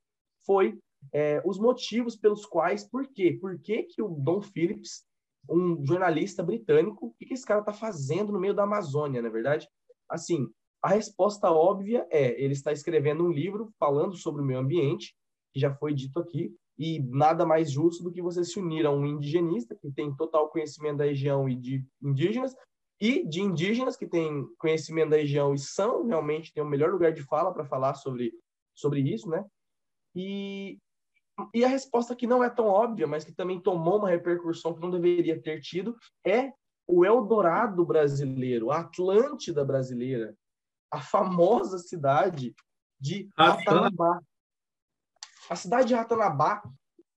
foi 0.45 0.77
é, 1.13 1.41
os 1.45 1.57
motivos 1.57 2.15
pelos 2.15 2.45
quais, 2.45 2.87
por 2.87 3.07
quê? 3.07 3.37
Por 3.39 3.59
que, 3.59 3.83
que 3.83 4.01
o 4.01 4.09
Don 4.09 4.41
Phillips, 4.41 5.03
um 5.49 5.85
jornalista 5.85 6.43
britânico, 6.43 7.07
o 7.07 7.13
que, 7.13 7.25
que 7.25 7.33
esse 7.33 7.45
cara 7.45 7.61
está 7.61 7.73
fazendo 7.73 8.31
no 8.31 8.39
meio 8.39 8.53
da 8.53 8.63
Amazônia, 8.63 9.21
na 9.21 9.29
é 9.29 9.31
verdade? 9.31 9.67
Assim, 10.09 10.47
a 10.81 10.89
resposta 10.89 11.49
óbvia 11.49 12.05
é, 12.09 12.41
ele 12.41 12.53
está 12.53 12.71
escrevendo 12.71 13.23
um 13.23 13.31
livro 13.31 13.71
falando 13.79 14.15
sobre 14.15 14.41
o 14.41 14.45
meio 14.45 14.59
ambiente, 14.59 15.15
que 15.53 15.59
já 15.59 15.73
foi 15.73 15.93
dito 15.93 16.19
aqui, 16.19 16.53
e 16.77 16.99
nada 16.99 17.45
mais 17.45 17.71
justo 17.71 18.03
do 18.03 18.11
que 18.11 18.21
você 18.21 18.43
se 18.43 18.59
unir 18.59 18.85
a 18.85 18.91
um 18.91 19.05
indigenista 19.05 19.75
que 19.75 19.91
tem 19.91 20.15
total 20.15 20.49
conhecimento 20.49 20.97
da 20.97 21.05
região 21.05 21.47
e 21.47 21.55
de 21.55 21.85
indígenas 22.01 22.55
e 23.01 23.27
de 23.27 23.41
indígenas 23.41 23.97
que 23.97 24.05
têm 24.05 24.45
conhecimento 24.59 25.09
da 25.09 25.17
região 25.17 25.55
e 25.55 25.57
são 25.57 26.05
realmente 26.05 26.53
têm 26.53 26.61
o 26.61 26.67
melhor 26.67 26.91
lugar 26.91 27.11
de 27.11 27.23
fala 27.23 27.51
para 27.51 27.65
falar 27.65 27.95
sobre 27.95 28.31
sobre 28.75 29.01
isso, 29.01 29.27
né? 29.27 29.43
E, 30.15 30.79
e 31.53 31.65
a 31.65 31.67
resposta 31.67 32.15
que 32.15 32.27
não 32.27 32.43
é 32.43 32.49
tão 32.49 32.67
óbvia, 32.67 33.07
mas 33.07 33.23
que 33.23 33.33
também 33.33 33.59
tomou 33.59 33.97
uma 33.97 34.09
repercussão 34.09 34.73
que 34.73 34.79
não 34.79 34.91
deveria 34.91 35.41
ter 35.41 35.59
tido, 35.61 35.97
é 36.25 36.53
o 36.87 37.05
Eldorado 37.05 37.85
brasileiro, 37.85 38.71
a 38.71 38.79
Atlântida 38.79 39.65
brasileira, 39.65 40.35
a 40.91 41.01
famosa 41.01 41.79
cidade 41.79 42.53
de 42.99 43.29
Ratanabá. 43.37 44.19
A 45.49 45.55
cidade 45.55 45.87
de 45.87 45.95
Ratanabá 45.95 46.61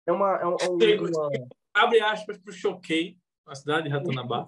é 0.07 0.11
uma. 0.11 0.36
É 0.38 0.45
uma, 0.45 0.57
é 0.59 0.99
uma... 0.99 1.29
Abre 1.73 1.99
aspas 2.01 2.38
para 2.38 2.51
o 2.51 2.53
choquei, 2.53 3.17
a 3.45 3.55
cidade 3.55 3.88
de 3.88 3.89
Ratanabá. 3.89 4.47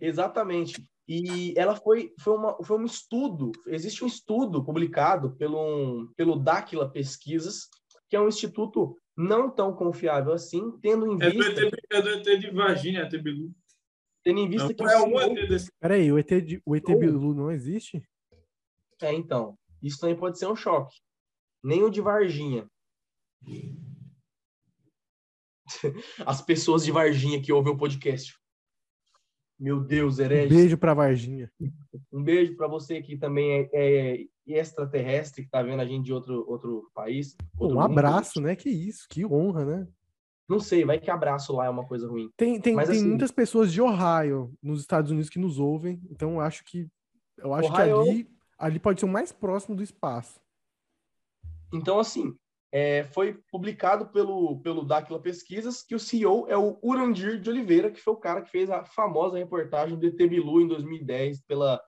Exatamente. 0.00 0.84
E 1.08 1.52
ela 1.56 1.74
foi, 1.74 2.12
foi, 2.20 2.34
uma, 2.36 2.62
foi 2.62 2.78
um 2.78 2.84
estudo, 2.84 3.50
existe 3.66 4.04
um 4.04 4.06
estudo 4.06 4.64
publicado 4.64 5.34
pelo, 5.36 6.08
pelo 6.16 6.36
Dáquila 6.36 6.88
Pesquisas, 6.88 7.68
que 8.08 8.14
é 8.14 8.20
um 8.20 8.28
instituto 8.28 8.96
não 9.16 9.50
tão 9.50 9.74
confiável 9.74 10.32
assim, 10.32 10.78
tendo 10.80 11.06
em 11.06 11.20
é 11.20 11.30
vista... 11.30 11.52
Do 11.52 11.66
ET, 11.66 11.74
é 11.90 12.02
do 12.02 12.08
ET 12.10 12.40
de 12.40 12.50
Varginha, 12.50 13.02
ET 13.02 13.22
Bilu. 13.22 13.52
Tendo 14.22 14.38
em 14.38 14.48
vista 14.48 14.68
não, 14.68 14.74
que... 14.74 15.18
É 15.18 15.42
ET 15.42 15.48
desse... 15.48 15.72
Peraí, 15.80 16.12
o 16.12 16.18
ET, 16.18 16.28
de, 16.28 16.62
o 16.64 16.76
ET 16.76 16.86
Bilu 16.86 17.34
não 17.34 17.50
existe? 17.50 18.02
É, 19.02 19.12
então. 19.12 19.58
Isso 19.82 19.98
também 19.98 20.16
pode 20.16 20.38
ser 20.38 20.46
um 20.46 20.56
choque. 20.56 20.96
Nem 21.62 21.82
o 21.82 21.90
de 21.90 22.00
Varginha. 22.00 22.66
As 26.26 26.40
pessoas 26.40 26.84
de 26.84 26.92
Varginha 26.92 27.42
que 27.42 27.52
ouvem 27.52 27.72
o 27.72 27.76
podcast. 27.76 28.39
Meu 29.60 29.78
Deus, 29.78 30.18
herege. 30.18 30.54
Um 30.54 30.56
beijo 30.56 30.78
para 30.78 30.94
Varginha. 30.94 31.52
Um 32.10 32.22
beijo 32.22 32.56
para 32.56 32.66
você 32.66 33.02
que 33.02 33.18
também 33.18 33.68
é, 33.70 33.70
é 33.74 34.26
extraterrestre, 34.46 35.42
que 35.42 35.48
está 35.48 35.62
vendo 35.62 35.80
a 35.80 35.84
gente 35.84 36.06
de 36.06 36.14
outro, 36.14 36.46
outro 36.48 36.90
país. 36.94 37.36
Outro 37.58 37.76
um 37.76 37.80
abraço, 37.80 38.40
né? 38.40 38.56
Que 38.56 38.70
isso, 38.70 39.06
que 39.06 39.26
honra, 39.26 39.66
né? 39.66 39.88
Não 40.48 40.58
sei, 40.58 40.82
vai 40.82 40.98
que 40.98 41.10
abraço 41.10 41.54
lá 41.54 41.66
é 41.66 41.70
uma 41.70 41.86
coisa 41.86 42.08
ruim. 42.08 42.30
Tem, 42.38 42.58
tem, 42.58 42.74
Mas, 42.74 42.88
tem 42.88 42.96
assim, 42.98 43.06
muitas 43.06 43.30
pessoas 43.30 43.70
de 43.70 43.82
Ohio, 43.82 44.52
nos 44.62 44.80
Estados 44.80 45.10
Unidos, 45.10 45.28
que 45.28 45.38
nos 45.38 45.58
ouvem, 45.58 46.00
então 46.10 46.32
eu 46.32 46.40
acho 46.40 46.64
que 46.64 46.88
eu 47.36 47.52
acho 47.52 47.70
Ohio... 47.70 48.02
que 48.02 48.10
ali, 48.10 48.30
ali 48.58 48.78
pode 48.78 48.98
ser 48.98 49.06
o 49.06 49.10
mais 49.10 49.30
próximo 49.30 49.76
do 49.76 49.82
espaço. 49.82 50.40
Então, 51.72 52.00
assim, 52.00 52.34
é, 52.72 53.04
foi 53.04 53.34
publicado 53.50 54.08
pelo, 54.08 54.60
pelo 54.60 54.84
Dáquila 54.84 55.20
Pesquisas 55.20 55.82
que 55.82 55.94
o 55.94 55.98
CEO 55.98 56.46
é 56.48 56.56
o 56.56 56.78
Urandir 56.82 57.40
de 57.40 57.50
Oliveira, 57.50 57.90
que 57.90 58.00
foi 58.00 58.14
o 58.14 58.18
cara 58.18 58.42
que 58.42 58.50
fez 58.50 58.70
a 58.70 58.84
famosa 58.84 59.38
reportagem 59.38 59.98
do 59.98 60.06
ET 60.06 60.16
Bilu 60.16 60.60
em 60.60 60.68
2010 60.68 61.42
pela 61.42 61.82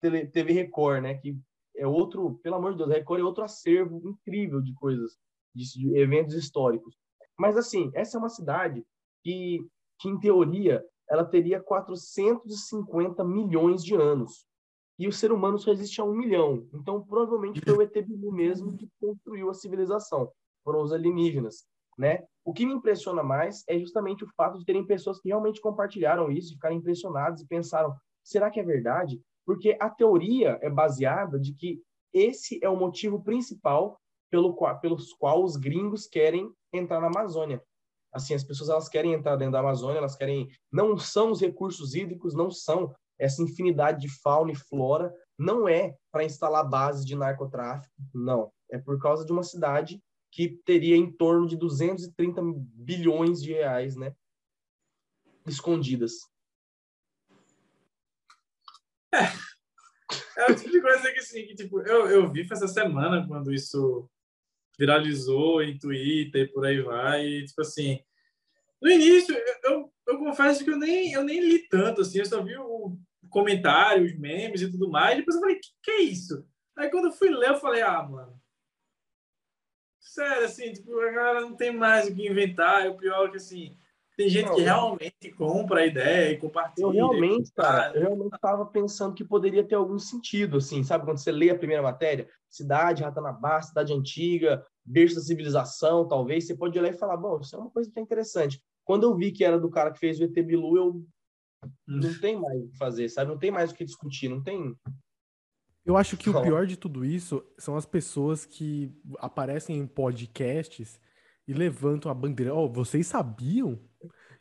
TV 0.00 0.52
Record, 0.52 1.02
né? 1.02 1.14
Que 1.14 1.38
é 1.76 1.86
outro, 1.86 2.38
pelo 2.42 2.56
amor 2.56 2.72
de 2.72 2.78
Deus, 2.78 2.90
a 2.90 2.94
Record 2.94 3.20
é 3.20 3.24
outro 3.24 3.44
acervo 3.44 4.00
incrível 4.04 4.60
de 4.60 4.74
coisas, 4.74 5.16
de, 5.54 5.64
de 5.64 5.96
eventos 5.98 6.34
históricos. 6.34 6.96
Mas, 7.38 7.56
assim, 7.56 7.90
essa 7.94 8.16
é 8.16 8.20
uma 8.20 8.28
cidade 8.28 8.84
que, 9.22 9.66
que, 9.98 10.08
em 10.08 10.18
teoria, 10.18 10.84
ela 11.08 11.24
teria 11.24 11.60
450 11.60 13.24
milhões 13.24 13.84
de 13.84 13.94
anos. 13.94 14.46
E 14.98 15.08
o 15.08 15.12
ser 15.12 15.32
humano 15.32 15.58
só 15.58 15.72
existe 15.72 16.00
há 16.00 16.04
um 16.04 16.14
milhão. 16.14 16.68
Então, 16.72 17.02
provavelmente 17.04 17.60
foi 17.60 17.74
o 17.74 17.82
ET 17.82 17.92
Bilu 18.06 18.32
mesmo 18.32 18.76
que 18.76 18.88
construiu 19.00 19.50
a 19.50 19.54
civilização. 19.54 20.30
Foram 20.62 20.82
os 20.82 20.92
alienígenas, 20.92 21.64
né? 21.98 22.24
O 22.44 22.52
que 22.52 22.64
me 22.64 22.74
impressiona 22.74 23.22
mais 23.22 23.64
é 23.68 23.78
justamente 23.78 24.24
o 24.24 24.28
fato 24.36 24.58
de 24.58 24.64
terem 24.64 24.86
pessoas 24.86 25.20
que 25.20 25.28
realmente 25.28 25.60
compartilharam 25.60 26.30
isso, 26.30 26.54
ficaram 26.54 26.76
impressionadas 26.76 27.40
e 27.40 27.46
pensaram: 27.46 27.94
será 28.22 28.50
que 28.50 28.60
é 28.60 28.62
verdade? 28.62 29.20
Porque 29.44 29.76
a 29.80 29.90
teoria 29.90 30.58
é 30.62 30.70
baseada 30.70 31.38
de 31.38 31.52
que 31.54 31.82
esse 32.12 32.58
é 32.62 32.68
o 32.68 32.76
motivo 32.76 33.22
principal 33.22 34.00
pelo 34.30 34.54
qual, 34.54 34.78
pelos 34.80 35.12
qual 35.12 35.42
os 35.42 35.56
gringos 35.56 36.06
querem 36.06 36.50
entrar 36.72 37.00
na 37.00 37.08
Amazônia. 37.08 37.62
Assim, 38.12 38.34
as 38.34 38.44
pessoas 38.44 38.70
elas 38.70 38.88
querem 38.88 39.12
entrar 39.12 39.36
dentro 39.36 39.52
da 39.52 39.58
Amazônia, 39.58 39.98
elas 39.98 40.14
querem 40.14 40.48
não 40.70 40.96
são 40.96 41.32
os 41.32 41.40
recursos 41.40 41.94
hídricos, 41.94 42.32
não 42.32 42.50
são 42.50 42.94
essa 43.18 43.42
infinidade 43.42 44.00
de 44.00 44.08
fauna 44.08 44.52
e 44.52 44.56
flora 44.56 45.14
não 45.38 45.68
é 45.68 45.96
para 46.10 46.24
instalar 46.24 46.68
bases 46.68 47.04
de 47.04 47.14
narcotráfico, 47.16 47.92
não. 48.12 48.52
É 48.70 48.78
por 48.78 48.98
causa 49.00 49.24
de 49.24 49.32
uma 49.32 49.42
cidade 49.42 50.02
que 50.30 50.48
teria 50.64 50.96
em 50.96 51.10
torno 51.10 51.46
de 51.46 51.56
230 51.56 52.40
bilhões 52.74 53.40
de 53.42 53.52
reais, 53.52 53.94
né? 53.96 54.14
Escondidas. 55.46 56.12
É, 59.12 60.42
é 60.42 60.50
o 60.50 60.56
tipo 60.56 60.70
de 60.70 60.80
coisa 60.80 61.12
que, 61.12 61.20
assim, 61.20 61.46
que 61.46 61.54
tipo, 61.54 61.80
eu, 61.82 62.08
eu 62.08 62.32
vi 62.32 62.46
essa 62.50 62.66
semana 62.66 63.26
quando 63.28 63.52
isso 63.52 64.10
viralizou 64.76 65.62
em 65.62 65.78
Twitter 65.78 66.42
e 66.42 66.52
por 66.52 66.66
aí 66.66 66.82
vai. 66.82 67.24
E, 67.24 67.44
tipo 67.44 67.60
assim, 67.60 68.00
no 68.82 68.90
início, 68.90 69.34
eu, 69.62 69.93
eu 70.06 70.18
confesso 70.18 70.64
que 70.64 70.70
eu 70.70 70.78
nem, 70.78 71.12
eu 71.12 71.22
nem 71.22 71.40
li 71.40 71.68
tanto, 71.68 72.00
assim, 72.00 72.18
eu 72.18 72.26
só 72.26 72.42
vi 72.42 72.56
o 72.56 72.96
comentário, 73.30 74.04
os 74.04 74.16
memes 74.18 74.62
e 74.62 74.70
tudo 74.70 74.90
mais. 74.90 75.16
Depois 75.16 75.36
eu 75.36 75.40
falei, 75.40 75.56
que, 75.56 75.68
que 75.82 75.90
é 75.90 76.00
isso? 76.02 76.46
Aí 76.76 76.90
quando 76.90 77.06
eu 77.06 77.12
fui 77.12 77.30
ler, 77.30 77.50
eu 77.50 77.56
falei, 77.56 77.82
ah, 77.82 78.02
mano. 78.02 78.38
Sério, 80.00 80.44
assim, 80.44 80.72
tipo, 80.72 80.98
a 81.00 81.10
galera 81.10 81.40
não 81.40 81.56
tem 81.56 81.72
mais 81.72 82.08
o 82.08 82.14
que 82.14 82.28
inventar. 82.28 82.84
E 82.84 82.88
o 82.88 82.96
pior 82.96 83.26
é 83.26 83.30
que, 83.30 83.36
assim, 83.38 83.76
tem 84.16 84.28
gente 84.28 84.46
não, 84.46 84.54
que 84.54 84.62
realmente 84.62 85.32
compra 85.36 85.80
a 85.80 85.86
ideia 85.86 86.32
e 86.32 86.38
compartilha. 86.38 86.84
Eu 86.84 86.90
realmente, 86.90 87.50
cara, 87.52 87.92
eu 87.96 88.02
realmente 88.02 88.34
estava 88.34 88.64
pensando 88.66 89.14
que 89.14 89.24
poderia 89.24 89.66
ter 89.66 89.74
algum 89.74 89.98
sentido, 89.98 90.58
assim, 90.58 90.84
sabe? 90.84 91.04
Quando 91.04 91.18
você 91.18 91.32
lê 91.32 91.50
a 91.50 91.58
primeira 91.58 91.82
matéria, 91.82 92.28
cidade, 92.48 93.02
Ratanabá, 93.02 93.60
cidade 93.62 93.92
antiga, 93.92 94.64
berço 94.84 95.16
da 95.16 95.22
civilização, 95.22 96.06
talvez, 96.06 96.46
você 96.46 96.54
pode 96.54 96.78
olhar 96.78 96.90
e 96.90 96.98
falar, 96.98 97.16
bom, 97.16 97.40
isso 97.40 97.56
é 97.56 97.58
uma 97.58 97.70
coisa 97.70 97.90
que 97.90 97.98
é 97.98 98.02
interessante. 98.02 98.62
Quando 98.84 99.04
eu 99.04 99.16
vi 99.16 99.32
que 99.32 99.44
era 99.44 99.58
do 99.58 99.70
cara 99.70 99.90
que 99.90 99.98
fez 99.98 100.20
o 100.20 100.24
ET 100.24 100.32
Bilu, 100.32 100.76
eu 100.76 101.04
não 101.86 102.10
hum. 102.10 102.18
tem 102.20 102.40
mais 102.40 102.62
o 102.62 102.68
que 102.68 102.76
fazer, 102.76 103.08
sabe? 103.08 103.30
Não 103.30 103.38
tem 103.38 103.50
mais 103.50 103.70
o 103.70 103.74
que 103.74 103.84
discutir, 103.84 104.28
não 104.28 104.42
tem. 104.42 104.74
Eu 105.84 105.96
acho 105.96 106.16
que 106.16 106.30
o 106.30 106.42
pior 106.42 106.66
de 106.66 106.76
tudo 106.76 107.04
isso 107.04 107.44
são 107.58 107.76
as 107.76 107.84
pessoas 107.84 108.46
que 108.46 108.90
aparecem 109.18 109.76
em 109.76 109.86
podcasts 109.86 111.00
e 111.46 111.52
levantam 111.52 112.10
a 112.10 112.14
bandeira. 112.14 112.54
Oh, 112.54 112.68
vocês 112.68 113.06
sabiam 113.06 113.78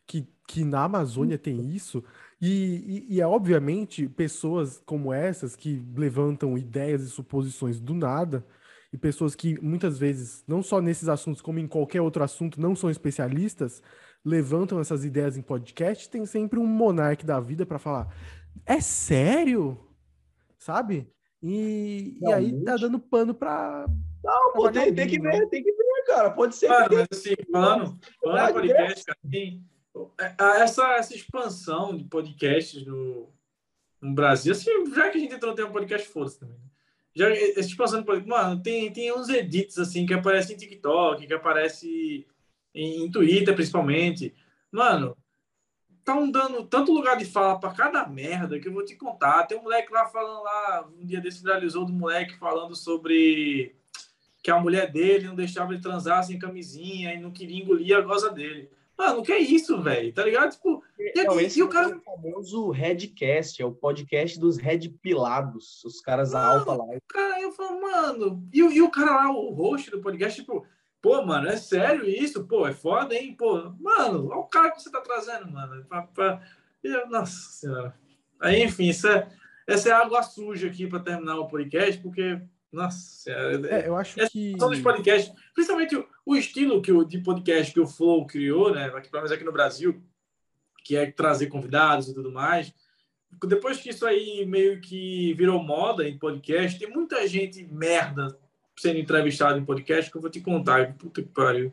que, 0.07 0.27
que 0.47 0.63
na 0.63 0.83
Amazônia 0.83 1.37
tem 1.37 1.73
isso? 1.73 2.03
E, 2.41 3.05
e, 3.09 3.15
e 3.15 3.21
é 3.21 3.27
obviamente 3.27 4.07
pessoas 4.07 4.81
como 4.85 5.13
essas 5.13 5.55
que 5.55 5.83
levantam 5.95 6.57
ideias 6.57 7.03
e 7.03 7.09
suposições 7.09 7.79
do 7.79 7.93
nada 7.93 8.45
e 8.91 8.97
pessoas 8.97 9.33
que 9.33 9.59
muitas 9.59 9.97
vezes, 9.97 10.43
não 10.47 10.61
só 10.61 10.79
nesses 10.79 11.09
assuntos, 11.09 11.41
como 11.41 11.59
em 11.59 11.67
qualquer 11.67 12.01
outro 12.01 12.23
assunto, 12.23 12.61
não 12.61 12.75
são 12.75 12.91
especialistas, 12.91 13.81
levantam 14.23 14.79
essas 14.79 15.03
ideias 15.03 15.37
em 15.37 15.41
podcast, 15.41 16.09
tem 16.09 16.25
sempre 16.25 16.59
um 16.59 16.65
monarca 16.65 17.25
da 17.25 17.39
vida 17.39 17.65
para 17.65 17.79
falar: 17.79 18.13
é 18.65 18.79
sério? 18.79 19.77
Sabe? 20.57 21.09
E, 21.41 22.17
e 22.21 22.31
aí 22.31 22.63
tá 22.63 22.77
dando 22.77 22.99
pano 22.99 23.33
pra. 23.33 23.85
Não, 24.23 24.53
pô, 24.53 24.71
tem, 24.71 24.93
tem, 24.93 25.07
que 25.07 25.19
ver, 25.19 25.39
né? 25.39 25.45
tem 25.47 25.61
que 25.61 25.71
ver, 25.71 26.05
cara. 26.07 26.31
Pode 26.31 26.55
ser. 26.55 26.69
Mano, 26.69 26.87
mas 26.91 27.07
assim, 27.11 27.35
falando, 27.51 27.99
falando 28.21 28.53
podcast, 28.53 29.05
cara, 29.05 29.19
tem, 29.29 29.61
essa, 30.61 30.93
essa 30.93 31.13
expansão 31.13 31.97
de 31.97 32.05
podcasts 32.05 32.85
no, 32.85 33.29
no 34.01 34.13
Brasil, 34.15 34.53
assim, 34.53 34.71
já 34.95 35.09
que 35.09 35.17
a 35.17 35.21
gente 35.21 35.35
entrou 35.35 35.51
no 35.51 35.57
tema 35.57 35.71
podcast, 35.71 36.07
foda-se 36.07 36.39
também. 36.39 36.55
Né? 36.55 36.63
Já, 37.15 37.29
essa 37.29 37.59
expansão 37.59 37.99
de 37.99 38.05
podcast, 38.05 38.29
mano, 38.29 38.63
tem, 38.63 38.91
tem 38.91 39.13
uns 39.13 39.27
edits 39.27 39.77
assim 39.77 40.05
que 40.05 40.13
aparecem 40.13 40.55
em 40.55 40.59
TikTok, 40.59 41.27
que 41.27 41.33
aparece 41.33 42.25
em, 42.73 43.03
em 43.03 43.11
Twitter 43.11 43.53
principalmente. 43.53 44.33
Mano, 44.71 45.15
estão 45.99 46.29
dando 46.29 46.65
tanto 46.65 46.91
lugar 46.91 47.15
de 47.17 47.25
fala 47.25 47.59
para 47.59 47.73
cada 47.73 48.07
merda 48.07 48.59
que 48.59 48.67
eu 48.67 48.73
vou 48.73 48.83
te 48.83 48.95
contar. 48.95 49.43
Tem 49.43 49.57
um 49.57 49.63
moleque 49.63 49.91
lá 49.91 50.05
falando 50.05 50.43
lá, 50.43 50.89
um 50.99 51.05
dia 51.05 51.21
desse 51.21 51.41
viralizou 51.41 51.85
do 51.85 51.93
moleque 51.93 52.37
falando 52.37 52.75
sobre 52.75 53.75
que 54.43 54.51
a 54.51 54.59
mulher 54.59 54.91
dele 54.91 55.27
não 55.27 55.35
deixava 55.35 55.73
ele 55.73 55.81
transar 55.81 56.21
sem 56.23 56.37
camisinha 56.37 57.13
e 57.13 57.19
não 57.19 57.31
queria 57.31 57.63
engolir 57.63 57.95
a 57.95 58.01
goza 58.01 58.29
dele. 58.29 58.69
Mano, 58.97 59.23
que 59.23 59.31
é 59.31 59.39
isso, 59.39 59.81
velho? 59.81 60.13
Tá 60.13 60.23
ligado? 60.23 60.51
Tipo, 60.51 60.83
e, 60.99 61.23
não, 61.23 61.39
esse 61.39 61.59
e 61.59 61.63
o 61.63 61.69
cara... 61.69 61.89
é 61.89 61.95
o 61.95 62.01
famoso 62.01 62.69
Redcast, 62.69 63.61
é 63.61 63.65
o 63.65 63.71
podcast 63.71 64.39
dos 64.39 64.57
Red 64.57 64.89
Pilados, 65.01 65.83
os 65.83 65.99
caras 65.99 66.33
mano, 66.33 66.45
alta 66.45 66.73
lá. 66.73 66.85
Cara, 67.07 67.41
eu 67.41 67.51
falo, 67.53 67.81
mano, 67.81 68.47
e, 68.53 68.59
e 68.59 68.81
o 68.81 68.91
cara 68.91 69.15
lá, 69.15 69.31
o 69.31 69.51
host 69.51 69.89
do 69.89 70.01
podcast, 70.01 70.39
tipo, 70.39 70.65
Pô, 71.03 71.21
mano, 71.21 71.49
é 71.49 71.57
sério 71.57 72.05
isso? 72.09 72.47
Pô, 72.47 72.65
é 72.65 72.71
foda, 72.71 73.13
hein? 73.13 73.35
Pô, 73.37 73.75
mano, 73.77 74.29
olha 74.29 74.37
o 74.37 74.45
cara 74.45 74.71
que 74.71 74.81
você 74.81 74.89
tá 74.89 75.01
trazendo, 75.01 75.51
mano. 75.51 75.83
Pra, 75.83 76.03
pra... 76.03 76.41
Nossa 77.09 77.51
senhora. 77.51 77.93
Aí, 78.39 78.63
enfim, 78.63 78.87
isso 78.87 79.09
é, 79.09 79.29
essa 79.67 79.89
é 79.89 79.91
água 79.91 80.23
suja 80.23 80.67
aqui 80.67 80.87
para 80.87 81.01
terminar 81.01 81.35
o 81.35 81.49
podcast, 81.49 82.01
porque, 82.01 82.41
nossa 82.71 82.97
senhora. 82.97 83.67
É, 83.67 83.89
eu 83.89 83.97
acho 83.97 84.15
que. 84.29 84.57
São 84.57 84.69
dos 84.69 84.79
podcasts, 84.79 85.33
principalmente 85.53 85.93
o, 85.93 86.07
o, 86.25 86.37
estilo 86.37 86.81
que 86.81 86.93
o, 86.93 87.03
de 87.03 87.17
podcast 87.17 87.73
que 87.73 87.81
o 87.81 87.87
Flow 87.87 88.25
criou, 88.25 88.73
né? 88.73 88.85
Aqui, 88.85 89.09
pelo 89.09 89.23
menos 89.23 89.33
aqui 89.33 89.43
no 89.43 89.51
Brasil, 89.51 90.01
que 90.85 90.95
é 90.95 91.11
trazer 91.11 91.47
convidados 91.47 92.07
e 92.07 92.13
tudo 92.13 92.31
mais. 92.31 92.73
Depois 93.45 93.77
que 93.77 93.89
isso 93.89 94.05
aí 94.05 94.45
meio 94.45 94.79
que 94.79 95.33
virou 95.33 95.61
moda 95.61 96.07
em 96.07 96.17
podcast, 96.17 96.79
tem 96.79 96.89
muita 96.89 97.27
gente 97.27 97.61
merda 97.65 98.39
sendo 98.79 98.99
entrevistado 98.99 99.59
em 99.59 99.65
podcast 99.65 100.09
que 100.09 100.17
eu 100.17 100.21
vou 100.21 100.29
te 100.29 100.41
contar. 100.41 100.95
Puta 100.97 101.21
que 101.21 101.29
pariu. 101.29 101.71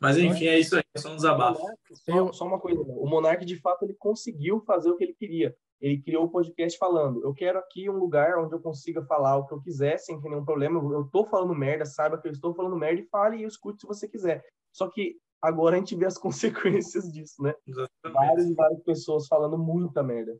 Mas 0.00 0.16
enfim, 0.16 0.46
é 0.46 0.58
isso 0.58 0.76
aí, 0.76 0.82
é 0.94 0.98
só 0.98 1.12
um 1.12 1.16
desabafo. 1.16 1.60
Só, 1.92 2.32
só, 2.32 2.46
uma 2.46 2.58
coisa, 2.58 2.80
o 2.80 3.06
Monark 3.06 3.44
de 3.44 3.56
fato 3.56 3.84
ele 3.84 3.92
conseguiu 3.94 4.60
fazer 4.60 4.90
o 4.90 4.96
que 4.96 5.04
ele 5.04 5.12
queria. 5.12 5.54
Ele 5.78 6.00
criou 6.00 6.24
o 6.24 6.26
um 6.26 6.30
podcast 6.30 6.78
falando: 6.78 7.22
eu 7.22 7.34
quero 7.34 7.58
aqui 7.58 7.88
um 7.88 7.98
lugar 7.98 8.38
onde 8.38 8.54
eu 8.54 8.60
consiga 8.60 9.04
falar 9.04 9.36
o 9.36 9.46
que 9.46 9.52
eu 9.52 9.60
quiser 9.60 9.98
sem 9.98 10.18
ter 10.20 10.30
nenhum 10.30 10.44
problema. 10.44 10.80
Eu 10.92 11.02
estou 11.02 11.26
falando 11.26 11.54
merda, 11.54 11.84
saiba 11.84 12.18
que 12.18 12.28
eu 12.28 12.32
estou 12.32 12.54
falando 12.54 12.76
merda 12.76 13.00
e 13.00 13.08
fale 13.08 13.36
e 13.36 13.42
eu 13.42 13.48
escute 13.48 13.80
se 13.82 13.86
você 13.86 14.08
quiser. 14.08 14.42
Só 14.72 14.88
que 14.88 15.16
agora 15.40 15.76
a 15.76 15.78
gente 15.78 15.94
vê 15.94 16.06
as 16.06 16.16
consequências 16.18 17.10
disso, 17.12 17.42
né? 17.42 17.54
Exatamente. 17.66 18.12
Várias 18.12 18.46
e 18.46 18.54
várias 18.54 18.82
pessoas 18.82 19.26
falando 19.26 19.58
muita 19.58 20.02
merda. 20.02 20.34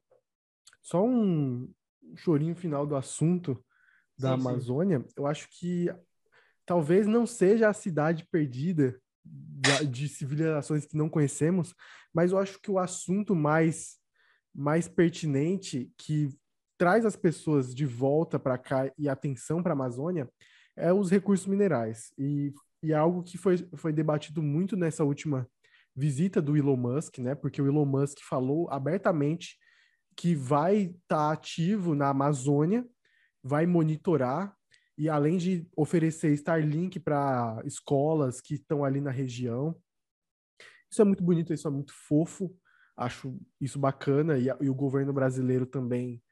Só 0.82 1.04
um 1.04 1.70
chorinho 2.16 2.54
final 2.54 2.86
do 2.86 2.96
assunto 2.96 3.62
da 4.20 4.28
sim, 4.28 4.34
Amazônia. 4.34 5.00
Sim. 5.00 5.06
Eu 5.16 5.26
acho 5.26 5.48
que 5.50 5.88
talvez 6.66 7.06
não 7.06 7.26
seja 7.26 7.68
a 7.68 7.72
cidade 7.72 8.26
perdida 8.30 9.00
de 9.88 10.08
civilizações 10.08 10.86
que 10.86 10.96
não 10.96 11.08
conhecemos, 11.08 11.74
mas 12.14 12.32
eu 12.32 12.38
acho 12.38 12.60
que 12.60 12.70
o 12.70 12.78
assunto 12.78 13.34
mais, 13.34 13.98
mais 14.54 14.88
pertinente 14.88 15.92
que 15.98 16.30
traz 16.78 17.04
as 17.04 17.16
pessoas 17.16 17.74
de 17.74 17.84
volta 17.84 18.38
para 18.38 18.56
cá 18.56 18.90
e 18.96 19.08
atenção 19.08 19.62
para 19.62 19.72
a 19.72 19.74
Amazônia 19.74 20.28
é 20.76 20.92
os 20.92 21.10
recursos 21.10 21.46
minerais. 21.46 22.12
E, 22.16 22.54
e 22.82 22.92
é 22.92 22.96
algo 22.96 23.22
que 23.22 23.36
foi, 23.36 23.58
foi 23.76 23.92
debatido 23.92 24.42
muito 24.42 24.76
nessa 24.76 25.04
última 25.04 25.46
visita 25.94 26.40
do 26.40 26.56
Elon 26.56 26.76
Musk, 26.76 27.18
né? 27.18 27.34
Porque 27.34 27.60
o 27.60 27.66
Elon 27.66 27.84
Musk 27.84 28.18
falou 28.22 28.68
abertamente 28.70 29.58
que 30.16 30.34
vai 30.34 30.76
estar 30.76 31.00
tá 31.08 31.32
ativo 31.32 31.94
na 31.94 32.08
Amazônia, 32.08 32.86
vai 33.42 33.66
monitorar 33.66 34.56
e 34.96 35.08
além 35.08 35.38
de 35.38 35.66
oferecer 35.76 36.32
Starlink 36.34 37.00
para 37.00 37.60
escolas 37.64 38.40
que 38.40 38.54
estão 38.54 38.84
ali 38.84 39.00
na 39.00 39.10
região. 39.10 39.74
Isso 40.90 41.00
é 41.00 41.04
muito 41.04 41.22
bonito, 41.22 41.54
isso 41.54 41.66
é 41.66 41.70
muito 41.70 41.94
fofo, 41.94 42.54
acho 42.96 43.38
isso 43.60 43.78
bacana, 43.78 44.38
e, 44.38 44.48
e 44.60 44.68
o 44.68 44.74
governo 44.74 45.12
brasileiro 45.12 45.64
também 45.64 46.22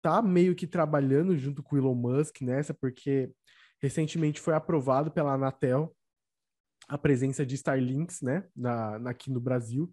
tá 0.00 0.22
meio 0.22 0.54
que 0.54 0.66
trabalhando 0.66 1.36
junto 1.36 1.62
com 1.62 1.74
o 1.74 1.78
Elon 1.78 1.94
Musk 1.94 2.42
nessa, 2.42 2.72
porque 2.72 3.32
recentemente 3.80 4.40
foi 4.40 4.54
aprovado 4.54 5.10
pela 5.10 5.32
Anatel 5.32 5.94
a 6.88 6.98
presença 6.98 7.44
de 7.46 7.54
Starlinks, 7.54 8.20
né, 8.20 8.46
na, 8.54 8.98
na, 8.98 9.10
aqui 9.10 9.30
no 9.30 9.40
Brasil. 9.40 9.92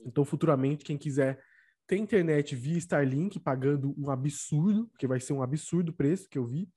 Então, 0.00 0.24
futuramente, 0.24 0.84
quem 0.84 0.98
quiser 0.98 1.42
ter 1.88 1.96
internet 1.96 2.54
via 2.54 2.76
Starlink, 2.76 3.40
pagando 3.40 3.94
um 3.98 4.10
absurdo, 4.10 4.86
porque 4.88 5.06
vai 5.06 5.18
ser 5.18 5.32
um 5.32 5.42
absurdo 5.42 5.88
o 5.88 5.94
preço 5.94 6.28
que 6.28 6.38
eu 6.38 6.44
vi, 6.44 6.70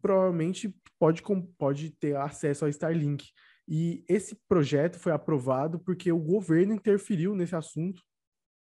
provavelmente 0.00 0.72
pode, 0.98 1.22
pode 1.58 1.90
ter 1.92 2.14
acesso 2.16 2.64
ao 2.64 2.68
Starlink. 2.68 3.30
E 3.66 4.04
esse 4.06 4.36
projeto 4.46 4.98
foi 4.98 5.12
aprovado 5.12 5.80
porque 5.80 6.12
o 6.12 6.18
governo 6.18 6.74
interferiu 6.74 7.34
nesse 7.34 7.56
assunto, 7.56 8.02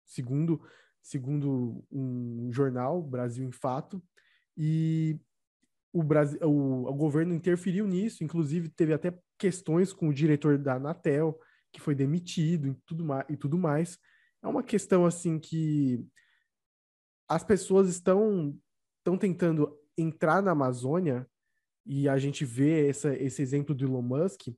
segundo, 0.04 0.60
segundo 1.02 1.86
um 1.92 2.52
jornal, 2.52 3.02
Brasil 3.04 3.48
em 3.48 3.52
Fato, 3.52 4.04
e 4.58 5.20
o, 5.94 6.02
Brasil, 6.02 6.40
o, 6.42 6.90
o 6.90 6.94
governo 6.94 7.36
interferiu 7.36 7.86
nisso, 7.86 8.24
inclusive 8.24 8.68
teve 8.70 8.94
até 8.94 9.16
questões 9.38 9.94
com 9.94 10.10
o 10.10 10.14
diretor 10.14 10.58
da 10.58 10.76
Anatel, 10.76 11.40
que 11.72 11.80
foi 11.80 11.94
demitido 11.94 12.70
e 12.70 12.74
tudo 12.86 13.06
mais. 13.06 13.26
E 13.30 13.38
tudo 13.38 13.58
mais. 13.60 14.00
É 14.46 14.48
uma 14.48 14.62
questão 14.62 15.08
assim 15.08 15.40
que 15.40 16.06
as 17.28 17.44
pessoas 17.44 17.90
estão, 17.90 18.56
estão 19.00 19.18
tentando 19.18 19.76
entrar 19.98 20.40
na 20.40 20.52
Amazônia, 20.52 21.28
e 21.84 22.08
a 22.08 22.18
gente 22.20 22.46
vê 22.46 22.88
essa, 22.88 23.16
esse 23.16 23.42
exemplo 23.42 23.74
do 23.74 23.86
Elon 23.86 24.04
Musk, 24.04 24.50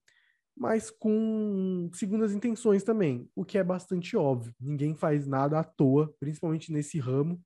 mas 0.55 0.91
com 0.91 1.89
segundas 1.93 2.33
intenções 2.33 2.83
também, 2.83 3.29
o 3.33 3.45
que 3.45 3.57
é 3.57 3.63
bastante 3.63 4.17
óbvio. 4.17 4.53
Ninguém 4.59 4.93
faz 4.93 5.25
nada 5.25 5.57
à 5.57 5.63
toa, 5.63 6.13
principalmente 6.19 6.71
nesse 6.71 6.99
ramo. 6.99 7.41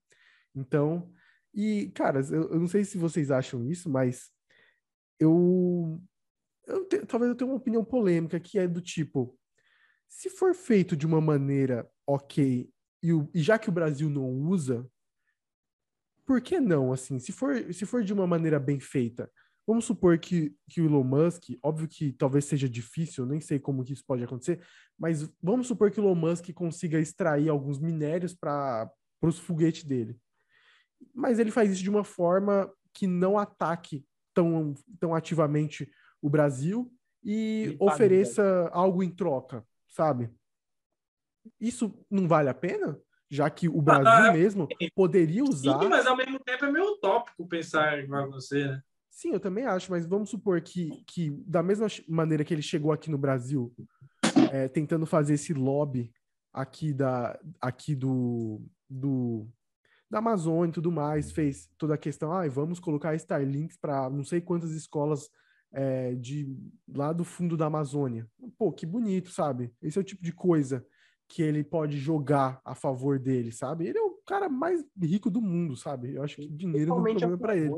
Então, 0.56 1.12
e, 1.54 1.92
cara, 1.94 2.22
eu, 2.32 2.54
eu 2.54 2.60
não 2.60 2.68
sei 2.68 2.84
se 2.84 2.98
vocês 2.98 3.30
acham 3.30 3.70
isso, 3.70 3.88
mas 3.88 4.32
eu, 5.20 6.02
eu 6.66 6.88
te, 6.88 7.06
talvez 7.06 7.30
eu 7.30 7.36
tenha 7.36 7.52
uma 7.52 7.58
opinião 7.58 7.86
polêmica 7.86 8.40
que 8.40 8.58
é 8.58 8.68
do 8.68 8.82
tipo: 8.82 9.38
se 10.08 10.30
for 10.30 10.56
feito 10.56 10.96
de 10.96 11.06
uma 11.06 11.22
maneira 11.22 11.90
ok, 12.14 12.70
e, 13.04 13.14
o, 13.14 13.30
e 13.34 13.42
já 13.42 13.58
que 13.58 13.70
o 13.70 13.72
Brasil 13.72 14.10
não 14.10 14.30
usa, 14.30 14.88
por 16.26 16.42
que 16.42 16.60
não, 16.60 16.94
assim, 16.94 17.20
se 17.20 17.32
for, 17.32 17.74
se 17.74 17.86
for 17.86 18.04
de 18.04 18.14
uma 18.14 18.28
maneira 18.28 18.60
bem 18.60 18.80
feita? 18.80 19.32
Vamos 19.66 19.86
supor 19.86 20.18
que, 20.20 20.56
que 20.70 20.82
o 20.82 20.86
Elon 20.86 21.04
Musk, 21.04 21.50
óbvio 21.64 21.88
que 21.88 22.12
talvez 22.14 22.46
seja 22.46 22.68
difícil, 22.68 23.26
nem 23.26 23.40
sei 23.40 23.60
como 23.60 23.84
que 23.84 23.94
isso 23.94 24.04
pode 24.06 24.24
acontecer, 24.24 24.62
mas 24.98 25.32
vamos 25.42 25.68
supor 25.68 25.92
que 25.92 26.00
o 26.00 26.04
Elon 26.04 26.16
Musk 26.16 26.52
consiga 26.54 27.00
extrair 27.00 27.50
alguns 27.50 27.80
minérios 27.80 28.34
para 28.34 28.92
os 29.22 29.40
foguetes 29.40 29.84
dele. 29.84 30.18
Mas 31.14 31.40
ele 31.40 31.52
faz 31.52 31.72
isso 31.72 31.84
de 31.84 31.90
uma 31.90 32.04
forma 32.04 32.72
que 32.94 33.08
não 33.08 33.38
ataque 33.38 34.06
tão, 34.34 34.74
tão 35.00 35.16
ativamente 35.16 35.90
o 36.22 36.30
Brasil 36.30 36.92
e 37.24 37.76
ofereça 37.80 38.70
algo 38.72 39.02
em 39.04 39.10
troca, 39.10 39.66
sabe? 39.88 40.30
Isso 41.60 41.94
não 42.10 42.28
vale 42.28 42.50
a 42.50 42.54
pena? 42.54 43.00
já 43.32 43.50
que 43.50 43.70
o 43.70 43.82
Brasil 43.82 44.30
ah, 44.30 44.34
mesmo 44.34 44.68
poderia 44.94 45.42
usar. 45.42 45.80
Sim, 45.80 45.88
mas 45.88 46.06
ao 46.06 46.18
mesmo 46.18 46.38
tempo 46.38 46.66
é 46.66 46.72
meio 46.72 46.92
utópico 46.92 47.48
pensar 47.48 47.98
igual 47.98 48.30
você, 48.30 48.68
né? 48.68 48.84
Sim, 49.10 49.32
eu 49.32 49.40
também 49.40 49.66
acho, 49.66 49.90
mas 49.90 50.06
vamos 50.06 50.30
supor 50.30 50.60
que, 50.62 51.02
que 51.08 51.32
da 51.46 51.64
mesma 51.64 51.88
maneira 52.10 52.44
que 52.44 52.54
ele 52.54 52.62
chegou 52.62 52.92
aqui 52.92 53.10
no 53.10 53.18
Brasil, 53.18 53.74
é, 54.52 54.68
tentando 54.68 55.06
fazer 55.06 55.36
esse 55.36 55.54
lobby 55.54 56.12
aqui, 56.54 56.94
da, 56.94 57.40
aqui 57.62 57.96
do, 57.96 58.62
do 58.90 59.48
da 60.10 60.20
Amazônia 60.20 60.72
e 60.72 60.74
tudo 60.74 60.92
mais, 60.92 61.32
fez 61.32 61.70
toda 61.78 61.94
a 61.94 61.98
questão, 61.98 62.34
ah, 62.34 62.48
vamos 62.50 62.82
colocar 62.82 63.16
Starlinks 63.16 63.78
para 63.78 64.10
não 64.10 64.26
sei 64.26 64.42
quantas 64.42 64.72
escolas 64.72 65.30
é, 65.72 66.16
de 66.16 66.54
lá 66.94 67.14
do 67.14 67.24
fundo 67.24 67.56
da 67.56 67.68
Amazônia. 67.68 68.28
Pô, 68.58 68.74
que 68.74 68.86
bonito, 68.86 69.30
sabe? 69.30 69.74
Esse 69.82 69.98
é 69.98 70.02
o 70.02 70.06
tipo 70.06 70.22
de 70.22 70.34
coisa 70.34 70.86
que 71.32 71.42
ele 71.42 71.64
pode 71.64 71.98
jogar 71.98 72.62
a 72.66 72.76
favor 72.76 73.18
dele, 73.18 73.54
sabe? 73.54 73.88
Ele 73.88 73.98
é 73.98 74.02
o 74.02 74.20
cara 74.26 74.50
mais 74.50 74.84
rico 75.02 75.32
do 75.32 75.42
mundo, 75.42 75.78
sabe? 75.78 76.16
Eu 76.16 76.24
acho 76.24 76.36
que 76.36 76.50
dinheiro 76.50 76.90
não 76.90 77.08
é 77.08 77.12
problema 77.12 77.38
para 77.38 77.56
ele. 77.56 77.74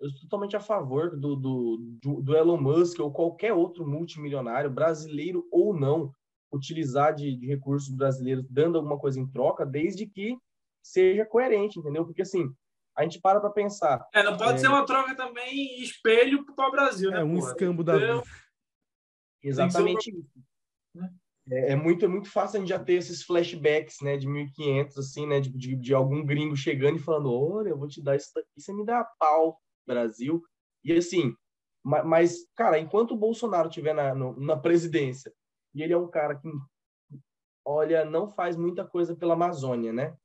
Eu 0.00 0.10
sou 0.10 0.20
totalmente 0.20 0.54
a 0.54 0.60
favor 0.60 1.18
do, 1.18 1.34
do, 1.34 2.20
do, 2.22 2.36
Elon 2.36 2.60
Musk 2.60 3.00
ou 3.00 3.12
qualquer 3.12 3.52
outro 3.52 3.84
multimilionário, 3.84 4.70
brasileiro 4.70 5.44
ou 5.50 5.74
não, 5.74 6.12
utilizar 6.52 7.12
de, 7.12 7.34
de 7.36 7.44
recursos 7.44 7.92
brasileiros 7.92 8.46
dando 8.48 8.78
alguma 8.78 8.98
coisa 9.00 9.18
em 9.18 9.26
troca, 9.26 9.66
desde 9.66 10.06
que 10.06 10.38
seja 10.80 11.26
coerente, 11.26 11.80
entendeu? 11.80 12.04
Porque 12.04 12.22
assim, 12.22 12.54
a 12.96 13.02
gente 13.02 13.20
para 13.20 13.40
para 13.40 13.50
pensar. 13.50 14.06
É, 14.14 14.22
não 14.22 14.36
pode 14.36 14.54
é... 14.54 14.58
ser 14.58 14.68
uma 14.68 14.86
troca 14.86 15.16
também 15.16 15.82
espelho 15.82 16.44
para 16.54 16.68
o 16.68 16.70
Brasil, 16.70 17.10
né? 17.10 17.20
É 17.20 17.24
um 17.24 17.34
porra? 17.34 17.50
escambo 17.50 17.82
da 17.82 17.96
então, 17.96 18.22
Exatamente 19.42 20.10
isso. 20.10 20.53
É, 21.50 21.72
é, 21.72 21.76
muito, 21.76 22.04
é 22.04 22.08
muito 22.08 22.30
fácil 22.30 22.56
a 22.56 22.60
gente 22.60 22.70
já 22.70 22.78
ter 22.78 22.94
esses 22.94 23.22
flashbacks, 23.22 24.00
né, 24.00 24.16
de 24.16 24.26
1500, 24.26 24.96
assim, 24.96 25.26
né, 25.26 25.40
de, 25.40 25.50
de, 25.50 25.76
de 25.76 25.94
algum 25.94 26.24
gringo 26.24 26.56
chegando 26.56 26.96
e 26.96 27.02
falando, 27.02 27.32
olha, 27.32 27.68
eu 27.68 27.78
vou 27.78 27.86
te 27.86 28.02
dar 28.02 28.16
isso 28.16 28.30
daqui, 28.34 28.48
você 28.58 28.72
me 28.72 28.84
dá 28.84 29.04
pau, 29.18 29.60
Brasil. 29.86 30.42
E 30.82 30.92
assim, 30.92 31.34
mas, 31.84 32.48
cara, 32.56 32.78
enquanto 32.78 33.12
o 33.12 33.16
Bolsonaro 33.16 33.68
estiver 33.68 33.94
na, 33.94 34.14
na 34.14 34.56
presidência, 34.56 35.30
e 35.74 35.82
ele 35.82 35.92
é 35.92 35.98
um 35.98 36.08
cara 36.08 36.34
que, 36.34 36.48
olha, 37.64 38.06
não 38.06 38.30
faz 38.30 38.56
muita 38.56 38.86
coisa 38.86 39.14
pela 39.14 39.34
Amazônia, 39.34 39.92
né? 39.92 40.16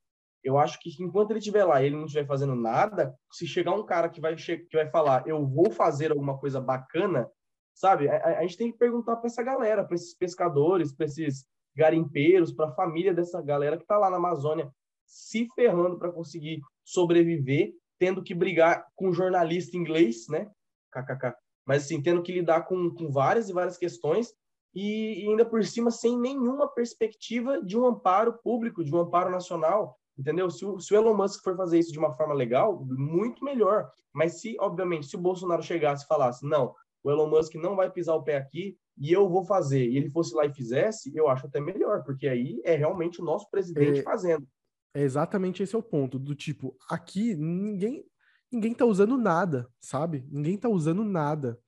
Eu 0.42 0.58
acho 0.58 0.80
que 0.80 0.90
enquanto 1.04 1.32
ele 1.32 1.40
estiver 1.40 1.66
lá 1.66 1.82
e 1.82 1.88
ele 1.88 1.98
não 1.98 2.06
estiver 2.06 2.26
fazendo 2.26 2.56
nada, 2.56 3.14
se 3.30 3.46
chegar 3.46 3.74
um 3.74 3.86
cara 3.86 4.08
que 4.08 4.22
vai, 4.22 4.36
que 4.36 4.68
vai 4.72 4.90
falar, 4.90 5.28
eu 5.28 5.46
vou 5.46 5.70
fazer 5.70 6.12
alguma 6.12 6.38
coisa 6.38 6.62
bacana, 6.62 7.30
sabe? 7.74 8.10
A, 8.10 8.40
a 8.40 8.42
gente 8.42 8.58
tem 8.58 8.72
que 8.72 8.78
perguntar 8.78 9.16
para 9.18 9.28
essa 9.28 9.44
galera, 9.44 9.84
para 9.84 9.96
esses 9.96 10.14
pescadores, 10.14 10.94
para 10.94 11.06
esses 11.06 11.46
garimpeiros, 11.76 12.52
para 12.52 12.68
a 12.68 12.76
família 12.76 13.14
dessa 13.14 13.42
galera 13.42 13.78
que 13.78 13.84
está 13.84 13.98
lá 13.98 14.10
na 14.10 14.18
Amazônia 14.18 14.72
se 15.06 15.48
ferrando 15.56 15.98
para 15.98 16.12
conseguir 16.12 16.62
sobreviver, 16.84 17.74
tendo 17.98 18.22
que 18.22 18.36
brigar 18.36 18.86
com 18.96 19.12
jornalista 19.12 19.76
inglês, 19.76 20.28
né? 20.30 20.50
KKK. 20.92 21.36
Mas 21.66 21.84
assim, 21.84 22.02
tendo 22.02 22.22
que 22.22 22.32
lidar 22.32 22.64
com, 22.64 22.94
com 22.94 23.12
várias 23.12 23.50
e 23.50 23.54
várias 23.54 23.78
questões 23.78 24.34
e, 24.74 25.24
e 25.24 25.28
ainda 25.28 25.46
por 25.46 25.64
cima 25.66 25.92
sem 25.92 26.18
nenhuma 26.18 26.68
perspectiva 26.68 27.62
de 27.62 27.78
um 27.78 27.86
amparo 27.86 28.34
público, 28.44 28.84
de 28.84 28.94
um 28.94 29.00
amparo 29.00 29.32
nacional, 29.32 29.98
entendeu? 30.18 30.50
Se 30.50 30.66
o, 30.66 30.80
se 30.80 30.94
o, 30.94 30.98
Elon 30.98 31.16
Musk 31.16 31.44
for 31.44 31.56
fazer 31.56 31.80
isso 31.80 31.92
de 31.92 32.00
uma 32.00 32.14
forma 32.14 32.34
legal, 32.34 32.84
muito 32.86 33.44
melhor. 33.44 33.92
Mas 34.14 34.40
se, 34.42 34.56
obviamente, 34.60 35.08
se 35.08 35.16
o 35.16 35.22
Bolsonaro 35.22 35.64
chegasse 35.64 36.06
e 36.06 36.08
falasse, 36.08 36.46
não, 36.46 36.74
o 37.04 37.12
Elon 37.12 37.30
Musk 37.30 37.56
não 37.56 37.76
vai 37.76 37.90
pisar 37.90 38.16
o 38.16 38.24
pé 38.24 38.38
aqui 38.38 38.78
e 38.98 39.12
eu 39.12 39.30
vou 39.30 39.46
fazer, 39.46 39.88
e 39.88 39.96
ele 39.96 40.10
fosse 40.10 40.36
lá 40.36 40.46
e 40.46 40.54
fizesse, 40.54 41.16
eu 41.16 41.30
acho 41.30 41.48
até 41.48 41.62
melhor, 41.62 42.04
porque 42.04 42.28
aí 42.28 42.62
é 42.66 42.76
realmente 42.76 43.22
o 43.22 43.26
nosso 43.26 43.50
presidente 43.50 44.00
é, 44.00 44.04
fazendo. 44.04 44.46
É 44.94 45.02
exatamente 45.02 45.64
esse 45.64 45.74
é 45.74 45.78
o 45.78 45.84
ponto, 45.84 46.20
do 46.20 46.36
tipo, 46.36 46.76
aqui 46.90 47.36
ninguém 47.36 48.06
ninguém 48.52 48.74
tá 48.74 48.86
usando 48.86 49.18
nada, 49.18 49.70
sabe? 49.80 50.26
Ninguém 50.30 50.58
tá 50.58 50.68
usando 50.68 51.04
nada. 51.04 51.60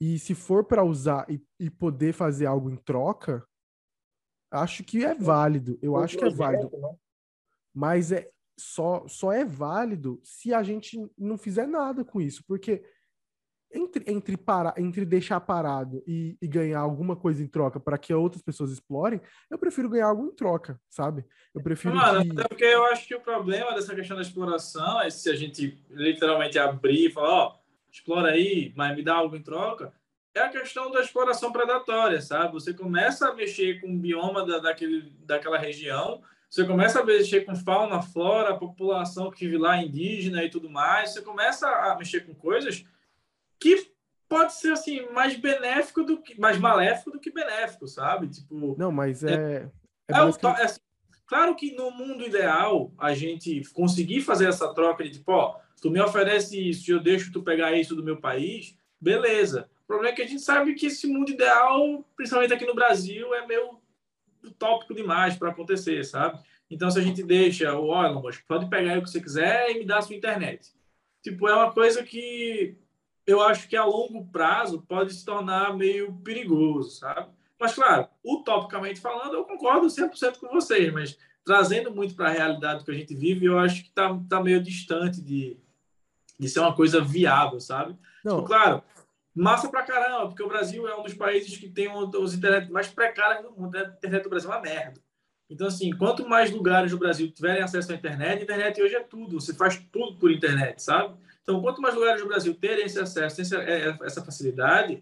E 0.00 0.18
se 0.18 0.34
for 0.34 0.64
para 0.64 0.84
usar 0.84 1.24
e, 1.30 1.42
e, 1.58 1.70
poder 1.70 2.12
fazer 2.12 2.46
algo 2.46 2.70
em 2.70 2.76
troca, 2.76 3.42
acho 4.50 4.84
que 4.84 5.04
é 5.04 5.14
válido. 5.14 5.78
Eu 5.80 5.96
acho 5.96 6.18
que 6.18 6.24
é 6.24 6.30
válido. 6.30 6.70
Né? 6.76 6.94
Mas 7.74 8.12
é 8.12 8.30
só, 8.58 9.06
só 9.08 9.32
é 9.32 9.44
válido 9.44 10.20
se 10.22 10.52
a 10.52 10.62
gente 10.62 10.98
não 11.16 11.38
fizer 11.38 11.66
nada 11.66 12.04
com 12.04 12.20
isso. 12.20 12.44
Porque 12.46 12.84
entre, 13.76 14.04
entre, 14.10 14.36
para, 14.36 14.74
entre 14.78 15.04
deixar 15.04 15.38
parado 15.40 16.02
e, 16.06 16.36
e 16.40 16.48
ganhar 16.48 16.80
alguma 16.80 17.14
coisa 17.14 17.42
em 17.42 17.46
troca 17.46 17.78
para 17.78 17.98
que 17.98 18.12
outras 18.12 18.42
pessoas 18.42 18.72
explorem, 18.72 19.20
eu 19.50 19.58
prefiro 19.58 19.88
ganhar 19.88 20.06
algo 20.06 20.26
em 20.26 20.34
troca, 20.34 20.80
sabe? 20.88 21.24
Eu 21.54 21.62
prefiro. 21.62 21.94
Mano, 21.94 22.24
que... 22.24 22.32
até 22.32 22.48
porque 22.48 22.64
eu 22.64 22.84
acho 22.86 23.06
que 23.06 23.14
o 23.14 23.20
problema 23.20 23.74
dessa 23.74 23.94
questão 23.94 24.16
da 24.16 24.22
exploração 24.22 25.00
é 25.00 25.10
se 25.10 25.28
a 25.30 25.36
gente 25.36 25.78
literalmente 25.90 26.58
abrir 26.58 27.06
e 27.06 27.12
falar, 27.12 27.28
ó, 27.28 27.48
oh, 27.48 27.90
explora 27.92 28.30
aí, 28.32 28.72
mas 28.74 28.96
me 28.96 29.02
dá 29.02 29.14
algo 29.14 29.36
em 29.36 29.42
troca, 29.42 29.92
é 30.34 30.40
a 30.40 30.48
questão 30.48 30.90
da 30.90 31.00
exploração 31.00 31.52
predatória, 31.52 32.20
sabe? 32.20 32.52
Você 32.52 32.72
começa 32.74 33.28
a 33.28 33.34
mexer 33.34 33.80
com 33.80 33.92
o 33.92 33.98
bioma 33.98 34.44
da, 34.44 34.58
daquele, 34.58 35.12
daquela 35.20 35.58
região, 35.58 36.22
você 36.48 36.64
começa 36.64 37.00
a 37.00 37.04
mexer 37.04 37.44
com 37.44 37.56
fauna, 37.56 38.00
flora, 38.00 38.50
a 38.50 38.56
população 38.56 39.30
que 39.30 39.44
vive 39.44 39.58
lá 39.58 39.82
indígena 39.82 40.44
e 40.44 40.50
tudo 40.50 40.70
mais, 40.70 41.10
você 41.10 41.22
começa 41.22 41.68
a 41.68 41.96
mexer 41.96 42.20
com 42.20 42.34
coisas 42.34 42.84
que 43.58 43.90
pode 44.28 44.54
ser 44.54 44.72
assim 44.72 45.08
mais 45.12 45.36
benéfico 45.36 46.02
do 46.02 46.20
que 46.20 46.38
mais 46.38 46.58
maléfico 46.58 47.10
do 47.10 47.20
que 47.20 47.30
benéfico, 47.30 47.86
sabe? 47.86 48.28
Tipo, 48.28 48.76
não, 48.78 48.90
mas 48.90 49.22
é 49.22 49.34
é, 49.34 49.70
é, 50.08 50.18
é, 50.18 50.22
o, 50.22 50.32
que... 50.32 50.46
é 50.46 50.64
assim, 50.64 50.80
claro 51.26 51.54
que 51.54 51.72
no 51.74 51.90
mundo 51.90 52.24
ideal 52.24 52.92
a 52.98 53.14
gente 53.14 53.62
conseguir 53.72 54.20
fazer 54.22 54.48
essa 54.48 54.72
troca 54.74 55.04
de 55.04 55.10
tipo, 55.10 55.32
ó, 55.32 55.58
tu 55.80 55.90
me 55.90 56.00
oferece 56.00 56.68
isso, 56.68 56.90
eu 56.90 57.00
deixo 57.00 57.32
tu 57.32 57.42
pegar 57.42 57.72
isso 57.72 57.94
do 57.94 58.04
meu 58.04 58.20
país, 58.20 58.76
beleza. 59.00 59.68
O 59.84 59.86
problema 59.86 60.12
é 60.12 60.16
que 60.16 60.22
a 60.22 60.26
gente 60.26 60.42
sabe 60.42 60.74
que 60.74 60.86
esse 60.86 61.06
mundo 61.06 61.30
ideal, 61.30 62.04
principalmente 62.16 62.52
aqui 62.52 62.66
no 62.66 62.74
Brasil, 62.74 63.32
é 63.34 63.46
meio 63.46 63.78
utópico 64.44 64.94
demais 64.94 65.36
para 65.36 65.50
acontecer, 65.50 66.04
sabe? 66.04 66.40
Então, 66.68 66.90
se 66.90 66.98
a 66.98 67.02
gente 67.02 67.22
deixa 67.22 67.72
o 67.78 67.94
Elon 67.94 68.20
Musk, 68.20 68.42
pode 68.48 68.68
pegar 68.68 68.98
o 68.98 69.02
que 69.02 69.10
você 69.10 69.20
quiser 69.20 69.70
e 69.70 69.78
me 69.78 69.84
dar 69.84 69.98
a 69.98 70.02
sua 70.02 70.16
internet. 70.16 70.72
Tipo, 71.22 71.48
é 71.48 71.54
uma 71.54 71.72
coisa 71.72 72.02
que 72.02 72.76
eu 73.26 73.42
acho 73.42 73.68
que 73.68 73.76
a 73.76 73.84
longo 73.84 74.24
prazo 74.26 74.82
pode 74.82 75.12
se 75.12 75.24
tornar 75.24 75.76
meio 75.76 76.12
perigoso, 76.18 76.90
sabe? 76.90 77.28
Mas, 77.58 77.74
claro, 77.74 78.06
utopicamente 78.24 79.00
falando, 79.00 79.34
eu 79.34 79.44
concordo 79.44 79.86
100% 79.86 80.38
com 80.38 80.48
vocês, 80.48 80.92
mas 80.92 81.18
trazendo 81.44 81.94
muito 81.94 82.14
para 82.14 82.28
a 82.28 82.32
realidade 82.32 82.84
que 82.84 82.90
a 82.90 82.94
gente 82.94 83.14
vive, 83.14 83.46
eu 83.46 83.58
acho 83.58 83.82
que 83.82 83.88
está 83.88 84.16
tá 84.28 84.42
meio 84.42 84.62
distante 84.62 85.20
de, 85.20 85.56
de 86.38 86.48
ser 86.48 86.60
uma 86.60 86.74
coisa 86.74 87.00
viável, 87.00 87.58
sabe? 87.60 87.96
Não. 88.24 88.36
Tipo, 88.36 88.48
claro, 88.48 88.82
massa 89.34 89.68
pra 89.68 89.82
caramba, 89.82 90.28
porque 90.28 90.42
o 90.42 90.48
Brasil 90.48 90.86
é 90.86 90.96
um 90.96 91.02
dos 91.02 91.14
países 91.14 91.56
que 91.56 91.68
tem 91.68 91.90
os 91.90 92.34
internet 92.34 92.70
mais 92.70 92.88
precários 92.88 93.44
do 93.44 93.52
mundo. 93.52 93.76
A 93.76 93.82
internet 93.82 94.24
do 94.24 94.30
Brasil 94.30 94.52
é 94.52 94.54
uma 94.54 94.62
merda. 94.62 95.00
Então, 95.48 95.68
assim, 95.68 95.90
quanto 95.92 96.28
mais 96.28 96.50
lugares 96.50 96.90
do 96.90 96.98
Brasil 96.98 97.30
tiverem 97.30 97.62
acesso 97.62 97.92
à 97.92 97.94
internet, 97.94 98.40
a 98.40 98.42
internet 98.42 98.82
hoje 98.82 98.96
é 98.96 99.02
tudo. 99.02 99.40
Você 99.40 99.54
faz 99.54 99.80
tudo 99.92 100.18
por 100.18 100.30
internet, 100.30 100.82
sabe? 100.82 101.16
Então, 101.46 101.62
quanto 101.62 101.80
mais 101.80 101.94
lugares 101.94 102.20
do 102.20 102.26
Brasil 102.26 102.52
terem 102.54 102.86
esse 102.86 102.98
acesso, 102.98 103.54
é, 103.54 103.96
essa 104.02 104.20
facilidade, 104.24 105.00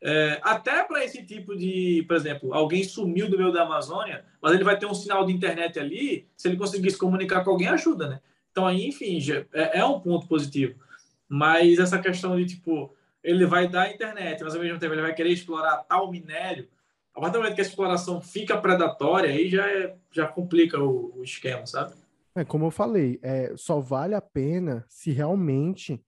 é, 0.00 0.40
até 0.42 0.82
para 0.84 1.04
esse 1.04 1.22
tipo 1.22 1.54
de, 1.54 2.02
por 2.08 2.16
exemplo, 2.16 2.54
alguém 2.54 2.82
sumiu 2.82 3.28
do 3.28 3.36
meio 3.36 3.52
da 3.52 3.64
Amazônia, 3.64 4.24
mas 4.40 4.54
ele 4.54 4.64
vai 4.64 4.78
ter 4.78 4.86
um 4.86 4.94
sinal 4.94 5.26
de 5.26 5.34
internet 5.34 5.78
ali, 5.78 6.26
se 6.34 6.48
ele 6.48 6.56
conseguir 6.56 6.90
se 6.90 6.96
comunicar 6.96 7.44
com 7.44 7.50
alguém, 7.50 7.68
ajuda, 7.68 8.08
né? 8.08 8.20
Então, 8.50 8.66
aí, 8.66 8.86
enfim, 8.86 9.18
é, 9.52 9.80
é 9.80 9.84
um 9.84 10.00
ponto 10.00 10.26
positivo. 10.26 10.80
Mas 11.28 11.78
essa 11.78 11.98
questão 11.98 12.38
de, 12.38 12.46
tipo, 12.46 12.96
ele 13.22 13.44
vai 13.44 13.68
dar 13.68 13.92
internet, 13.92 14.42
mas 14.42 14.54
ao 14.54 14.62
mesmo 14.62 14.78
tempo 14.78 14.94
ele 14.94 15.02
vai 15.02 15.14
querer 15.14 15.30
explorar 15.30 15.84
tal 15.84 16.10
minério, 16.10 16.68
a 17.14 17.20
partir 17.20 17.34
do 17.34 17.38
momento 17.40 17.54
que 17.54 17.60
a 17.60 17.64
exploração 17.64 18.22
fica 18.22 18.56
predatória, 18.56 19.28
aí 19.28 19.50
já, 19.50 19.70
é, 19.70 19.94
já 20.10 20.26
complica 20.26 20.82
o, 20.82 21.18
o 21.18 21.22
esquema, 21.22 21.66
sabe? 21.66 21.92
É, 22.34 22.44
como 22.44 22.66
eu 22.66 22.70
falei, 22.70 23.18
é, 23.22 23.54
só 23.56 23.78
vale 23.80 24.14
a 24.14 24.20
pena 24.20 24.84
se 24.88 25.10
realmente 25.10 26.02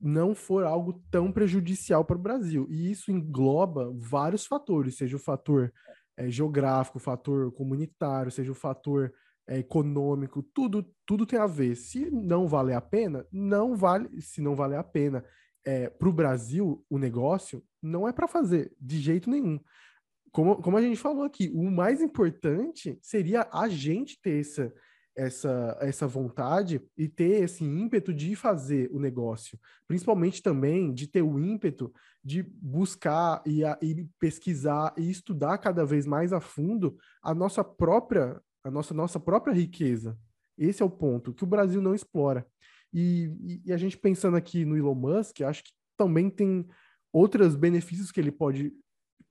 não 0.00 0.34
for 0.34 0.64
algo 0.64 1.00
tão 1.10 1.30
prejudicial 1.30 2.04
para 2.04 2.16
o 2.16 2.22
Brasil. 2.22 2.66
E 2.68 2.90
isso 2.90 3.12
engloba 3.12 3.92
vários 3.96 4.44
fatores, 4.44 4.96
seja 4.96 5.16
o 5.16 5.20
fator 5.20 5.72
é, 6.16 6.28
geográfico, 6.28 6.98
o 6.98 7.00
fator 7.00 7.52
comunitário, 7.52 8.32
seja 8.32 8.50
o 8.50 8.56
fator 8.56 9.12
é, 9.46 9.58
econômico, 9.58 10.42
tudo, 10.42 10.84
tudo 11.06 11.24
tem 11.24 11.38
a 11.38 11.46
ver. 11.46 11.76
Se 11.76 12.10
não 12.10 12.48
vale 12.48 12.72
a 12.72 12.80
pena, 12.80 13.24
não 13.30 13.76
vale. 13.76 14.20
Se 14.20 14.40
não 14.40 14.56
vale 14.56 14.74
a 14.74 14.82
pena 14.82 15.24
é, 15.64 15.88
para 15.88 16.08
o 16.08 16.12
Brasil, 16.12 16.84
o 16.90 16.98
negócio 16.98 17.62
não 17.80 18.08
é 18.08 18.12
para 18.12 18.26
fazer 18.26 18.74
de 18.80 18.98
jeito 18.98 19.30
nenhum. 19.30 19.60
Como, 20.32 20.56
como 20.56 20.76
a 20.76 20.82
gente 20.82 20.96
falou 20.96 21.24
aqui, 21.24 21.50
o 21.54 21.70
mais 21.70 22.00
importante 22.00 22.98
seria 23.02 23.48
a 23.52 23.68
gente 23.68 24.20
ter 24.20 24.40
essa 24.40 24.72
essa, 25.16 25.76
essa 25.80 26.06
vontade 26.06 26.80
e 26.96 27.08
ter 27.08 27.42
esse 27.42 27.64
ímpeto 27.64 28.12
de 28.12 28.34
fazer 28.34 28.90
o 28.92 28.98
negócio, 28.98 29.58
principalmente 29.86 30.42
também 30.42 30.92
de 30.92 31.06
ter 31.06 31.22
o 31.22 31.38
ímpeto 31.38 31.92
de 32.24 32.42
buscar 32.42 33.42
e, 33.44 33.64
a, 33.64 33.78
e 33.82 34.06
pesquisar 34.18 34.94
e 34.96 35.10
estudar 35.10 35.58
cada 35.58 35.84
vez 35.84 36.06
mais 36.06 36.32
a 36.32 36.40
fundo 36.40 36.96
a 37.22 37.34
nossa 37.34 37.62
própria 37.62 38.40
a 38.64 38.70
nossa 38.70 38.94
nossa 38.94 39.18
própria 39.18 39.52
riqueza. 39.52 40.16
Esse 40.56 40.82
é 40.82 40.86
o 40.86 40.90
ponto 40.90 41.34
que 41.34 41.42
o 41.42 41.48
Brasil 41.48 41.82
não 41.82 41.94
explora. 41.94 42.46
E, 42.92 43.24
e, 43.40 43.62
e 43.66 43.72
a 43.72 43.76
gente 43.76 43.98
pensando 43.98 44.36
aqui 44.36 44.64
no 44.64 44.76
Elon 44.76 44.94
Musk, 44.94 45.40
acho 45.40 45.64
que 45.64 45.72
também 45.96 46.30
tem 46.30 46.66
outros 47.12 47.56
benefícios 47.56 48.12
que 48.12 48.20
ele 48.20 48.30
pode 48.30 48.72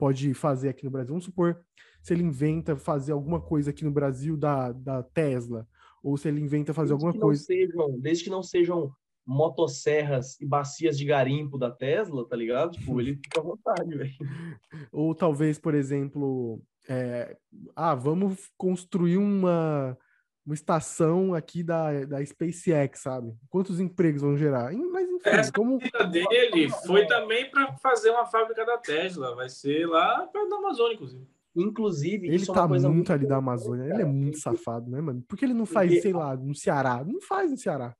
pode 0.01 0.33
fazer 0.33 0.69
aqui 0.69 0.83
no 0.83 0.89
Brasil. 0.89 1.09
Vamos 1.09 1.25
supor 1.25 1.63
se 2.01 2.11
ele 2.11 2.23
inventa 2.23 2.75
fazer 2.75 3.11
alguma 3.11 3.39
coisa 3.39 3.69
aqui 3.69 3.83
no 3.83 3.91
Brasil 3.91 4.35
da, 4.35 4.71
da 4.71 5.03
Tesla, 5.03 5.67
ou 6.01 6.17
se 6.17 6.27
ele 6.27 6.41
inventa 6.41 6.73
fazer 6.73 6.89
desde 6.89 7.05
alguma 7.05 7.21
coisa. 7.21 7.43
Sejam, 7.43 7.99
desde 7.99 8.23
que 8.23 8.29
não 8.31 8.41
sejam 8.41 8.91
motosserras 9.23 10.41
e 10.41 10.45
bacias 10.47 10.97
de 10.97 11.05
garimpo 11.05 11.55
da 11.55 11.69
Tesla, 11.69 12.27
tá 12.27 12.35
ligado? 12.35 12.71
Tipo, 12.71 12.99
ele 12.99 13.13
fica 13.13 13.41
à 13.41 13.43
vontade, 13.43 13.95
velho. 13.95 14.11
Ou 14.91 15.13
talvez, 15.13 15.59
por 15.59 15.75
exemplo, 15.75 16.59
é... 16.89 17.37
ah, 17.75 17.93
vamos 17.93 18.49
construir 18.57 19.17
uma, 19.17 19.95
uma 20.45 20.55
estação 20.55 21.33
aqui 21.33 21.63
da, 21.63 22.05
da 22.05 22.25
SpaceX, 22.25 23.01
sabe? 23.01 23.35
Quantos 23.49 23.79
empregos 23.79 24.21
vão 24.21 24.35
gerar? 24.35 24.73
Mas 24.73 25.07
enfim, 25.07 25.29
Essa 25.29 25.51
como 25.51 25.77
dele 25.77 26.69
foi 26.85 27.05
também 27.05 27.49
para 27.49 27.73
fazer 27.77 28.09
uma 28.09 28.25
fábrica 28.25 28.65
da 28.65 28.77
Tesla, 28.77 29.35
vai 29.35 29.49
ser 29.49 29.87
lá 29.87 30.27
perto 30.27 30.49
da 30.49 30.57
Amazônia, 30.57 30.95
inclusive. 30.95 31.27
Inclusive, 31.55 32.27
ele 32.27 32.43
é 32.43 32.53
tá 32.53 32.67
muito, 32.67 32.89
muito 32.89 33.13
ali 33.13 33.27
da 33.27 33.37
Amazônia. 33.37 33.83
Ele 33.83 34.01
é 34.01 34.05
muito 34.05 34.37
safado, 34.37 34.89
né, 34.89 35.01
mano? 35.01 35.21
Por 35.27 35.37
que 35.37 35.43
ele 35.43 35.53
não 35.53 35.65
faz, 35.65 35.89
Porque... 35.89 36.01
sei 36.01 36.13
lá, 36.13 36.35
no 36.35 36.55
Ceará? 36.55 37.03
Não 37.03 37.21
faz 37.21 37.51
no 37.51 37.57
Ceará. 37.57 37.95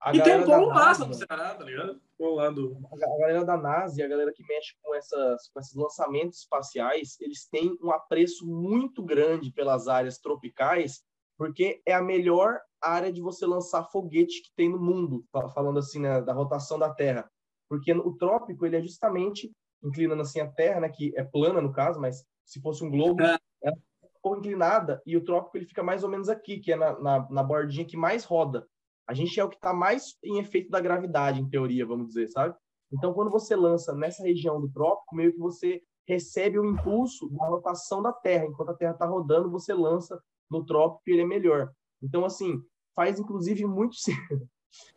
A 0.00 0.14
e 0.14 0.22
tem 0.22 0.40
um 0.40 0.44
polo 0.44 0.68
massa 0.68 1.04
no 1.04 1.14
Ceará, 1.14 1.54
tá 1.54 1.64
ligado? 1.64 2.00
Rolando. 2.18 2.76
A 2.92 2.96
galera 2.96 3.44
da 3.44 3.56
NASA 3.56 4.00
e 4.00 4.04
a 4.04 4.08
galera 4.08 4.32
que 4.32 4.44
mexe 4.46 4.74
com, 4.82 4.94
essas, 4.94 5.48
com 5.48 5.60
esses 5.60 5.74
lançamentos 5.74 6.38
espaciais, 6.40 7.16
eles 7.20 7.46
têm 7.46 7.76
um 7.82 7.90
apreço 7.90 8.46
muito 8.46 9.02
grande 9.02 9.52
pelas 9.52 9.86
áreas 9.86 10.18
tropicais, 10.18 11.04
porque 11.42 11.82
é 11.84 11.92
a 11.92 12.00
melhor 12.00 12.60
área 12.80 13.12
de 13.12 13.20
você 13.20 13.44
lançar 13.44 13.82
foguete 13.90 14.42
que 14.42 14.54
tem 14.54 14.70
no 14.70 14.78
mundo, 14.78 15.24
falando 15.52 15.80
assim, 15.80 15.98
né, 15.98 16.22
da 16.22 16.32
rotação 16.32 16.78
da 16.78 16.88
Terra. 16.88 17.28
Porque 17.68 17.92
o 17.92 18.12
trópico, 18.12 18.64
ele 18.64 18.76
é 18.76 18.80
justamente 18.80 19.50
inclinando 19.82 20.22
assim 20.22 20.38
a 20.38 20.46
Terra, 20.46 20.78
né, 20.78 20.88
que 20.88 21.12
é 21.16 21.24
plana 21.24 21.60
no 21.60 21.72
caso, 21.72 22.00
mas 22.00 22.24
se 22.46 22.60
fosse 22.60 22.84
um 22.84 22.90
globo, 22.92 23.24
é. 23.24 23.36
ela 23.60 23.76
ficou 24.14 24.36
inclinada 24.36 25.02
e 25.04 25.16
o 25.16 25.24
trópico 25.24 25.56
ele 25.56 25.66
fica 25.66 25.82
mais 25.82 26.04
ou 26.04 26.08
menos 26.08 26.28
aqui, 26.28 26.60
que 26.60 26.70
é 26.70 26.76
na, 26.76 26.96
na, 27.00 27.28
na 27.28 27.42
bordinha 27.42 27.84
que 27.84 27.96
mais 27.96 28.22
roda. 28.24 28.64
A 29.08 29.12
gente 29.12 29.40
é 29.40 29.44
o 29.44 29.48
que 29.48 29.56
está 29.56 29.74
mais 29.74 30.16
em 30.22 30.38
efeito 30.38 30.70
da 30.70 30.78
gravidade, 30.78 31.40
em 31.40 31.48
teoria, 31.48 31.84
vamos 31.84 32.06
dizer, 32.06 32.28
sabe? 32.28 32.54
Então, 32.92 33.12
quando 33.12 33.32
você 33.32 33.56
lança 33.56 33.92
nessa 33.92 34.22
região 34.22 34.60
do 34.60 34.70
trópico, 34.70 35.16
meio 35.16 35.32
que 35.32 35.40
você 35.40 35.82
recebe 36.06 36.56
o 36.56 36.64
impulso 36.64 37.28
da 37.30 37.46
rotação 37.46 38.00
da 38.00 38.12
Terra. 38.12 38.46
Enquanto 38.46 38.70
a 38.70 38.74
Terra 38.74 38.92
está 38.92 39.06
rodando, 39.06 39.50
você 39.50 39.74
lança 39.74 40.22
no 40.52 40.64
trópico 40.64 41.02
ele 41.06 41.22
é 41.22 41.26
melhor. 41.26 41.72
Então, 42.02 42.24
assim, 42.24 42.62
faz 42.94 43.18
inclusive 43.18 43.64
muito 43.64 43.96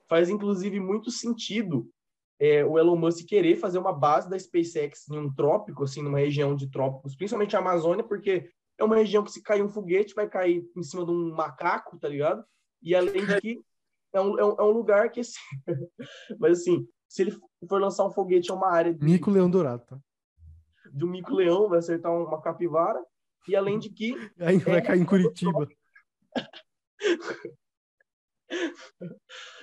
faz 0.07 0.29
inclusive 0.29 0.79
muito 0.79 1.09
sentido 1.09 1.89
é, 2.39 2.65
o 2.65 2.77
Elon 2.77 2.97
Musk 2.97 3.25
querer 3.25 3.55
fazer 3.55 3.77
uma 3.77 3.93
base 3.93 4.29
da 4.29 4.37
SpaceX 4.37 5.07
em 5.09 5.17
um 5.17 5.33
trópico, 5.33 5.83
assim, 5.83 6.01
numa 6.01 6.19
região 6.19 6.55
de 6.55 6.69
trópicos, 6.69 7.15
principalmente 7.15 7.55
a 7.55 7.59
Amazônia, 7.59 8.03
porque 8.03 8.51
é 8.77 8.83
uma 8.83 8.97
região 8.97 9.23
que 9.23 9.31
se 9.31 9.41
cair 9.41 9.63
um 9.63 9.69
foguete 9.69 10.13
vai 10.13 10.27
cair 10.27 10.69
em 10.75 10.83
cima 10.83 11.05
de 11.05 11.11
um 11.11 11.33
macaco, 11.33 11.97
tá 11.97 12.09
ligado? 12.09 12.43
E 12.81 12.93
além 12.93 13.25
de 13.25 13.39
que 13.39 13.61
é 14.13 14.19
um, 14.19 14.37
é 14.37 14.45
um, 14.45 14.55
é 14.59 14.63
um 14.63 14.71
lugar 14.71 15.09
que, 15.11 15.21
assim... 15.21 15.39
mas 16.37 16.59
assim, 16.59 16.85
se 17.07 17.21
ele 17.21 17.31
for 17.69 17.81
lançar 17.81 18.05
um 18.05 18.11
foguete 18.11 18.51
é 18.51 18.53
uma 18.53 18.69
área 18.69 18.93
de... 18.93 19.03
Mico 19.03 19.31
Leão 19.31 19.49
Dourado, 19.49 19.85
tá? 19.85 19.97
De 20.91 21.05
um 21.05 21.09
mico-leão, 21.09 21.67
vai 21.69 21.79
acertar 21.79 22.11
uma 22.11 22.41
capivara, 22.41 23.01
e 23.47 23.55
além 23.55 23.79
de 23.79 23.89
que... 23.89 24.13
Aí 24.39 24.57
vai 24.57 24.77
é 24.77 24.81
cair 24.81 25.01
em 25.01 25.05
Curitiba. 25.05 25.67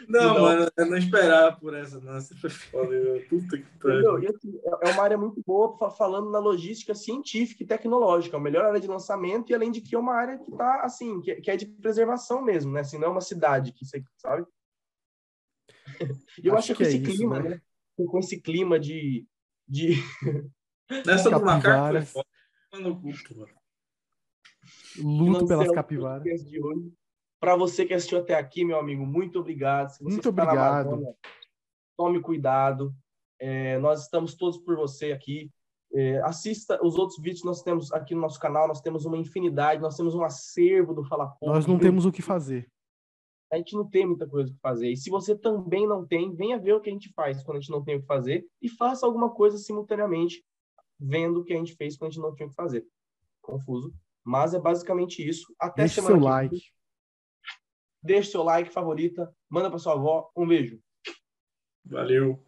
Não, 0.09 0.35
não, 0.35 0.43
mano, 0.43 0.71
eu 0.77 0.87
não 0.87 0.97
esperava 0.97 1.57
por 1.57 1.75
essa, 1.75 2.01
não. 2.01 2.21
Você 2.21 2.35
foi 2.35 2.51
foda, 2.51 2.91
Puta 3.29 3.57
que 3.57 3.79
pariu. 3.79 4.17
Assim, 4.17 4.59
é, 4.65 4.89
é 4.89 4.93
uma 4.93 5.03
área 5.03 5.17
muito 5.17 5.43
boa 5.47 5.91
falando 5.91 6.31
na 6.31 6.39
logística 6.39 6.95
científica 6.95 7.63
e 7.63 7.67
tecnológica, 7.67 8.37
a 8.37 8.41
melhor 8.41 8.65
área 8.65 8.81
de 8.81 8.89
lançamento, 8.89 9.51
e 9.51 9.55
além 9.55 9.71
de 9.71 9.81
que 9.81 9.95
é 9.95 9.99
uma 9.99 10.15
área 10.15 10.39
que 10.39 10.51
tá, 10.53 10.83
assim, 10.83 11.21
que, 11.21 11.37
que 11.37 11.51
é 11.51 11.57
de 11.57 11.67
preservação 11.67 12.43
mesmo, 12.43 12.73
né? 12.73 12.81
Assim, 12.81 12.99
não 12.99 13.09
é 13.09 13.11
uma 13.11 13.21
cidade 13.21 13.73
que 13.73 13.85
você 13.85 14.03
sabe. 14.17 14.45
E 16.43 16.47
eu 16.47 16.57
acho, 16.57 16.73
acho 16.73 16.75
que, 16.75 16.79
que 16.79 16.85
é 16.85 16.89
esse 16.89 16.97
isso, 16.99 17.17
clima, 17.17 17.41
né? 17.41 17.49
né? 17.51 17.61
Com 17.97 18.19
esse 18.19 18.41
clima 18.41 18.79
de. 18.79 19.27
de... 19.69 19.95
Nessa 21.07 21.31
do 21.31 21.43
macaco 21.43 21.93
foi 21.93 22.03
foda. 22.03 22.29
Luto 24.99 25.47
pelas 25.47 25.71
capivaras. 25.71 26.25
Para 27.41 27.57
você 27.57 27.85
que 27.85 27.95
assistiu 27.95 28.19
até 28.19 28.35
aqui, 28.35 28.65
meu 28.65 28.79
amigo, 28.79 29.05
muito 29.05 29.41
obrigado. 29.41 29.93
muito 30.01 30.29
obrigado. 30.29 30.89
Amazônia, 30.89 31.15
tome 31.97 32.21
cuidado. 32.21 32.95
É, 33.41 33.79
nós 33.79 34.03
estamos 34.03 34.37
todos 34.37 34.59
por 34.59 34.77
você 34.77 35.13
aqui. 35.13 35.51
É, 35.93 36.21
assista 36.23 36.79
os 36.83 36.97
outros 36.97 37.19
vídeos 37.19 37.41
que 37.41 37.47
nós 37.47 37.63
temos 37.63 37.93
aqui 37.93 38.15
no 38.15 38.21
nosso 38.21 38.39
canal. 38.39 38.69
Nós 38.69 38.81
temos 38.81 39.05
uma 39.05 39.17
infinidade, 39.17 39.83
nós 39.83 39.97
temos 39.97 40.15
um 40.15 40.23
acervo 40.23 40.95
do 40.95 41.05
Fala 41.05 41.27
Pouco. 41.27 41.55
Nós 41.55 41.67
não 41.67 41.79
temos 41.79 42.07
o 42.07 42.13
que 42.13 42.23
fazer. 42.23 42.71
A 43.53 43.57
gente 43.57 43.75
não 43.75 43.87
tem 43.87 44.07
muita 44.07 44.27
coisa 44.27 44.51
para 44.51 44.71
fazer. 44.71 44.91
E 44.91 44.97
se 44.97 45.11
você 45.11 45.37
também 45.37 45.87
não 45.87 46.07
tem, 46.07 46.35
venha 46.35 46.59
ver 46.59 46.73
o 46.73 46.81
que 46.81 46.89
a 46.89 46.93
gente 46.93 47.13
faz 47.13 47.43
quando 47.43 47.59
a 47.59 47.61
gente 47.61 47.71
não 47.71 47.85
tem 47.85 47.97
o 47.97 48.01
que 48.01 48.07
fazer 48.07 48.47
e 48.63 48.69
faça 48.69 49.05
alguma 49.05 49.31
coisa 49.31 49.59
simultaneamente 49.59 50.43
vendo 50.99 51.41
o 51.41 51.45
que 51.45 51.53
a 51.53 51.57
gente 51.57 51.75
fez 51.75 51.97
quando 51.97 52.11
a 52.11 52.13
gente 52.13 52.23
não 52.23 52.35
tinha 52.35 52.47
o 52.47 52.51
que 52.51 52.55
fazer. 52.55 52.87
Confuso. 53.43 53.93
Mas 54.25 54.55
é 54.55 54.61
basicamente 54.61 55.27
isso. 55.27 55.55
Até 55.59 55.83
Deixe 55.83 55.97
semana 55.97 56.17
seu 56.17 56.25
like. 56.25 56.63
Deixe 58.03 58.31
seu 58.31 58.43
like, 58.43 58.71
favorita. 58.71 59.35
Manda 59.49 59.69
para 59.69 59.79
sua 59.79 59.95
avó. 59.95 60.31
Um 60.37 60.47
beijo. 60.47 60.81
Valeu. 61.85 62.45